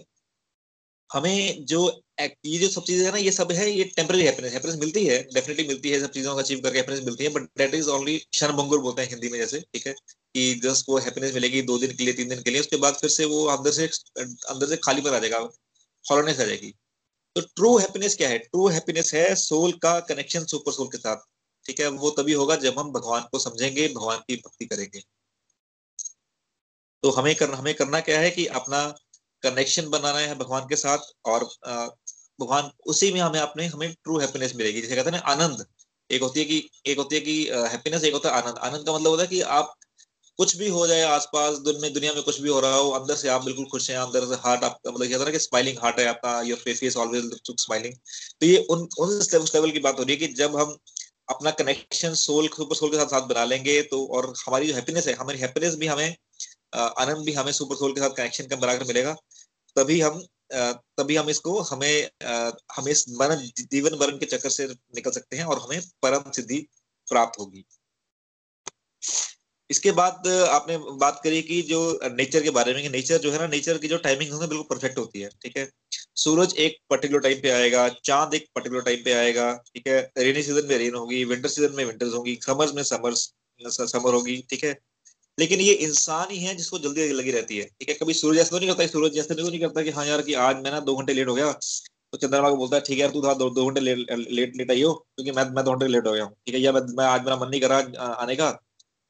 [1.09, 4.77] हमें जो ये जो सब चीज़ें है ना, ये सब है, ये टेम्पररी हैप्पीनेस हैप्पीनेस
[4.77, 7.73] मिलती है डेफिनेटली मिलती है, सब चीज़ों का अचीव करके हैप्पीनेस मिलती है बट दैट
[7.73, 9.93] इज़ ओनली क्षणभंगुर बोलते हैं हिंदी में जैसे, ठीक है?
[10.35, 12.95] कि जस्ट वो हैप्पीनेस मिलेगी दो दिन के लिए, तीन दिन के लिए, उसके बाद
[12.95, 13.87] फिर से वो अंदर से
[14.19, 15.37] अंदर से खाली पर आ जाएगा
[16.05, 16.73] हॉलोनेस आ जाएगी।
[17.35, 18.37] तो ट्रू हैप्पीनेस क्या है?
[18.37, 21.17] ट्रू हैप्पीनेस है सोल का कनेक्शन सुपर सोल के साथ।
[21.69, 21.87] ठीक है?
[21.87, 25.03] वो तभी होगा जब हम भगवान को समझेंगे, भगवान की भक्ति करेंगे।
[27.03, 28.95] तो हमें करना हमें करना क्या है कि अपना
[29.43, 31.43] कनेक्शन बनाना है भगवान के साथ और
[32.39, 35.65] भगवान उसी में हमें अपने, हमें ट्रू हैप्पीनेस मिलेगी। जैसे कहते हैं ना, आनंद।
[36.09, 37.35] एक होती है कि, एक होती है कि
[37.71, 39.75] हैप्पीनेस एक होता है आनंद। आनंद का मतलब होता है कि आप
[40.37, 43.29] कुछ भी हो जाए आसपास में, दुनिया में कुछ भी हो रहा हो, अंदर से
[43.29, 46.41] आप बिल्कुल खुश हैं, अंदर से हार्ट आपका मतलब कहता कि स्माइलिंग हार्ट है आपका
[46.41, 47.93] your face is always smiling
[48.41, 49.19] तो ये उन उन
[49.55, 50.77] लेवल की बात हो रही है कि जब हम
[51.29, 55.07] अपना कनेक्शन सोल सुपर सोल के साथ साथ बना लेंगे तो और हमारी जो हैप्पीनेस
[55.07, 56.15] है, हमारी हैप्पीनेस भी हमें
[56.75, 59.13] आनंद भी हमें सुपर सोल के साथ कनेक्शन का बनाकर मिलेगा।
[59.75, 60.21] तभी हम
[60.51, 62.09] तभी हम इसको हमें
[62.75, 66.57] हमें इस मरण जीवन मरण के चक्कर से निकल सकते हैं और हमें परम सिद्धि
[67.07, 67.65] प्राप्त होगी।
[69.69, 73.39] इसके बाद आपने बात करी कि जो नेचर के बारे में, कि नेचर जो है
[73.39, 75.69] ना नेचर की जो टाइमिंग है बिल्कुल परफेक्ट होती है, ठीक है?
[76.15, 80.11] सूरज एक पर्टिकुलर टाइम पे आएगा चाँद एक पर्टिकुलर टाइम पे आएगा ठीक है?
[80.17, 83.33] रेनी सीज़न में रेन होगी विंटर सीज़न में विंटर्स होगी समर्स में समर्स
[83.91, 84.77] समर होगी ठीक है?
[85.39, 87.95] लेकिन ये इंसान ही है जिसको जल्दी लगी रहती है ठीक है?
[87.95, 90.33] कभी सूरज ऐसा तो नहीं करता सूरज जैसे तो नहीं करता कि हाँ यार कि
[90.47, 91.51] आज मैं ना दो घंटे लेट हो गया
[92.11, 94.55] तो चंद्रमा को बोलता है ठीक है यार तू था दो, दो घंटे लेट लेट
[94.55, 96.61] लेट आई हो क्योंकि मैं मैं दो घंटे लेट हो गया हूँ ठीक है?
[96.61, 98.49] या मैं, मैं आज मेरा मन नहीं करा आने का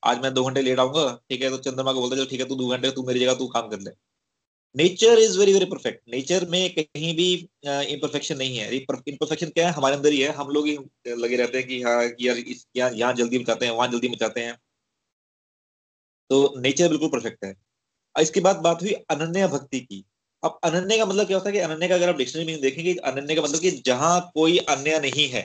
[0.04, 1.50] आज मैं दो घंटे लेट आऊँगा ठीक है?
[1.50, 3.70] तो चंद्रमा को बोलता है ठीक है तू दो घंटे तू मेरी जगह तू काम
[3.70, 3.92] कर ले।
[4.76, 7.28] Nature is very very perfect nature में कहीं भी
[7.66, 9.74] इम्परफेक्शन नहीं है। इम्परफेक्शन क्या है?
[9.74, 10.78] हमारे अंदर ही है। हम लोग ही
[11.16, 14.58] लगे रहते हैं कि हाँ यार यहाँ जल्दी मचाते हैं, वहाँ जल्दी मचाते हैं।
[16.30, 17.54] तो नेचर बिल्कुल परफेक्ट है।
[18.16, 20.04] इसके बाद बात हुई अनन्या भक्ति की।
[20.44, 22.94] अब अनन्य का मतलब क्या होता है कि अनन्य का अगर आप डिक्शनरी में देखेंगे,
[22.96, 25.42] अनन्य का मतलब कि जहाँ कोई अन्य नहीं है,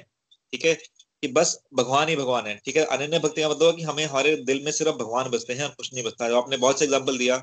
[0.52, 0.74] ठीक है?
[0.74, 2.84] कि बस भगवान ही भगवान है, ठीक है?
[2.86, 6.04] अनन्य भक्ति का मतलब कि हमें हमारे दिल में सिर्फ़ भगवान बसते हैं कुछ नहीं
[6.04, 7.36] बसता। है आपने बहुत से एग्ज़ाम्पल दिया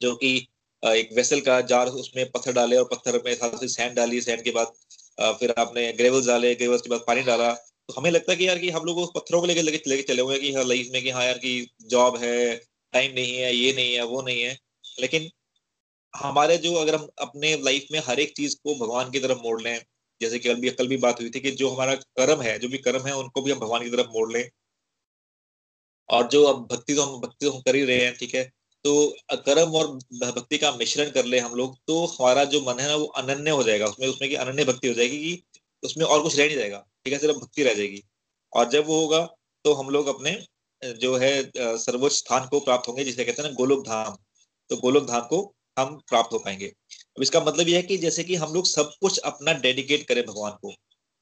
[0.00, 0.36] जो कि
[0.82, 4.50] एक वेसल का जार उसमें पत्थर डाले और पत्थर में ही सैंड डाली। सैंड के
[4.50, 4.72] बाद
[5.40, 8.58] फिर आपने ग्रेवल्स डाले ग्रेवल्स के बाद पानी डाला। तो हमें लगता है कि यार
[8.58, 11.10] कि हम लोग उस पत्थरों को लेके लेके चले हुए कि हाँ लाइफ में कि
[11.10, 11.54] हाँ यार की
[11.86, 12.56] जॉब है
[12.92, 14.58] टाइम नहीं है, ये नहीं है, वो नहीं है।
[15.00, 15.28] लेकिन
[16.14, 19.60] हमारे जो अगर हम अपने लाइफ में हर एक चीज़ को भगवान की तरफ़ मोड़
[19.62, 19.78] लें,
[20.20, 22.68] जैसे कि कल भी कल भी बात हुई थी कि जो हमारा कर्म है, जो
[22.68, 24.48] भी कर्म है, उनको भी हम भगवान की तरफ़ मोड़ लें।
[26.08, 28.50] और जो अब भक्ति तो हम, भक्ति तो हम कर ही रहे हैं, ठीक है?
[28.84, 28.94] तो
[29.36, 29.86] कर्म और
[30.22, 33.50] भक्ति का मिश्रण कर ले हम लोग तो हमारा जो मन है ना, वो अनन्य
[33.50, 35.42] हो जाएगा। उसमें उसमें की अनन्य भक्ति हो जाएगी कि
[35.82, 38.02] उसमें और कुछ रह नहीं जाएगा। ठीक है, सिर्फ़ भक्ति रह जाएगी।
[38.52, 39.24] और जब वो होगा
[39.64, 40.38] तो हम लोग अपने
[40.82, 41.32] जो है
[41.78, 44.16] सर्वोच्च स्थान को प्राप्त होंगे, जिसे कहते हैं ना, गोलोक धाम।
[44.70, 45.40] तो गोलोक धाम को
[45.76, 48.92] हम प्राप्त हो पाएँगे। अब इसका मतलब यह है कि जैसे कि हम लोग सब
[49.00, 50.72] कुछ अपना डेडिकेट करें भगवान को।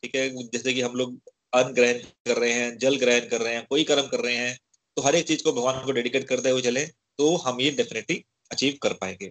[0.02, 1.18] ठीक है, जैसे कि हम लोग
[1.52, 4.56] अन्न ग्रहण कर रहे हैं, जल ग्रहण कर रहे हैं, कोई कर्म कर रहे हैं
[4.96, 6.84] तो हर एक चीज़ को भगवान को डेडिकेट करते हुए चले।
[7.18, 9.30] तो हम ये डेफिनेटली अचीव कर पाएँगे।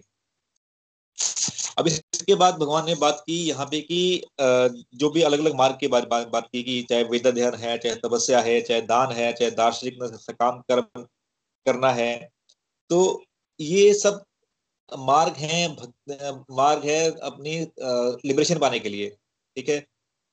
[1.78, 4.00] अब इसके बाद भगवान ने बात की यहाँ पे कि
[4.40, 7.76] जो भी अलग अलग मार्ग के बारे बात, बात की कि चाहे वेद अध्ययन है
[7.78, 9.98] चाहे तपस्या है चाहे दान है चाहे दार्शनिक
[10.32, 11.02] काम कर्म
[11.66, 12.12] करना है
[12.90, 13.00] तो
[13.60, 14.22] ये सब
[14.92, 15.66] मार्ग है
[16.52, 17.58] मार्ग है अपनी
[18.28, 19.08] लिबरेशन पाने के लिए
[19.56, 19.84] ठीक है?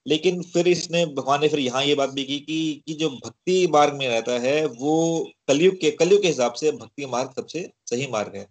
[0.10, 3.68] लेकिन फिर इसने, भगवान ने फिर यहाँ ये बात भी की कि कि जो भक्ति
[3.72, 8.08] मार्ग में रहता है, वो कलयुग के कलयुग के हिसाब से भक्ति मार्ग सबसे सही
[8.12, 8.44] मार्ग है।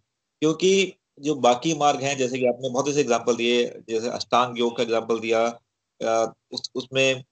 [0.42, 4.76] क्योंकि जो बाकी मार्ग हैं, जैसे कि आपने बहुत ऐसे एग्ज़ाम्पल दिए, जैसे अष्टांग योग
[4.76, 5.46] का एग्ज़ाम्पल दिया
[6.52, 7.22] उस, उसमें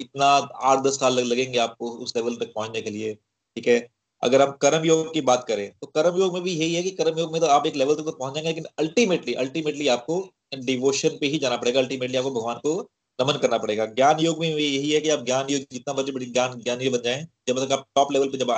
[0.00, 3.78] इतना आठ दस साल लगेंगे आपको उस लेवल तक पहुँचने के लिए, ठीक है?
[4.22, 6.90] अगर हम कर्म योग की बात करें तो कर्म योग में भी यही है कि
[6.92, 10.20] कर्म योग में तो आप एक लेवल तक तो पहुँच जाएँगे, लेकिन अल्टीमेटली अल्टीमेटली आपको
[10.56, 12.74] डिवोशन पे ही जाना पड़ेगा। अल्टीमेटली आपको भगवान को
[13.18, 16.26] नमन करना पड़ेगा। ज्ञान योग में यही है कि आप ज्ञान योग जितना बड़े बड़ी
[16.26, 18.50] ज्ञान, ज्ञानी बन जाए। जब तक आप टॉप लेवल पे जब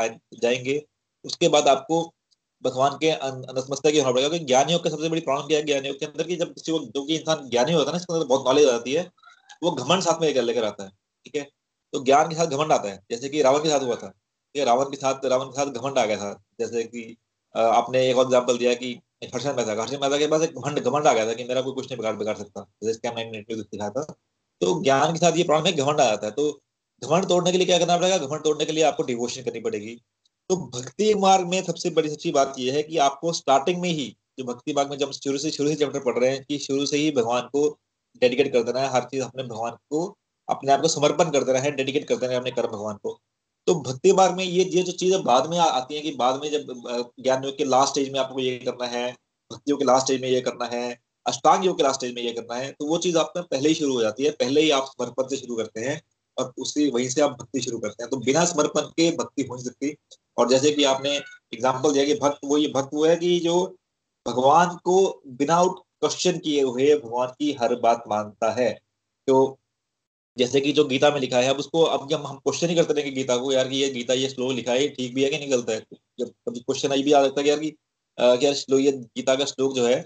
[0.43, 0.83] जाएँगे,
[1.25, 2.03] उसके बाद आपको
[2.65, 5.65] भगवान के नतमस्तक होना पड़ेगा क्योंकि ज्ञान योग का सबसे बड़ी प्रॉब्लम क्या है?
[5.67, 7.99] ज्ञान योग के अंदर की जब किसी को, जो कि इंसान ज्ञानी होता है ना,
[7.99, 9.11] इसके अंदर बहुत नॉलेज आती है,
[9.63, 10.91] वो घमंड साथ में लेकर आता है,
[11.27, 11.43] ठीक है?
[11.93, 14.61] तो ज्ञान के साथ घमंड आता है। जैसे कि रावण के साथ हुआ था, ठीक
[14.61, 14.65] है?
[14.65, 17.17] रावण के साथ, रावण के साथ घमंड आ गया था। जैसे कि
[17.55, 18.93] आपने एक और एग्ज़ाम्पल दिया कि
[19.35, 21.73] हर्षण मेहता हर्षण मेहता के पास एक घमंड घमंड आ गया था कि मेरा कोई
[21.73, 24.07] कुछ नहीं बिगाड़ बिगाड़ सकता। जैसे हमने दिखाया था।
[24.61, 26.51] तो ज्ञान के साथ ये प्रॉब्लम है, घमंड आ जाता है। तो
[27.03, 28.19] घमंड तोड़ने के लिए क्या करना पड़ेगा?
[28.19, 29.95] घमंड तोड़ने के लिए आपको डिवोशन करनी पड़ेगी।
[30.51, 34.07] तो भक्ति मार्ग में सबसे बड़ी सच्ची बात यह है कि आपको स्टार्टिंग में ही
[34.39, 36.87] जो भक्ति मार्ग में जब शुरू से शुरू से चैप्टर पढ़ रहे हैं कि शुरू
[36.87, 37.69] से ही भगवान को
[38.23, 40.17] डेडिकेट कर देना है, हर चीज़ अपने भगवान को,
[40.49, 43.19] अपने आप को समर्पण कर देना है डेडिकेट कर देना है अपने कर्म भगवान को।
[43.67, 46.51] तो भक्ति मार्ग में ये ये जो चीज़ें बाद में आती है कि बाद में
[46.51, 49.11] जब ज्ञान योग के लास्ट स्टेज में आपको ये करना है
[49.51, 50.99] भक्ति योग के लास्ट स्टेज में ये करना है
[51.29, 53.75] अष्टांग योग के लास्ट स्टेज में ये करना है तो वो चीज़ आपका पहले ही
[53.75, 56.01] शुरू हो जाती है, पहले ही आप समर्पण से शुरू करते हैं
[56.37, 59.55] और उसी वहीं से आप भक्ति शुरू करते हैं। तो बिना समर्पण के भक्ति हो
[59.55, 59.95] नहीं सकती।
[60.39, 63.55] और जैसे कि आपने एग्ज़ाम्पल दिया कि भक्त, वो ये भक्त वो है कि जो
[64.27, 68.71] भगवान को बिना क्वेश्चन किए हुए भगवान की हर बात मानता है।
[69.29, 69.59] तो
[70.37, 72.93] जैसे कि जो गीता में लिखा है, अब उसको, अब जब हम क्वेश्चन ही करते
[72.93, 75.39] रहेंगे गीता को, यार कि ये गीता ये श्लोक लिखा है ठीक भी है कि
[75.39, 75.81] नहीं गलत है?
[76.19, 77.71] जब, कभी क्वेश्चन आई भी आ सकता है यार कि
[78.19, 79.97] क्या श्लोक ये गीता का श्लोक जो है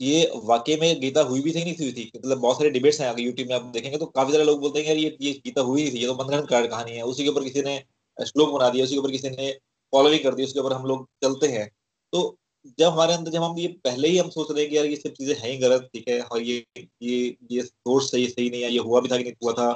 [0.00, 2.10] ये वाकई में गीता हुई भी थी नहीं हुई थी?
[2.16, 4.78] मतलब बहुत सारे डिबेट्स हैं अगर यूट्यूब में, आप देखेंगे तो काफ़ी सारे लोग बोलते
[4.80, 7.30] हैं यार ये ये गीता हुई थी, ये तो पंद्रह कार्ड कहानी है, उसी के
[7.30, 7.78] ऊपर किसी ने
[8.18, 9.50] श्लोक बना दिया, उसी के ऊपर किसी ने
[9.92, 11.68] फॉलोइंग कर दी उसके ऊपर हम लोग चलते हैं।
[12.12, 12.36] तो
[12.78, 14.96] जब हमारे अंदर, जब हम ये पहले ही हम सोच रहे हैं कि यार ये
[14.96, 16.64] सब चीज़ें हैं ही गलत, ठीक है, और ये
[17.02, 19.72] ये ये सोर्स सही सही नहीं है, ये हुआ भी था कि नहीं हुआ था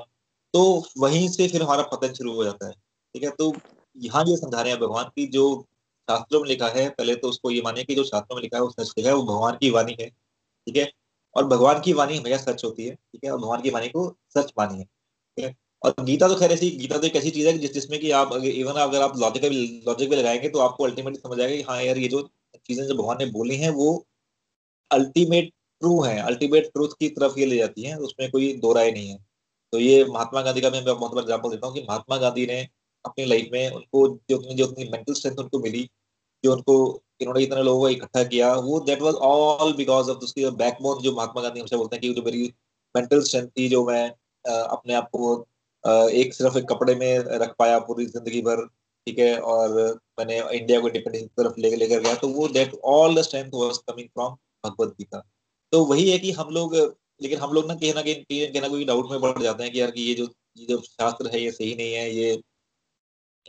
[0.55, 0.63] तो
[0.99, 3.31] वहीं से फिर हमारा पतन शुरू हो जाता है, ठीक है?
[3.31, 3.53] तो
[3.97, 5.45] यहाँ ये समझा रहे हैं भगवान की जो
[6.09, 8.63] शास्त्रों में लिखा है, पहले तो उसको ये मानिए कि जो शास्त्रों में लिखा है
[8.63, 10.91] वो सच है, वो भगवान की वाणी है, ठीक है?
[11.37, 13.31] और भगवान की वाणी हमेशा सच होती है, ठीक है?
[13.31, 15.55] और भगवान की वाणी को सच मानिए, ठीक है?
[15.83, 18.33] और गीता तो खैर ऐसी, गीता तो एक ऐसी चीज़ है जिस, जिसमें कि आप
[18.37, 19.45] इवन अगर आप लॉजिक
[19.89, 22.23] लॉजिक भी लगाएँगे तो आपको अल्टीमेटली समझ आएगा कि हाँ यार, ये जो
[22.59, 24.07] चीज़ें जो भगवान ने बोली हैं, वो
[24.91, 25.51] अल्टीमेट
[25.83, 29.09] ट्रू है अल्टीमेट ट्रूथ की तरफ़ ये ले जाती है, उसमें कोई दो राय नहीं
[29.11, 29.19] है।
[29.73, 32.63] तो ये महात्मा गांधी का मैं बहुत बड़ा एग्ज़ाम्पल देता हूँ कि महात्मा गांधी ने
[33.05, 35.89] अपनी लाइफ में उनको जो जो अपनी मेंटल स्ट्रेंथ उनको मिली,
[36.45, 36.75] जो उनको
[37.21, 41.13] इन्होंने इतने लोगों को इकट्ठा किया, वो that was all because of उसकी बैकबोन जो
[41.17, 42.53] महात्मा गांधी हमसे बोलते हैं कि जो मेरी
[42.95, 44.09] मेंटल स्ट्रेंथ थी, जो मैं
[44.45, 45.35] अपने आप को
[46.13, 48.65] एक सिर्फ़ एक कपड़े में रख पाया पूरी ज़िंदगी भर,
[49.07, 49.71] ठीक है, और
[50.19, 53.51] मैंने इंडिया को इंडिपेंडेंस की तरफ़ लेकर लेकर गया तो वो that all the strength
[53.55, 54.35] was coming from
[54.65, 55.23] Bhagavad Gita.
[55.73, 56.75] तो वही है कि हम लोग,
[57.23, 59.91] लेकिन हम लोग ना कहीं ना कहीं कोई डाउट में पड़ जाते हैं कि यार
[59.91, 60.29] कि ये जो
[60.59, 62.43] ये जो शास्त्र है, ये सही नहीं है, ये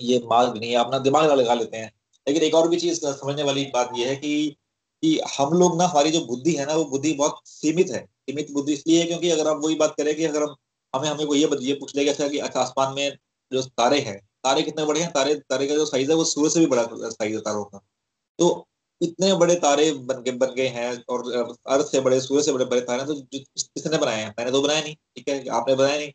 [0.02, 1.92] ये मार्ग नहीं है अपना दिमाग लगा लेते हैं।
[2.28, 4.56] लेकिन एक और भी चीज़ समझने वाली बात यह है कि
[5.04, 8.52] कि हम लोग ना, हमारी जो बुद्धि है ना, वो बुद्धि बहुत सीमित है। सीमित
[8.52, 10.56] बुद्धि इसलिए है क्योंकि अगर हम वही बात करें कि अगर हम,
[10.94, 13.18] हमें हमें को ये ये पूछ लेगा अच्छा कि अच्छा आसमान में
[13.52, 15.12] जो तारे हैं, तारे कितने बड़े हैं?
[15.14, 17.82] तारे तारे का जो साइज़ है वो सूर्य से भी बड़ा साइज़ है तारों का।
[18.40, 18.68] तो
[19.02, 22.66] इतने बड़े तारे बन के, बन गए हैं और अर्थ से बड़े, सूर्य से बड़े
[22.66, 24.34] बड़े तारे तो किसने बनाए हैं?
[24.40, 25.48] मैंने तो बनाया नहीं, ठीक है?
[25.50, 26.12] आपने बनाया नहीं।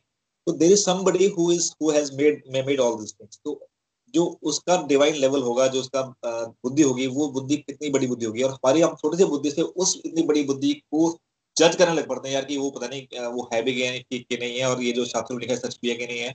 [0.47, 3.68] तो there is somebody who is who has made made all this things तो
[4.15, 8.43] जो उसका डिवाइन लेवल होगा जो उसका बुद्धि होगी वो बुद्धि कितनी बड़ी बुद्धि होगी।
[8.43, 11.11] और हमारी हम छोटे से बुद्धि से उस इतनी बड़ी बुद्धि को
[11.57, 14.37] जज करने लग पड़ते हैं यार कि वो पता नहीं वो है भी कि, कि
[14.37, 16.31] नहीं है और ये जो शास्त्र में लिखा है सच भी है कि नहीं है।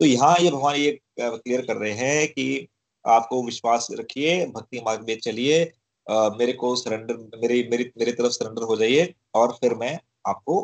[0.00, 2.66] तो यहाँ ये भगवान ये क्लियर कर रहे हैं कि
[3.04, 5.62] आपको विश्वास रखिए भक्ति मार्ग में चलिए
[6.38, 10.60] मेरे को सरेंडर मेरे मेरी मेरी तरफ़ सरेंडर हो जाइए और फिर मैं आपको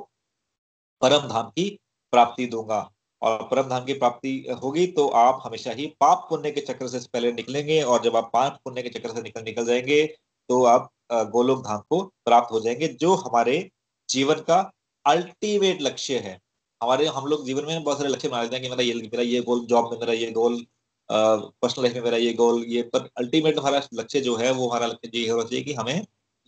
[1.02, 1.68] परम धाम की
[2.12, 2.80] प्राप्ति दूँगा।
[3.22, 6.98] और परम धाम की प्राप्ति होगी तो आप हमेशा ही पाप पुण्य के चक्र से
[7.12, 10.04] पहले निकलेंगे और जब आप पाप पुण्य के चक्र से निकल निकल जाएँगे
[10.48, 13.68] तो आप गोलोक धाम को प्राप्त हो जाएँगे, जो हमारे
[14.08, 14.58] जीवन का
[15.06, 16.38] अल्टीमेट लक्ष्य है।
[16.80, 19.22] हमारे, हम लोग जीवन में बहुत सारे लक्ष्य बना लेते हैं कि मेरा ये मेरा
[19.22, 20.64] ये गोल जॉब में मेरा ये गोल
[21.08, 24.86] पर्सनल लाइफ में मेरा ये गोल, ये पर अल्टीमेट हमारा लक्ष्य जो है, वो हमारा
[24.86, 26.02] लक्ष्य ये होना चाहिए कि हमें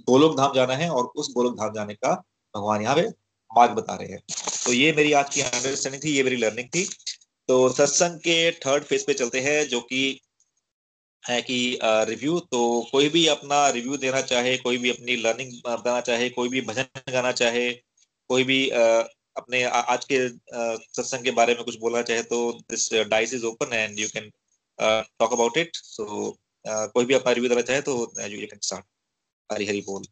[0.09, 2.15] गोलोक धाम जाना है और उस गोलोक धाम जाने का
[2.55, 3.09] भगवान यहाँ पे
[3.51, 4.21] मार्ग बता रहे हैं।
[4.65, 6.85] तो ये मेरी आज की अंडरस्टैंडिंग थी, ये मेरी लर्निंग थी।
[7.49, 10.21] तो सत्संग के थर्ड फ़ेज़ पे चलते हैं, जो कि
[11.23, 12.61] है कि रिव्यू तो
[12.93, 17.13] कोई भी अपना रिव्यू देना चाहे, कोई भी अपनी लर्निंग बताना चाहे, कोई भी भजन
[17.13, 17.71] गाना चाहे,
[18.31, 22.41] कोई भी अपने आज के सत्संग के बारे में कुछ बोलना चाहे तो
[22.71, 24.31] this dais is open and you can
[24.79, 26.07] talk about it so
[26.65, 27.95] कोई भी अपना रिव्यू देना चाहे तो
[28.27, 28.85] you can start
[29.51, 30.03] Hari Hari बोल।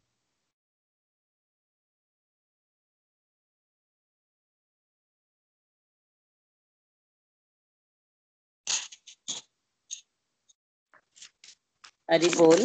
[12.11, 12.59] हरी बोल।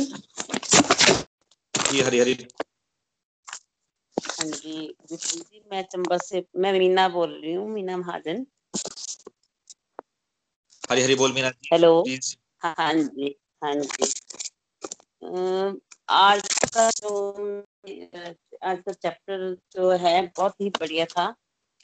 [1.90, 2.34] जी हरी हरी।
[4.42, 4.72] जी
[5.10, 8.46] विपुल जी मैं चंबा से मैं मीना बोल रही हूँ मीना महाजन।
[10.90, 11.92] हरी हरी बोल मीना हेलो।
[12.62, 13.34] हाँ हाँ जी
[13.64, 14.12] हाँ जी।
[16.08, 17.10] आज का जो
[18.62, 21.34] आज का चैप्टर जो है बहुत ही बढ़िया था।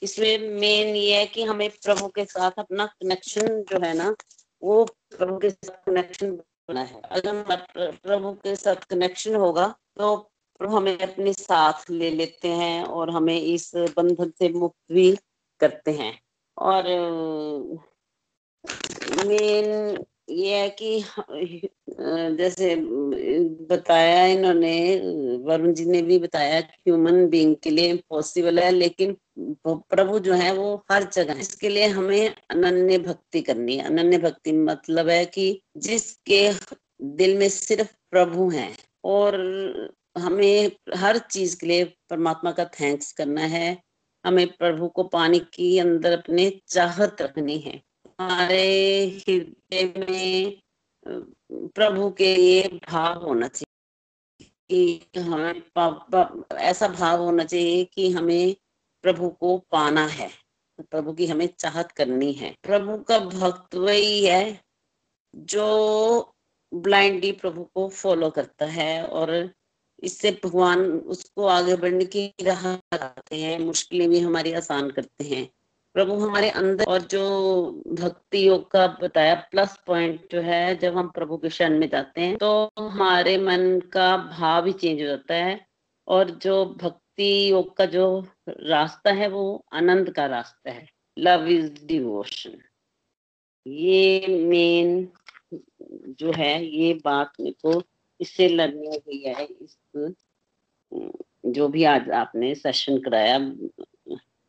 [0.01, 4.15] इसमें मेन ये है कि हमें प्रभु के साथ अपना कनेक्शन जो है ना
[4.63, 6.37] वो प्रभु के साथ कनेक्शन
[6.69, 7.43] बना है। अगर
[7.73, 10.15] प्रभु के साथ कनेक्शन होगा तो
[10.61, 15.11] प्रभु हमें अपने साथ ले लेते हैं और हमें इस बंधन से मुक्त भी
[15.61, 16.13] करते हैं।
[16.57, 16.83] और,
[19.25, 19.97] मेन
[20.29, 20.99] ये है कि
[21.99, 22.75] जैसे
[23.69, 24.75] बताया इन्होंने,
[25.45, 30.53] वरुण जी ने भी बताया ह्यूमन बीइंग के लिए पॉसिबल है, लेकिन प्रभु जो है
[30.53, 35.61] वो हर जगह इसके लिए हमें अनन्य भक्ति करनी है। अनन्य भक्ति मतलब है कि
[35.77, 36.49] जिसके
[37.01, 39.35] दिल में सिर्फ़ प्रभु हैं और
[40.17, 43.77] हमें हर चीज़ के लिए परमात्मा का थैंक्स करना है।
[44.25, 47.81] हमें प्रभु को पाने की अंदर अपने चाहत रखनी है।
[48.19, 50.61] हमारे हृदय में
[51.07, 53.69] प्रभु के लिए भाव होना चाहिए
[54.69, 55.61] कि हमें
[56.57, 58.55] ऐसा भाव होना चाहिए कि हमें
[59.03, 60.29] प्रभु को पाना है,
[60.79, 64.61] प्रभु की हमें चाहत करनी है। प्रभु का भक्त वही है
[65.35, 66.35] जो
[66.71, 69.51] ब्लाइंडली प्रभु को फॉलो करता है और
[70.03, 75.49] इससे भगवान उसको आगे बढ़ने की राह लगाते हैं, मुश्किलें भी हमारी आसान करते हैं।
[75.95, 77.23] प्रभु हमारे अंदर और जो
[77.87, 82.21] भक्ति योग का बताया प्लस पॉइंट जो है, जब हम प्रभु के शरण में जाते
[82.21, 85.59] हैं तो हमारे मन का भाव ही चेंज हो जाता है
[86.07, 88.07] और जो भक्ति योग का जो
[88.49, 90.85] रास्ता है, वो आनंद का रास्ता है।
[91.17, 92.57] लव इज़ डिवोशन
[93.65, 95.07] ये मेन
[96.19, 97.81] जो है, ये बात मेरे को
[98.19, 99.77] इससे लड़ने हुई है, इस,
[101.45, 103.37] जो भी आज आपने सेशन कराया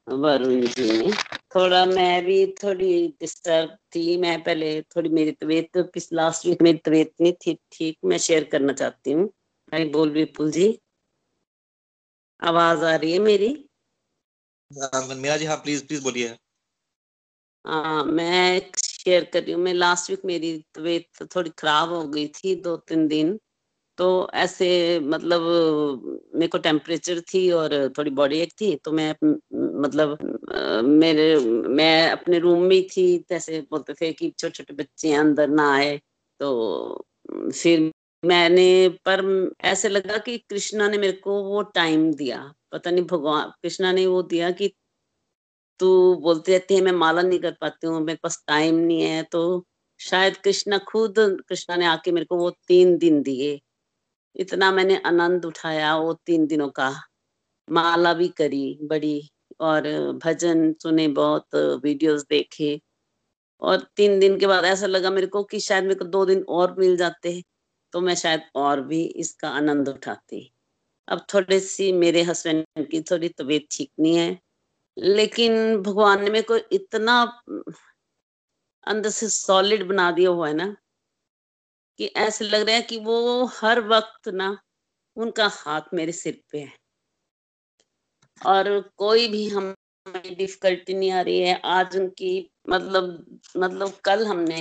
[0.07, 1.13] वरुण जी ने।
[1.55, 6.79] थोड़ा मैं भी थोड़ी डिस्टर्ब थी। मैं पहले थोड़ी मेरी तबीयत पिछ लास्ट वीक मेरी
[6.79, 9.31] तबीयत नहीं थी ठीक। मैं शेयर करना चाहती हूँ।
[9.73, 10.79] मैं बोल विपुल जी।
[12.43, 13.69] आवाज़ आ रही है मेरी?
[14.71, 16.37] अ, मीना जी। हाँ प्लीज़ प्लीज़ बोलिए।
[17.65, 22.27] हाँ मैं शेयर कर रही हूँ। मैं लास्ट वीक मेरी तबीयत थोड़ी खराब हो गई
[22.29, 23.39] थी दो तीन दिन।
[23.99, 24.69] तो ऐसे
[25.03, 25.43] मतलब
[26.35, 29.11] मेरे को टेम्परेचर थी और थोड़ी बॉडी एक थी तो मैं
[29.83, 30.19] मतलब
[30.85, 31.37] मेरे,
[31.69, 35.97] मैं अपने रूम में थी जैसे बोलते थे कि छोटे छोटे बच्चे अंदर ना आए।
[36.41, 37.05] तो
[37.53, 37.91] फिर
[38.23, 39.23] मैंने, पर
[39.65, 44.07] ऐसे लगा कि कृष्णा ने मेरे को वो टाइम दिया। पता नहीं भगवान कृष्णा ने
[44.07, 44.69] वो दिया कि
[45.81, 45.87] तू
[46.17, 49.65] बोलती रहती है, मैं माला नहीं कर पाती हूँ, मेरे पास टाइम नहीं है। तो
[50.01, 51.15] शायद कृष्णा खुद,
[51.49, 53.59] कृष्णा ने आके मेरे को वो तीन दिन दिए।
[54.37, 56.91] इतना मैंने आनंद उठाया वो तीन दिनों का।
[57.69, 59.21] माला भी करी बड़ी
[59.61, 59.83] और
[60.25, 61.55] भजन सुने, बहुत
[61.85, 62.81] वीडियोस देखे।
[63.63, 66.43] और तीन दिन के बाद ऐसा लगा मेरे को कि शायद मेरे को दो दिन
[66.51, 67.43] और मिल जाते
[67.93, 70.51] तो मैं शायद और भी इसका आनंद उठाती।
[71.09, 74.39] अब थोड़ी सी मेरे हस्बैंड की थोड़ी तबीयत ठीक नहीं है,
[74.97, 77.23] लेकिन भगवान ने मेरे को इतना
[78.87, 80.75] अंदर से सॉलिड बना दिया हुआ है ना
[81.99, 84.57] कि ऐसे लग रहा है कि वो हर वक्त ना
[85.17, 86.73] उनका हाथ मेरे सिर पे है।
[88.41, 89.75] और कोई भी हमें
[90.39, 92.33] डिफिकल्टी नहीं आ रही है। आज उनकी
[92.69, 94.61] मतलब मतलब कल हमने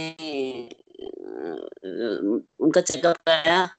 [2.59, 3.69] उनका चेकअप कराया।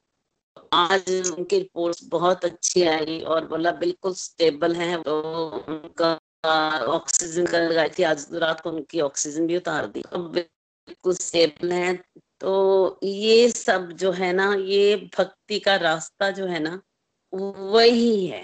[0.73, 5.21] आज उनकी रिपोर्ट्स बहुत अच्छी आई और बोला बिल्कुल स्टेबल है। तो
[5.69, 6.13] उनका
[6.95, 11.71] ऑक्सीजन का लगाई थी। आज रात को उनकी ऑक्सीजन भी उतार दी। अब बिल्कुल स्टेबल
[11.71, 11.93] है।
[12.39, 16.81] तो ये सब जो है ना, ये भक्ति का रास्ता जो है ना,
[17.33, 18.43] वही है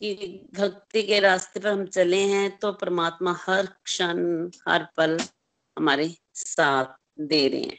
[0.00, 0.14] कि
[0.54, 5.18] भक्ति के रास्ते पर हम चले हैं तो परमात्मा हर क्षण, हर पल
[5.78, 6.84] हमारे साथ
[7.20, 7.78] दे रहे हैं।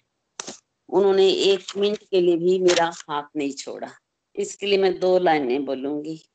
[0.90, 3.92] उन्होंने एक मिनट के लिए भी मेरा हाथ नहीं छोड़ा।
[4.36, 6.30] इसके लिए मैं दो लाइनें बोलूँगी।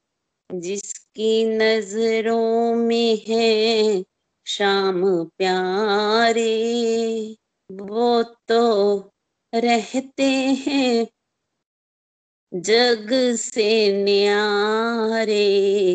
[0.54, 4.04] जिसकी नज़रों में है
[4.46, 6.44] शाम प्यारे
[7.70, 8.96] वो तो
[9.52, 10.24] रहते
[10.66, 11.06] हैं
[12.52, 15.36] जग से न्यारे,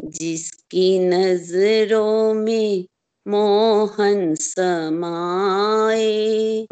[0.05, 2.85] जिसकी नज़रों में
[3.25, 6.07] मोहन समाए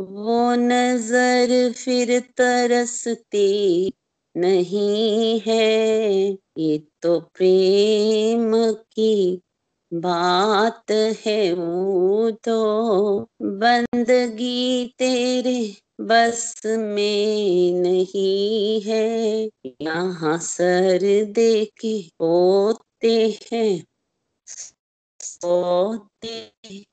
[0.02, 3.94] वो नज़र फिर तरसती
[4.36, 9.42] नहीं है, ये तो प्रेम की
[9.92, 10.92] बात
[11.26, 12.56] है वो तो
[13.42, 19.50] बंदगी तेरे बस में नहीं है।
[19.82, 21.00] यहाँ सर
[21.34, 22.74] दे के ओ
[23.54, 23.84] हैं,
[25.20, 26.86] सोते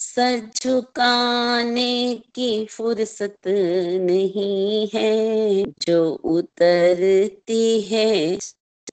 [0.00, 8.38] सर झुकाने की फुर्सत नहीं है, जो उतरती है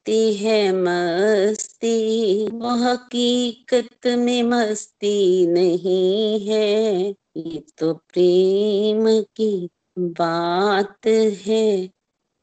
[0.09, 7.01] है, मस्ती। वो हकीकत में मस्ती नहीं है।
[7.37, 11.07] ये तो प्रेम की बात
[11.45, 11.87] है।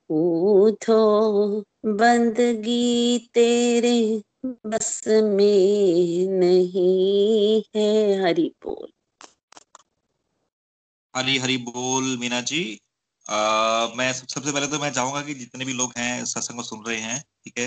[0.08, 8.88] पूछो बंदगी तेरे बस में नहीं है। हरि बोल।
[11.16, 12.80] हरी हरी बोल, मीना जी।
[13.28, 16.98] मैं सब, सबसे पहले तो मैं चाहूँगा कि जितने भी लोग हैं सत्संग सुन रहे
[16.98, 17.66] हैं ठीक है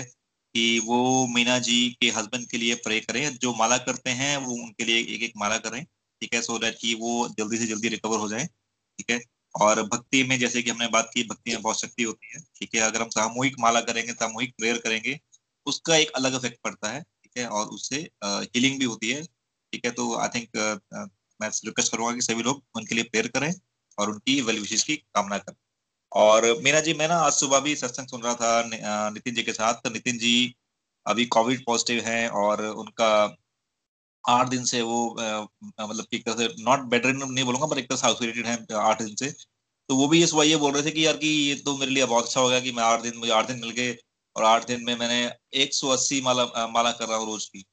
[0.54, 4.54] कि वो मीना जी के हस्बैंड के लिए प्रे करें जो माला करते हैं वो
[4.54, 7.88] उनके लिए एक एक माला करें ठीक है सो दैट कि वो जल्दी से जल्दी
[7.88, 9.20] रिकवर हो जाए ठीक है
[9.54, 12.74] और भक्ति में जैसे कि हमने बात की भक्ति में बहुत शक्ति होती है ठीक
[12.74, 15.18] है अगर हम सामूहिक माला करेंगे सामूहिक प्रेयर करेंगे
[15.66, 19.84] उसका एक अलग इफ़ेक्ट पड़ता है ठीक है और उससे हीलिंग भी होती है ठीक
[19.84, 20.56] है तो आई थिंक
[21.40, 23.52] मैं रिक्वेस्ट करूँगा कि सभी लोग उनके लिए प्रेयर करें
[23.98, 25.56] और उनकी वेल विशेष की कामना करें
[26.12, 29.52] और मीना जी, मैं ना आज सुबह भी सत्संग सुन रहा था नितिन जी के
[29.52, 30.54] साथ। तो नितिन जी
[31.06, 33.12] अभी कोविड पॉजिटिव हैं और उनका
[34.24, 37.96] आठ दिन से वो मतलब एक तरह से नॉट बेटर नहीं बोलूँगा, पर एक तरह
[37.98, 39.30] से आइसोलेटेड है, आठ दिन से।
[39.88, 41.90] तो वो भी ये सुबह ये बोल रहे थे कि यार कि ये तो मेरे
[41.92, 43.96] लिए बहुत अच्छा हो गया कि मैं आठ दिन, मुझे आठ दिन मिल गए
[44.36, 45.30] और आठ दिन में मैंने
[45.62, 47.64] 180 माला माला कर रहा हूँ रोज की।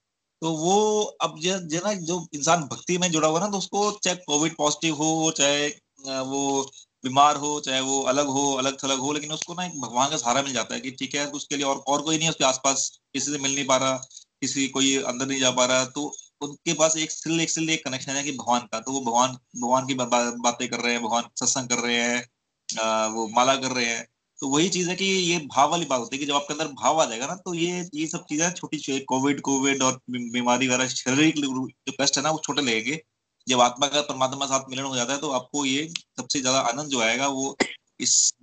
[0.41, 4.15] तो वो अब जो ना जो इंसान भक्ति में जुड़ा हुआ ना तो उसको चाहे
[4.17, 5.70] कोविड पॉजिटिव हो, चाहे
[6.02, 6.62] वो
[7.04, 10.18] बीमार हो, चाहे वो अलग हो, अलग थलग हो, लेकिन उसको ना एक भगवान का
[10.18, 12.89] सहारा मिल जाता है कि ठीक है, उसके लिए और और कोई नहीं उसके आसपास
[13.14, 13.93] किसी से मिल नहीं पा रहा,
[14.41, 17.84] किसी कोई अंदर नहीं जा पा रहा तो उनके पास एक सिल एक सिल एक
[17.86, 21.24] कनेक्शन है कि भगवान का तो वो भगवान भगवान की बातें कर रहे हैं, भगवान
[21.36, 24.06] सत्संग कर रहे हैं वो माला कर रहे हैं
[24.39, 26.68] तो वही चीज़ है कि ये भाव वाली बात होती है कि जब आपके अंदर
[26.74, 30.88] भाव आ जाएगा ना तो ये ये सब चीज़ें छोटी कोविड कोविड और बीमारी वगैरह,
[30.88, 33.02] शारीरिक जो कष्ट है ना, वो छोटे लगेंगे
[33.48, 35.88] जब आत्मा का परमात्मा साथ मिलन हो जाता है तो आपको ये
[36.18, 37.56] सबसे ज़्यादा आनंद जो आएगा वो
[38.00, 38.34] इस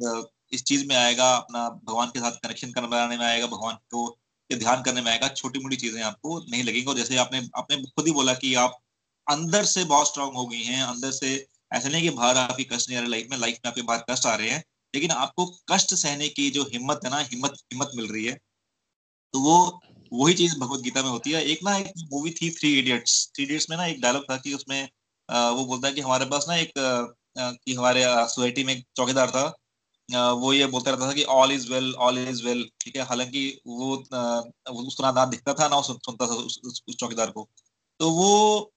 [0.52, 4.06] इस चीज़ में आएगा, अपना भगवान के साथ कनेक्शन कर बनाने में आएगा, भगवान को
[4.50, 7.76] ये ध्यान करने में आएगा छोटी मोटी चीज़ें आपको नहीं लगेंगी। और जैसे आपने आपने
[7.84, 8.78] खुद ही बोला कि आप
[9.26, 11.34] अंदर से बहुत स्ट्रांग हो गई हैं, अंदर से
[11.72, 14.04] ऐसा नहीं कि बाहर आपकी कष्ट नहीं आ रहे लाइफ में लाइफ में आपके बाहर
[14.10, 14.62] कष्ट आ रहे हैं,
[14.94, 18.38] लेकिन आपको कष्ट सहने की जो हिम्मत है ना, हिम्मत हिम्मत मिल रही है
[19.34, 19.80] तो वो
[20.12, 23.44] वही चीज़ भगवत गीता में होती है। एक ना एक मूवी थी थ्री इडियट्स थ्री
[23.44, 24.82] इडियट्स में ना एक डायलॉग था कि उसमें
[25.28, 26.72] वो बोलता है कि हमारे पास ना एक
[27.38, 29.44] कि हमारे सोसाइटी में एक चौकीदार था।
[30.34, 33.02] वो ये बोलता रहता था कि all is well all is well ठीक है?
[33.04, 36.60] हालाँकि वो उसको ना ना दिखता था ना सुनता था उस,
[36.92, 37.48] चौकीदार को।
[38.00, 38.72] तो वो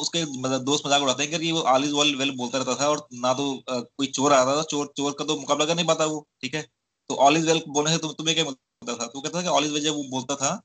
[0.00, 0.24] उसके
[0.60, 3.32] दोस्त मज़ाक उड़ाते हैं कि वो ऑल इज़ वेल वेल बोलता रहता था और ना
[3.34, 6.26] तो कोई चोर आ रहा था। चोर चोर का तो मुकाबला कर नहीं पाता वो
[6.42, 6.62] ठीक है?
[7.10, 8.44] तो ऑल इज़ वेल बोलने से तुम्हें क्या
[8.84, 10.60] मिलता था। तो कहता था कि ऑल इज़ वेल जब वो बोलता था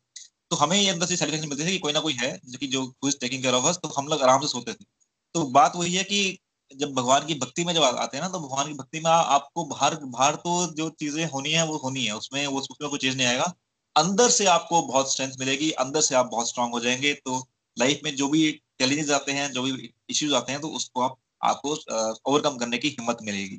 [0.52, 2.68] तो हमें ये अंदर से सेटिस्फेक्शन मिलती थी कि कोई ना कोई है, जो कि
[2.70, 2.86] जो
[3.22, 4.86] टेकिंग केयर ऑफ़ अस तो हम लोग आराम से सोते थे।
[5.36, 6.40] तो बात वही है कि
[6.72, 9.66] जब भगवान की भक्ति में जब आते हैं ना तो भगवान की भक्ति में आपको
[9.66, 13.18] बाहर बाहर तो जो चीज़ें होनी है, वो होनी है। उसमें, वो उसमें कोई चीज़
[13.18, 13.54] नहीं आएगा।
[13.96, 17.40] अंदर से आपको बहुत स्ट्रेंथ मिलेगी, अंदर से आप बहुत स्ट्रांग हो जाएँगे। तो
[17.78, 21.18] लाइफ में जो भी चैलेंजेस आते हैं, जो भी इश्यूज़ आते हैं तो उसको आप,
[21.44, 21.76] आपको
[22.28, 23.58] ओवरकम करने की हिम्मत मिलेगी।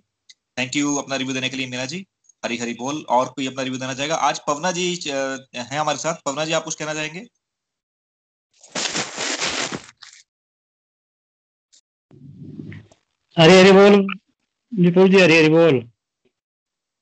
[0.58, 2.06] थैंक यू अपना रिव्यू देने के लिए मीना जी।
[2.42, 4.14] हरी हरी बोल और कोई अपना रिव्यू देना चाहेगा?
[4.16, 7.20] आज पवना जी हैं हमारे साथ। पवना जी आप कुछ कहना चाहेंगे?
[13.36, 14.06] हरी हरी बोल
[14.72, 15.78] विपुल जी हरी हरी बोल।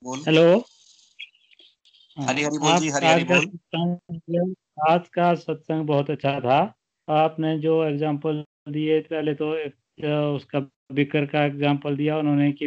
[0.02, 0.42] बोल। हेलो।
[2.16, 4.54] हरी हरी बोल जी हरी हरी बोल।
[4.90, 6.58] आज का सत्संग बहुत अच्छा था।
[7.08, 9.52] आपने जो एग्जांपल दिए पहले तो
[10.34, 12.66] उसका बिकर का एग्जांपल दिया उन्होंने कि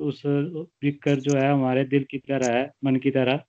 [0.00, 3.40] उस बिकर जो है हमारे दिल की तरह है, मन की तरह।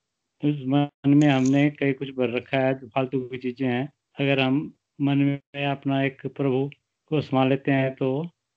[0.42, 3.88] उस मन में हमने कई कुछ भर रखा है फालतू की चीज़ें हैं।
[4.18, 4.56] अगर हम
[5.00, 6.68] मन में अपना एक प्रभु
[7.10, 8.10] को संभाल लेते हैं तो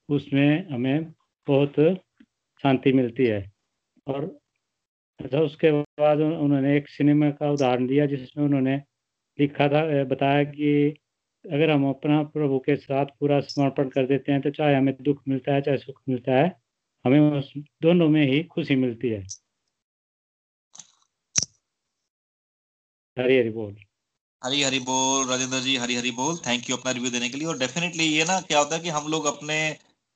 [0.10, 1.04] उसमें हमें
[1.48, 1.76] बहुत
[2.64, 3.42] शांति मिलती है।
[4.08, 4.26] और
[5.20, 8.76] अच्छा उसके बाद उन्होंने एक सिनेमा का उदाहरण दिया, जिसमें उन्होंने
[9.40, 10.94] लिखा था बताया कि
[11.46, 15.22] अगर हम अपना प्रभु के साथ पूरा समर्पण कर देते हैं तो चाहे हमें दुख
[15.28, 16.52] मिलता है, चाहे सुख मिलता है,
[17.06, 17.52] हमें उस
[17.84, 19.24] दोनों में ही खुशी मिलती है।
[23.18, 23.76] हरी हरी बोल।
[24.42, 27.48] हरी हरी बोल, राजेंद्र जी हरी हरी बोल। थैंक यू अपना रिव्यू देने के लिए।
[27.48, 29.58] और डेफिनेटली ये ना क्या होता है कि हम लोग अपने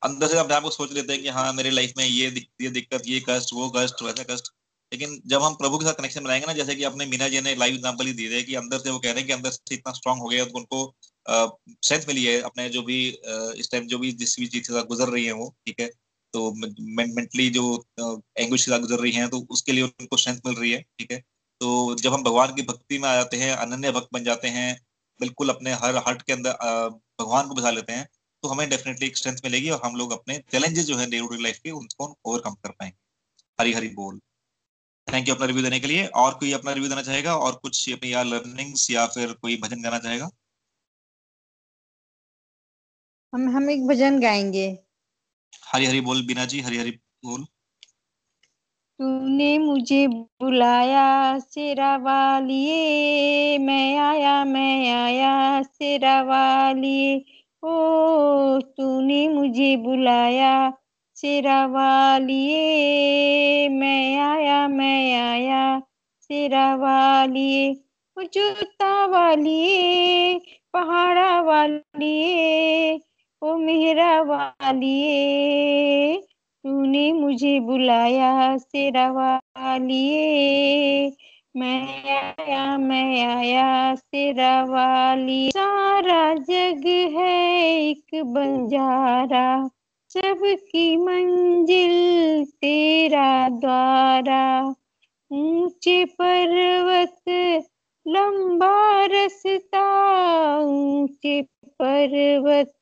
[0.01, 2.27] अंदर से अपने आप को सोच लेते हैं कि हाँ मेरे लाइफ में ये
[2.61, 4.51] ये दिक्कत, ये कष्ट, वो कष्ट, वैसा कष्ट।
[4.91, 7.55] लेकिन जब हम प्रभु के साथ कनेक्शन बनाएँगे ना, जैसे कि अपने मीना जी ने
[7.55, 9.75] लाइव एग्ज़ाम्पल ही दी है कि अंदर से वो कह रहे हैं कि अंदर से
[9.75, 10.85] इतना स्ट्रांग हो गया तो उनको
[11.27, 12.97] स्ट्रेंथ मिली है, अपने जो भी
[13.59, 15.87] इस टाइम जो भी जिस भी चीज़ से गुजर रही है वो, ठीक है?
[16.33, 17.63] तो मेंटली जो
[17.99, 21.11] एंग्विश के साथ गुजर रही है तो उसके लिए उनको स्ट्रेंथ मिल रही है, ठीक
[21.11, 21.19] है?
[21.61, 24.79] तो जब हम भगवान की भक्ति में आ जाते हैं, अनन्य भक्त बन जाते हैं,
[25.19, 26.51] बिल्कुल अपने हर हट के अंदर
[27.19, 28.07] भगवान को बसा लेते हैं
[28.43, 31.27] तो हमें डेफिनेटली एक स्ट्रेंथ मिलेगी और हम लोग अपने चैलेंजेस जो है डे टू
[31.27, 32.97] डे लाइफ के, उनको ओवरकम कर पाएँगे।
[33.59, 34.19] हरी हरी बोल।
[35.07, 37.89] थैंक यू अपना रिव्यू देने के लिए। और कोई अपना रिव्यू देना चाहेगा, और कुछ
[37.93, 40.29] अपनी या लर्निंग्स या फिर कोई भजन गाना चाहेगा?
[43.33, 44.77] हम हम एक भजन गाएँगे।
[45.65, 46.91] हरी हरी बोल बीना जी हरी हरी
[47.25, 47.45] बोल।
[48.99, 57.25] तूने मुझे बुलाया सिरा वालिए। मैं आया मैं आया सिरा वालिए।
[57.63, 60.73] ओ तूने मुझे बुलाया
[61.15, 65.81] सिरा वालिए। मैं आया मैं आया
[66.19, 67.83] सिरा वालिए।
[68.33, 70.39] जूता वालिए
[70.73, 72.99] पहाड़ा वालिए।
[73.41, 76.18] ओ मेहरा वालिए,
[76.64, 81.09] तूने मुझे बुलाया सेरा वालिए।
[81.55, 89.69] मैं आया मैं आया सेरा वाली सारा जग है एक बंजारा,
[90.09, 94.76] सबकी मंजिल तेरा द्वारा।
[95.31, 97.30] ऊँचे पर्वत,
[98.07, 99.88] लंबा रसता,
[100.57, 101.41] ऊँचे
[101.81, 102.79] पर्वत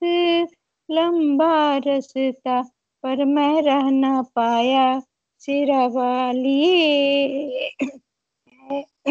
[0.91, 2.61] लंबा रसता
[3.03, 5.01] पर मैं रह ना पाया,
[5.39, 7.69] सिरा वालिए।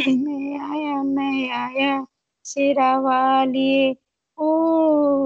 [0.06, 2.06] मैं आया मैं आया,
[2.44, 3.96] सिरा वालिए।
[4.38, 4.50] ओ,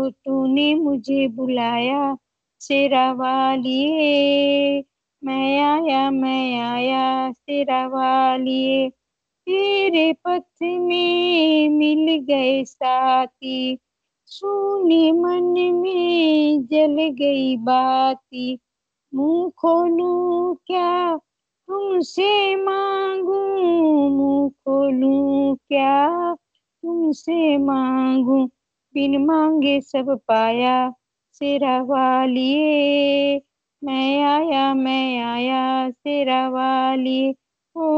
[0.08, 2.16] तूने मुझे बुलाया,
[2.60, 4.84] सिरा वालिए।
[5.24, 8.90] मैं आया मैं आया, सिरा वालिए।
[9.46, 13.78] तेरे पथ में मिल गए साथी
[14.30, 18.58] सुनी मन में जल गई बाती।
[19.14, 21.16] मुँह खोलू क्या
[21.68, 23.40] तुमसे मांगू?
[24.08, 26.34] मुँह खोलू क्या
[26.82, 28.46] तुमसे मांगू?
[28.94, 30.92] बिन मांगे सब पाया,
[31.32, 33.40] सिरा वालिए।
[33.84, 37.30] मैं आया मैं आया, सिरा वालिए।
[37.76, 37.90] ओ,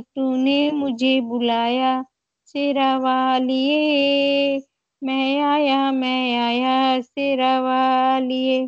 [0.00, 2.04] तूने मुझे बुलाया,
[2.46, 4.60] सिरा वालिए।
[5.04, 8.66] मैं आया मैं आया सिरा वालिए।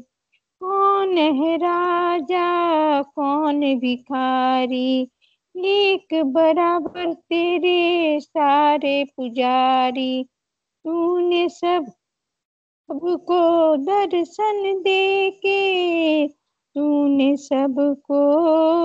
[0.60, 5.10] कौन है राजा, कौन भिखारी?
[5.56, 10.24] एक बराबर तेरे सारे पुजारी।
[10.84, 11.86] तूने सब
[12.90, 16.28] सबको दर्शन दे के
[16.74, 18.20] तूने सबको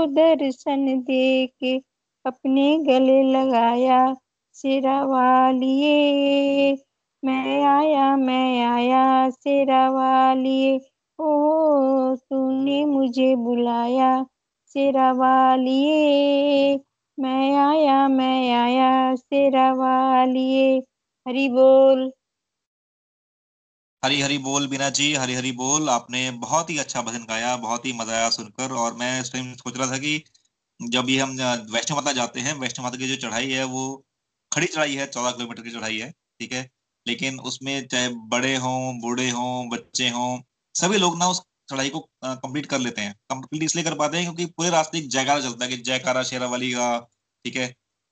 [0.05, 1.77] दर्शन दे के
[2.25, 4.15] अपने गले लगाया
[4.53, 6.77] सिरा वालिए।
[7.25, 10.75] मैं आया मैं आया सेरा वालिए
[11.19, 14.09] ओ तूने मुझे बुलाया
[14.67, 16.75] सेरा वालिए
[17.17, 20.77] मैं आया मैं आया सेरा वालिए
[21.25, 22.11] हरी बोल।
[24.03, 27.85] हरी हरी बोल बीना जी, हरी हरी बोल। आपने बहुत ही अच्छा भजन गाया, बहुत
[27.85, 30.23] ही मज़ा आया सुनकर। और मैं इस टाइम सोच रहा था कि
[30.79, 31.31] जब ये हम
[31.73, 34.05] वैष्णो माता जाते हैं, वैष्णो माता की जो चढ़ाई है, वो
[34.51, 36.69] खड़ी चढ़ाई है, चौदह किलोमीटर की चढ़ाई है, ठीक है?
[37.05, 40.39] लेकिन उसमें चाहे बड़े हों, बूढ़े हों, बच्चे हों,
[40.75, 44.25] सभी लोग ना उस चढ़ाई को कंप्लीट कर लेते हैं। कंप्लीट इसलिए कर पाते हैं
[44.25, 46.97] क्योंकि पूरे रास्ते एक जयकारा चलता है कि जयकारा शेरा वाली का,
[47.45, 47.67] ठीक है?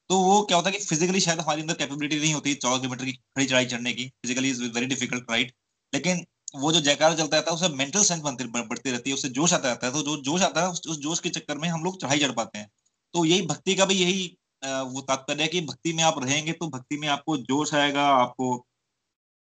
[0.09, 3.05] तो वो क्या होता है कि फिजिकली शायद हमारे अंदर कैपेबिलिटी नहीं होती चौदह किलोमीटर
[3.05, 5.53] की खड़ी चढ़ाई चढ़ने की। Physically is very difficult right
[5.93, 6.25] लेकिन
[6.55, 9.53] वो जो जयकारा चलता रहता है, उससे मेंटल स्ट्रेंथ बनती बढ़ती रहती है, उससे जोश
[9.53, 11.99] आता रहता है। तो जो जोश आता है, उस जोश के चक्कर में हम लोग
[12.01, 12.69] चढ़ाई चढ़ पाते हैं।
[13.13, 14.25] तो यही भक्ति का भी यही
[14.63, 18.65] वो तात्पर्य है कि भक्ति में आप रहेंगे तो भक्ति में आपको जोश आएगा, आपको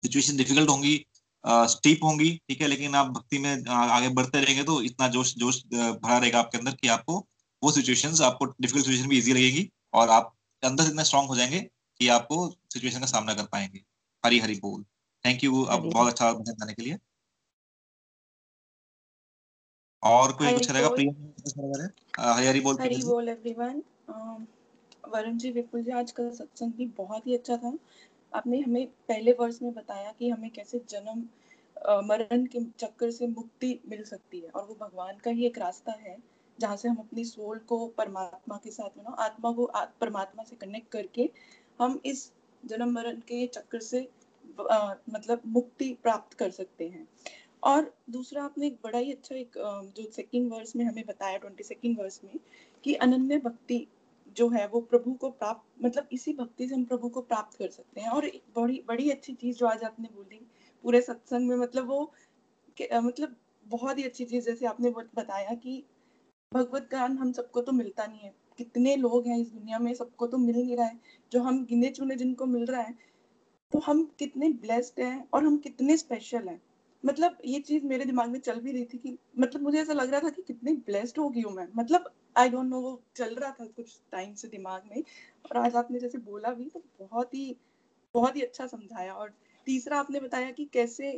[0.03, 0.95] सिचुएशन डिफ़िकल्ट होंगी
[1.69, 5.61] स्टीप होंगी ठीक है लेकिन आप भक्ति में आगे बढ़ते रहेंगे तो इतना जोश जोश
[5.65, 7.17] भरा रहेगा आपके अंदर कि आपको
[7.61, 11.59] वो सिचुएशंस आपको डिफ़िकल्ट सिचुएशन भी इजी लगेगी और आप अंदर इतने स्ट्रांग हो जाएँगे
[11.99, 13.83] कि आपको सिचुएशन का सामना कर पाएँगे।
[14.23, 14.83] हरी हरी बोल।
[15.25, 16.97] थैंक यू आप बहुत अच्छा गाने के लिए।
[20.03, 23.81] और कोई कुछ रहेगा प्रिया हरी हरी बोल हरी बोल एवरीवन
[25.09, 27.71] वरुण जी विपुल जी आज का सत्संग भी बहुत ही अच्छा था।
[28.33, 31.23] आपने हमें पहले वर्ष में बताया कि हमें कैसे जन्म
[32.07, 35.91] मरण के चक्कर से मुक्ति मिल सकती है और वो भगवान का ही एक रास्ता
[35.91, 36.17] है
[36.59, 40.55] जहाँ से हम अपनी सोल को परमात्मा के साथ में ना आत्मा को परमात्मा से
[40.55, 41.29] कनेक्ट करके
[41.79, 42.31] हम इस
[42.65, 44.07] जन्म मरण के चक्कर से
[44.71, 47.07] आ, मतलब मुक्ति प्राप्त कर सकते हैं।
[47.63, 49.51] और दूसरा आपने एक बड़ा ही अच्छा एक
[49.97, 52.39] जो सेकंड वर्स में हमें बताया ट्वेंटी सेकंड वर्स में
[52.83, 53.87] कि अनन्य भक्ति
[54.37, 57.69] जो है वो प्रभु को प्राप्त मतलब इसी भक्ति से हम प्रभु को प्राप्त कर
[57.69, 60.45] सकते हैं। और बड़ी बड़ी अच्छी चीज़ जो आज आपने बोली,
[60.83, 62.11] पूरे सत्संग में मतलब वो
[62.95, 63.35] मतलब
[63.65, 65.83] बहुत ही अच्छी चीज़, जैसे आपने बताया कि
[66.51, 70.27] भगवत ज्ञान हम सबको तो मिलता नहीं है। कितने लोग हैं इस दुनिया में, सबको
[70.27, 70.99] तो मिल नहीं रहा है।
[71.31, 72.95] जो हम गिने चुने जिनको मिल रहा है
[73.71, 76.61] तो हम कितने ब्लेस्ड हैं और हम कितने स्पेशल हैं।
[77.03, 80.11] मतलब ये चीज़ मेरे दिमाग में चल भी रही थी कि मतलब मुझे ऐसा लग
[80.11, 83.35] रहा था कि कितनी ब्लेस्ड हो गई हूँ मैं। मतलब आई डोंट नो वो चल
[83.35, 85.01] रहा था कुछ टाइम से दिमाग में
[85.45, 87.55] और आज आपने जैसे बोला भी तो बहुत ही
[88.15, 89.33] बहुत ही अच्छा समझाया और
[89.67, 91.11] तीसरा आपने बताया कि कैसे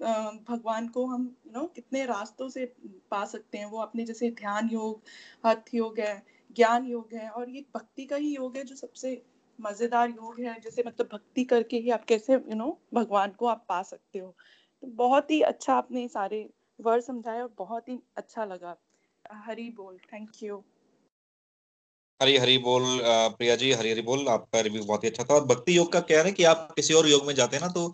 [0.00, 2.64] भगवान को हम यू नो कितने रास्तों से
[3.10, 5.02] पा सकते हैं। वो अपने जैसे ध्यान योग,
[5.46, 6.22] हथ योग है,
[6.56, 9.20] ज्ञान योग है और ये भक्ति का ही योग है जो सबसे
[9.58, 13.64] मज़ेदार योग है। जैसे मतलब भक्ति करके ही आप कैसे यू नो भगवान को आप
[13.68, 14.34] पा सकते हो।
[14.82, 16.48] तो बहुत ही अच्छा आपने सारे
[16.78, 18.76] वर्ड समझाए और बहुत ही अच्छा लगा।
[19.46, 20.62] हरी बोल थैंक यू
[22.20, 25.44] हरी हरी बोल प्रिया जी, हरी हरी बोल, आपका रिव्यू बहुत ही अच्छा था। और
[25.46, 27.86] भक्ति योग का क्या है कि आप किसी और योग में जाते हैं ना तो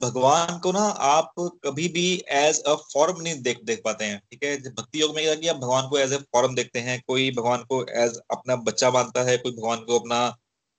[0.00, 1.32] भगवान को ना आप
[1.64, 4.56] कभी भी एज अ फॉर्म नहीं देख देख पाते हैं, ठीक है?
[4.70, 7.82] भक्ति योग में कि आप भगवान को एज ए फॉर्म देखते हैं, कोई भगवान को
[8.04, 10.28] एज अपना बच्चा मानता है, कोई भगवान को अपना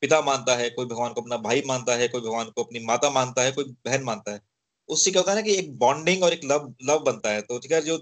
[0.04, 3.10] पिता मानता है, कोई भगवान को अपना भाई मानता है, कोई भगवान को अपनी माता
[3.10, 4.42] मानता है, कोई बहन मानता है
[4.90, 7.60] उससे क्या होता है ना कि एक बॉन्डिंग और एक लव लव बनता है। तो
[7.60, 7.98] ठीक है, जो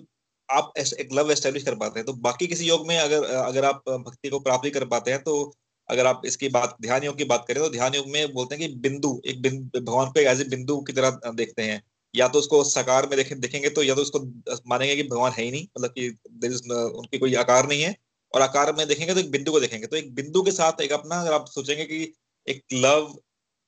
[0.50, 3.84] आप एक लव एस्टेब्लिश कर पाते हैं तो बाकी किसी योग में अगर अगर आप
[3.90, 5.54] भक्ति को प्राप्त कर पाते हैं तो
[5.90, 8.68] अगर आप इसकी बात, ध्यान योग की बात करें तो ध्यान योग में बोलते हैं
[8.68, 11.82] कि बिंदु, एक बिंदु भगवान को एक ए बिंदु की तरह देखते हैं।
[12.14, 14.20] या तो उसको साकार में देखें, देखेंगे तो या तो उसको
[14.70, 16.08] मानेंगे कि भगवान है ही नहीं मतलब कि
[16.96, 17.96] उनकी कोई आकार नहीं है।
[18.34, 20.92] और आकार में देखेंगे तो एक बिंदु को देखेंगे। तो एक बिंदु के साथ एक
[20.94, 22.14] अपना, अगर आप सोचेंगे कि
[22.48, 23.14] एक लव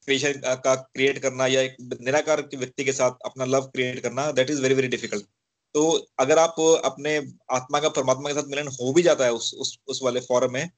[0.05, 4.49] क्रिएशन का क्रिएट करना या एक निराकार व्यक्ति के साथ अपना लव क्रिएट करना that
[4.49, 5.25] is very very difficult
[5.75, 5.83] तो
[6.19, 6.55] अगर आप
[6.85, 7.17] अपने
[7.51, 10.53] आत्मा का परमात्मा के साथ मिलन हो भी जाता है उस उस उस वाले फॉरम
[10.53, 10.69] में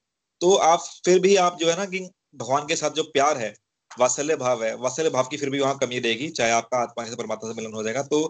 [0.41, 1.99] तो आप फिर भी आप जो है ना कि
[2.35, 3.53] भगवान के साथ जो प्यार है
[3.91, 7.15] वात्सल्य भाव है वात्सल्य भाव की फिर भी वहाँ कमी रहेगी चाहे आपका आत्मा से
[7.15, 8.25] परमात्मा से मिलन हो जाएगा। तो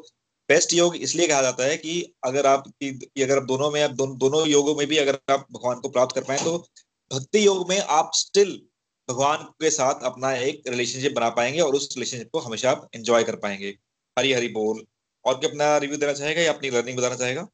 [0.50, 1.94] बेस्ट योग इसलिए कहा जाता है कि
[2.24, 2.90] अगर आप कि
[3.24, 6.16] अगर आप दोनों में आप दो, दोनों योगों में भी अगर आप भगवान को प्राप्त
[6.16, 6.58] कर पाए तो
[7.12, 8.60] भक्ति योग में आप स्टिल
[9.10, 13.24] भगवान के साथ अपना एक रिलेशनशिप बना पाएँगे और उस रिलेशनशिप को हमेशा आप एंजॉय
[13.24, 13.68] कर पाएँगे।
[14.18, 14.86] हरी हरी बोल।
[15.26, 17.48] और क्या अपना रिव्यू देना चाहेगा या अपनी लर्निंग बताना चाहेगा?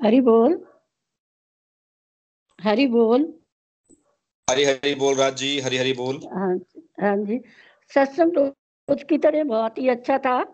[0.00, 0.64] हरी बोल।
[2.58, 3.22] हरी बोल।
[4.48, 6.56] हरी हरी बोल राज जी हरी हरी बोल। हाँ
[7.00, 7.38] हाँ जी।
[7.94, 8.38] सत्संग
[8.88, 10.44] रोज की तरह बहुत ही अच्छा था।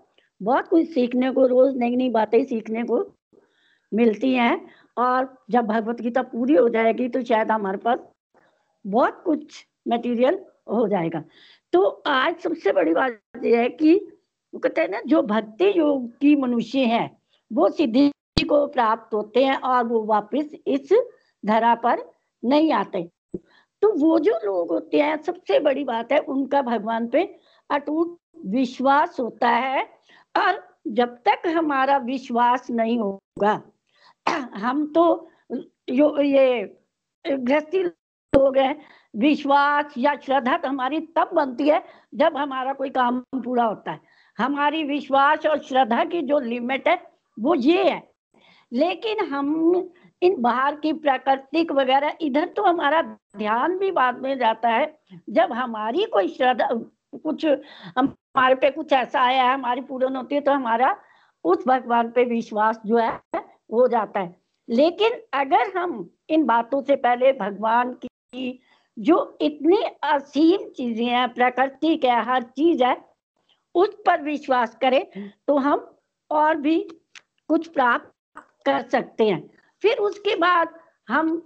[0.40, 3.05] बहुत कुछ सीखने को, रोज नई नई बातें सीखने को
[3.93, 7.98] मिलती हैं और जब भगवत गीता पूरी हो जाएगी तो शायद हमारे पास
[8.85, 10.39] बहुत कुछ मटेरियल
[10.70, 11.23] हो जाएगा।
[11.73, 13.94] तो आज सबसे बड़ी बात यह है कि
[14.52, 17.11] वो कहते हैं ना, जो भक्ति योग की मनुष्य हैं,
[17.51, 18.11] वो सिद्धि
[18.48, 20.93] को प्राप्त होते हैं और वो वापस इस
[21.44, 22.02] धरा पर
[22.43, 23.02] नहीं आते।
[23.82, 27.23] तो वो जो लोग होते हैं, सबसे बड़ी बात है उनका भगवान पे
[27.70, 29.82] अटूट विश्वास होता है
[30.35, 33.61] और जब तक हमारा विश्वास नहीं होगा,
[34.57, 35.05] हम तो
[35.90, 36.62] यो ये
[37.24, 38.77] गृहस्थी लोग हैं,
[39.16, 41.82] विश्वास या श्रद्धा तो हमारी तब बनती है
[42.15, 44.01] जब हमारा कोई काम पूरा होता है।
[44.39, 46.98] हमारी विश्वास और श्रद्धा की जो लिमिट है,
[47.39, 48.02] वो ये है।
[48.73, 49.90] लेकिन हम
[50.23, 53.02] इन बाहर की प्राकृतिक वगैरह, इधर तो हमारा
[53.36, 54.98] ध्यान भी बाद में जाता है,
[55.31, 56.69] जब हमारी कोई श्रद्धा
[57.14, 57.44] कुछ
[57.96, 60.96] हमारे पे कुछ ऐसा आया है, हमारी पूर्ण होती है तो हमारा
[61.44, 63.10] उस भगवान पे विश्वास जो है,
[63.72, 64.34] हो जाता है।
[64.68, 68.60] लेकिन अगर हम इन बातों से पहले भगवान की
[68.96, 72.96] जो इतनी असीम चीज़ें हैं प्राकृतिक है, हर चीज़ है,
[73.74, 75.04] उस पर विश्वास करें
[75.48, 75.90] तो हम
[76.30, 76.78] और भी
[77.50, 78.12] कुछ प्राप्त
[78.66, 79.42] कर सकते हैं।
[79.82, 80.78] फिर उसके बाद
[81.08, 81.36] हम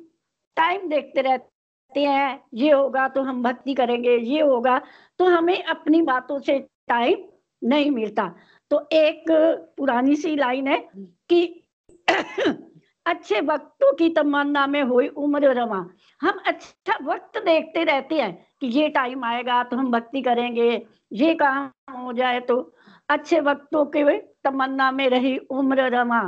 [0.56, 1.52] टाइम देखते रहते
[2.00, 4.80] हैं, ये होगा तो हम भक्ति करेंगे, ये होगा
[5.20, 6.58] तो हमें अपनी बातों से
[6.88, 7.24] टाइम
[7.62, 8.34] नहीं मिलता।
[8.70, 9.24] तो एक
[9.76, 10.78] पुरानी सी लाइन है
[11.30, 11.44] कि
[13.06, 15.78] अच्छे वक्तों की तमन्ना में हुई उम्र रमा।
[16.20, 21.34] हम अच्छा वक्त देखते रहते हैं कि ये टाइम आएगा तो हम भक्ति करेंगे, ये
[21.34, 22.56] काम हो जाए तो।
[23.08, 26.20] अच्छे वक्तों के तमन्ना में रही उम्र रवा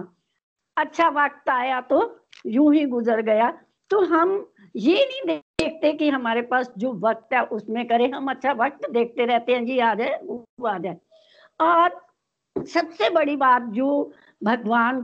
[0.76, 2.00] अच्छा वक्त आया तो
[2.46, 3.50] यूँ ही गुजर गया।
[3.90, 4.30] तो हम
[4.76, 9.24] ये नहीं देखते कि हमारे पास जो वक्त है, उसमें करें। हम अच्छा वक्त देखते
[9.26, 10.96] रहते हैं। जी आ जाए वो आ जाए
[11.60, 12.00] और
[12.56, 14.12] सबसे बड़ी बात जो
[14.44, 15.00] भगवान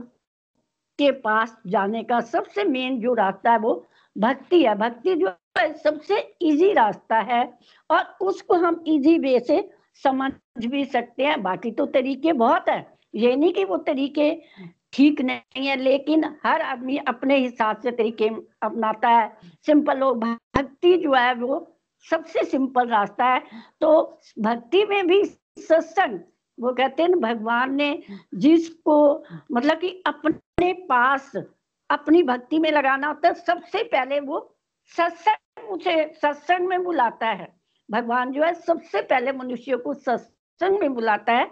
[0.99, 3.85] के पास जाने का सबसे मेन जो रास्ता है, वो
[4.15, 5.27] भक्ति है। भक्ति जो
[5.57, 7.43] है, सबसे इजी रास्ता है
[7.89, 9.69] और उसको हम इजी वे से
[10.03, 12.85] समझ भी सकते हैं। बाकी तो तरीके बहुत है।
[13.15, 14.31] ये नहीं कि वो तरीके
[14.93, 18.27] ठीक नहीं है, लेकिन हर आदमी अपने हिसाब से तरीके
[18.63, 19.31] अपनाता है।
[19.65, 21.67] सिंपल लोग भक्ति जो है वो
[22.05, 23.41] सबसे सिंपल रास्ता है।
[23.81, 26.19] तो भक्ति में भी सत्संग,
[26.57, 28.03] वो कहते हैं भगवान ने
[28.35, 31.31] जिसको मतलब कि अपने पास
[31.89, 34.39] अपनी भक्ति में लगाना होता है, सबसे पहले वो
[34.91, 37.47] सत्संग उसे, सत्संग में बुलाता है।
[37.89, 41.45] भगवान जो है सबसे पहले मनुष्य को सत्संग में बुलाता है।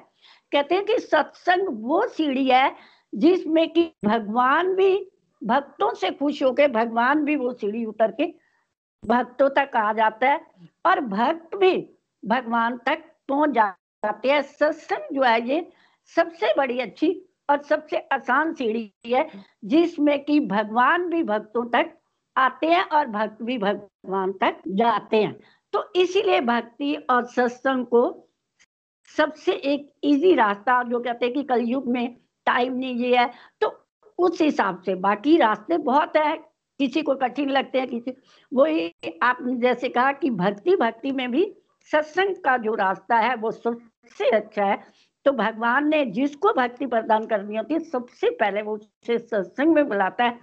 [0.52, 2.76] कहते हैं कि सत्संग वो सीढ़ी है
[3.14, 4.96] जिसमें कि भगवान भी
[5.42, 8.26] भक्तों से खुश होकर भगवान भी वो सीढ़ी उतर के
[9.04, 10.40] भक्तों तक आ जाता है
[10.86, 11.74] और भक्त भी
[12.24, 15.68] भगवान तक पहुँच जाते हैं। सत्संग जो है ये
[16.16, 17.10] सबसे बड़ी अच्छी
[17.50, 19.30] और सबसे आसान सीढ़ी है,
[19.66, 21.94] जिसमें कि भगवान भी भक्तों तक
[22.36, 25.40] आते हैं और भक्त भी भगवान तक जाते हैं।
[25.74, 28.28] तो इसीलिए भक्ति और सत्संग को
[29.16, 32.16] सबसे एक इजी रास्ता जो कहते हैं कि कलयुग में
[32.46, 33.30] टाइम नहीं ये है।
[33.62, 33.86] तो
[34.18, 36.38] उस हिसाब से बाकी रास्ते बहुत है।
[36.80, 38.14] किसी को कठिन लगते हैं, किसी
[38.54, 38.94] वही
[39.24, 41.54] आपने जैसे कहा कि भक्ति भक्ति में भी
[41.92, 44.80] सत्संग का जो रास्ता है, वो सबसे अच्छा है।
[45.26, 49.88] तो भगवान ने जिसको भक्ति प्रदान करनी होती है, सबसे पहले वो उसे सत्संग में
[49.88, 50.40] बुलाता है।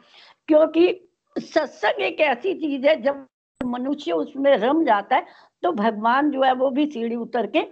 [0.48, 3.26] क्योंकि सत्संग एक ऐसी चीज़ है, जब
[3.60, 5.26] मनुष्य उसमें रम जाता है
[5.62, 7.62] तो भगवान जो है वो भी सीढ़ी उतर के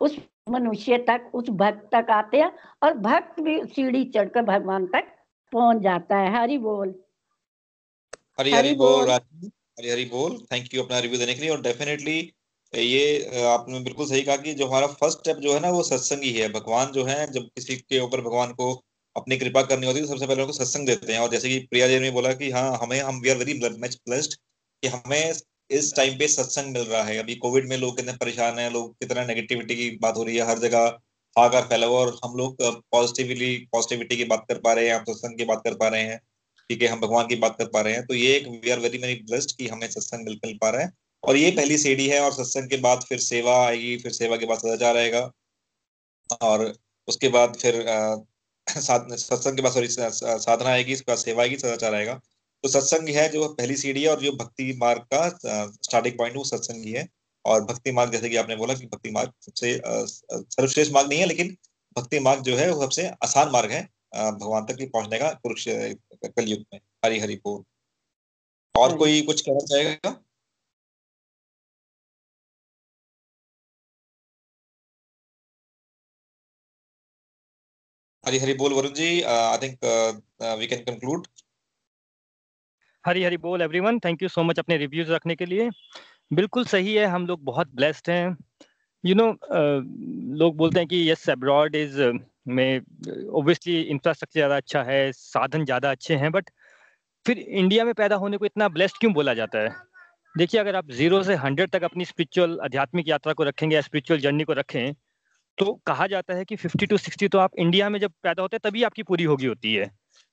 [0.00, 2.50] उस मनुष्य तक उस भक्त तक आते हैं
[2.82, 5.06] और भक्त भी सीढ़ी चढ़कर भगवान तक
[5.52, 6.94] पहुँच जाता है। हरि बोल।
[8.38, 12.18] हरी हरी बोल हरी हरी बोल। थैंक यू अपना रिव्यू देने के लिए। और डेफिनेटली
[12.72, 16.22] ये आपने बिल्कुल सही कहा कि जो हमारा फ़र्स्ट स्टेप जो है ना वो सत्संग
[16.22, 18.72] ही। है भगवान जो है जब किसी के ऊपर भगवान को
[19.16, 21.58] अपनी कृपा करनी होती है तो सबसे पहले उनको सत्संग देते हैं। और जैसे कि
[21.70, 25.32] प्रिया जी ने बोला कि हाँ हमें हम we are very much blessed कि हमें
[25.70, 28.94] इस टाइम पे सत्संग मिल रहा है। अभी कोविड में लोग कितने परेशान हैं, लोग
[28.94, 30.98] कितना नेगेटिविटी की बात हो रही है, हर जगह
[31.36, 32.62] हाकार फैला हुआ और हम लोग
[32.92, 36.02] पॉजिटिवली पॉजिटिविटी की बात कर पा रहे हैं, हम सत्संग की बात कर पा रहे
[36.02, 36.18] हैं,
[36.70, 38.78] ठीक है, हम भगवान की बात कर पा रहे हैं। तो ये एक we are
[38.80, 40.92] very very blessed कि हमें सत्संग मिल मिल पा रहा है।
[41.22, 44.46] और ये पहली सीढ़ी है और सत्संग के बाद फिर सेवा आएगी, फिर सेवा के
[44.46, 45.30] बाद सदाचार आएगा
[46.42, 46.72] और
[47.08, 47.84] उसके बाद फिर
[48.66, 52.20] सत्संग के बाद सॉरी साधना आएगी, उसके बाद सेवा आएगी सदाचार आएगा
[52.64, 55.28] तो सत्संग है जो पहली सीढ़ी है और जो भक्ति मार्ग का
[55.82, 57.08] स्टार्टिंग पॉइंट वो सत्संग ही है।
[57.44, 61.26] और भक्ति मार्ग जैसे कि आपने बोला कि भक्ति मार्ग सबसे सर्वश्रेष्ठ मार्ग नहीं है
[61.26, 61.56] लेकिन
[61.96, 63.82] भक्ति मार्ग जो है वो सबसे आसान मार्ग है
[64.14, 67.62] भगवान तक पहुँचने का कुरुक्षेत्र कलयुग में हरी हरि बोल
[68.74, 70.16] और हाँ कोई कुछ कहना चाहेगा?
[78.24, 79.84] हरी हरी बोल Varun ji I think
[80.58, 81.26] we can conclude
[83.04, 85.68] Hari Hari बोल everyone thank you so much अपने रिव्यूज़ रखने के लिए।
[86.30, 88.36] बिल्कुल सही है, हम लोग बहुत ब्लेस्ड हैं।
[89.04, 89.26] यू नो
[90.38, 92.00] लोग बोलते हैं कि यस अब्रॉड इज़
[92.48, 92.80] में
[93.30, 96.50] ओब्वियसली इंफ्रास्ट्रक्चर ज़्यादा अच्छा है, साधन ज़्यादा अच्छे हैं बट
[97.26, 99.70] फिर इंडिया में पैदा होने को इतना ब्लेस्ड क्यों बोला जाता है?
[100.34, 104.20] देखिए, अगर आप ज़ीरो से हंड्रेड तक अपनी स्पिरिचुअल आध्यात्मिक यात्रा को रखेंगे या स्पिरिचुअल
[104.20, 104.92] जर्नी को रखें
[105.58, 108.56] तो कहा जाता है कि 50 टू 60 तो आप इंडिया में जब पैदा होते
[108.56, 109.90] हैं, तभी आपकी पूरी होगी, होती है।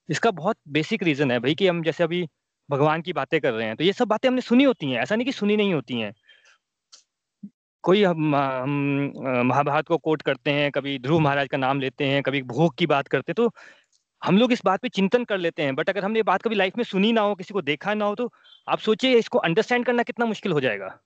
[0.10, 2.28] इसका बहुत बेसिक रीजन है भाई कि हम जैसे अभी
[2.72, 5.16] भगवान की बातें कर रहे हैं। तो ये सब बातें हमने सुनी होती हैं, ऐसा
[5.16, 6.14] नहीं कि सुनी नहीं होती हैं।
[7.84, 9.12] कोई हम हम
[9.46, 12.86] महाभारत को कोट करते हैं, कभी ध्रुव महाराज का नाम लेते हैं, कभी भोग की
[12.88, 13.52] बात करते हैं तो
[14.22, 16.56] हम लोग इस बात पे चिंतन कर लेते हैं। बट अगर हमने ये बात कभी
[16.56, 18.32] लाइफ में सुनी ना हो, किसी को देखा ना हो तो
[18.68, 20.98] आप सोचिए, इसको अंडरस्टैंड करना कितना मुश्किल हो जाएगा।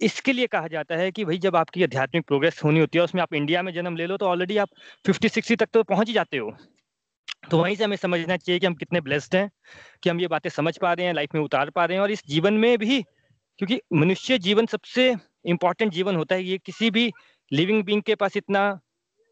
[0.00, 3.22] इसके लिए कहा जाता है कि भाई, जब आपकी आध्यात्मिक प्रोग्रेस होनी होती है उसमें
[3.22, 4.68] आप इंडिया में जन्म ले लो तो ऑलरेडी आप
[5.04, 6.50] फिफ्टी सिक्सटी तक तो पहुँच ही जाते हो।
[7.50, 9.50] तो वहीं से हमें समझना चाहिए कि हम कितने ब्लेस्ड हैं,
[10.02, 12.10] कि हम ये बातें समझ पा रहे हैं लाइफ में उतार पा रहे हैं और
[12.10, 13.00] इस जीवन में भी,
[13.58, 15.14] क्योंकि मनुष्य जीवन सबसे
[15.46, 17.10] इम्पोर्टेंट जीवन होता है, ये किसी भी
[17.52, 18.68] लिविंग बींग के पास इतना,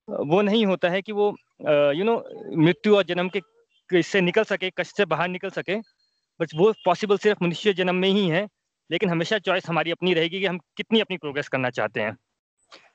[0.08, 2.16] वो नहीं होता है कि वो यू नो
[2.56, 3.40] मृत्यु और जन्म के
[3.90, 5.76] इससे निकल सके, कष्ट से बाहर निकल सके
[6.40, 8.46] बट वो पॉसिबल सिर्फ़ मनुष्य जन्म में ही है,
[8.90, 12.16] लेकिन हमेशा चॉइस हमारी अपनी रहेगी कि हम कितनी अपनी प्रोग्रेस करना चाहते हैं।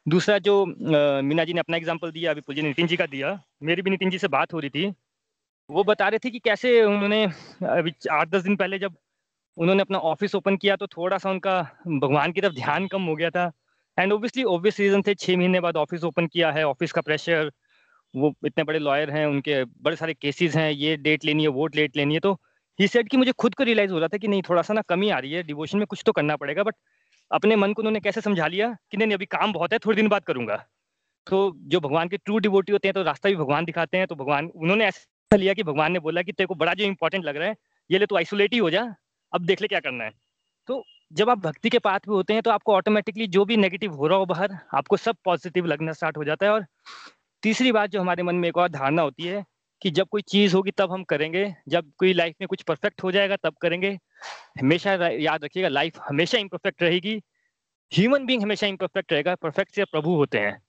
[0.05, 3.81] दूसरा जो मीना जी ने अपना एग्ज़ाम्पल दिया, अभी पूज्य नितिन जी का दिया, मेरी
[3.81, 4.93] भी नितिन जी से बात हो रही थी।
[5.69, 8.95] वो बता रहे थे कि कैसे उन्होंने, अभी आठ दस दिन पहले जब
[9.57, 13.15] उन्होंने अपना ऑफ़िस ओपन किया तो थोड़ा सा उनका भगवान की तरफ़ ध्यान कम हो
[13.15, 13.51] गया था।
[13.97, 17.51] एंड ओबियसली ओबियस रीजन थे छः महीने बाद ऑफ़िस ओपन किया है ऑफ़िस का प्रेशर
[18.13, 21.67] वो इतने बड़े लॉयर हैं, उनके बड़े सारे केसेस हैं, ये डेट लेनी है, वो
[21.67, 22.33] डेट लेनी है तो
[22.79, 24.81] ही सेट कि मुझे खुद को रियलाइज़ हो रहा था कि नहीं, थोड़ा सा ना
[24.89, 26.75] कमी आ रही है डिवोशन में कुछ तो करना पड़ेगा बट
[27.33, 30.07] अपने मन को उन्होंने कैसे समझा लिया कि नहीं अभी काम बहुत है, थोड़ी दिन
[30.07, 30.55] बाद करूँगा।
[31.27, 34.15] तो जो भगवान के ट्रू डिवोटी होते हैं तो रास्ता भी भगवान दिखाते हैं तो
[34.15, 37.37] भगवान, उन्होंने ऐसा लिया कि भगवान ने बोला कि तेरे को बड़ा जो इंपॉर्टेंट लग
[37.37, 37.55] रहा है,
[37.89, 38.83] ये ले तो आइसोलेट ही हो जा,
[39.33, 40.11] अब देख ले क्या करना है।
[40.69, 40.83] तो
[41.13, 44.07] जब आप भक्ति के पाथ पे होते हैं तो आपको ऑटोमेटिकली जो भी नेगेटिव हो
[44.07, 46.65] रहा हो बाहर, आपको सब पॉजिटिव लगना स्टार्ट हो जाता है। और
[47.43, 49.43] तीसरी बात जो हमारे मन में एक और धारणा होती है
[49.81, 53.11] कि जब कोई चीज़ होगी, तब हम करेंगे, जब कोई लाइफ में कुछ परफेक्ट हो
[53.11, 53.97] जाएगा, तब करेंगे।
[54.61, 57.21] हमेशा याद रखिएगा लाइफ हमेशा इम्परफेक्ट रहेगी।
[57.93, 60.61] ह्यूमन बींग हमेशा इम्परफेक्ट रहेगा परफेक्ट से प्रभु होते हैं।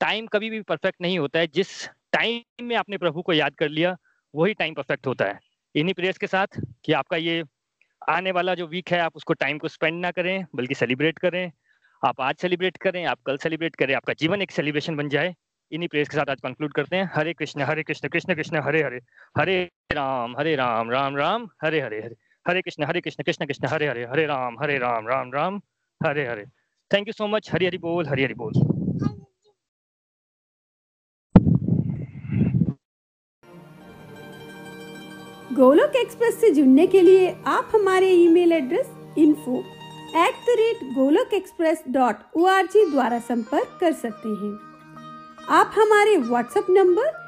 [0.00, 3.68] टाइम कभी भी परफेक्ट नहीं होता है। जिस टाइम में आपने प्रभु को याद कर
[3.68, 3.96] लिया,
[4.34, 5.40] वही टाइम परफेक्ट होता है।
[5.74, 6.46] इन्हीं प्रेयर्स के साथ
[6.84, 7.44] कि आपका ये
[8.08, 11.52] आने वाला जो वीक है, आप उसको टाइम को स्पेंड ना करें, बल्कि सेलिब्रेट करें।
[12.06, 15.34] आप आज सेलिब्रेट करें, आप कल सेलिब्रेट करें, आपका जीवन एक सेलिब्रेशन बन जाए।
[15.72, 18.82] इन्हीं प्रेयर्स के साथ आज कंक्लूड करते हैं। Hare Krishna Hare Krishna Krishna Krishna, Hare
[18.82, 19.00] Hare.
[19.38, 22.14] Hare Ram Hare Ram Ram Ram, Hare Hare Hare.
[22.46, 25.60] Hare Krishna Hare Krishna Krishna Krishna Hare Hare Hare Ram Hare Ram Ram Ram
[26.06, 26.44] Hare Hare
[26.94, 28.52] thank you so much Hari Hari बोल हरी हरी बोल
[35.52, 39.58] Golok express से जुड़ने के लिए आप हमारे email address info
[40.16, 42.48] at the rate Golok express dot O
[42.90, 44.52] द्वारा संपर्क कर सकते हैं।
[45.50, 47.27] आप हमारे व्हाट्सएप नंबर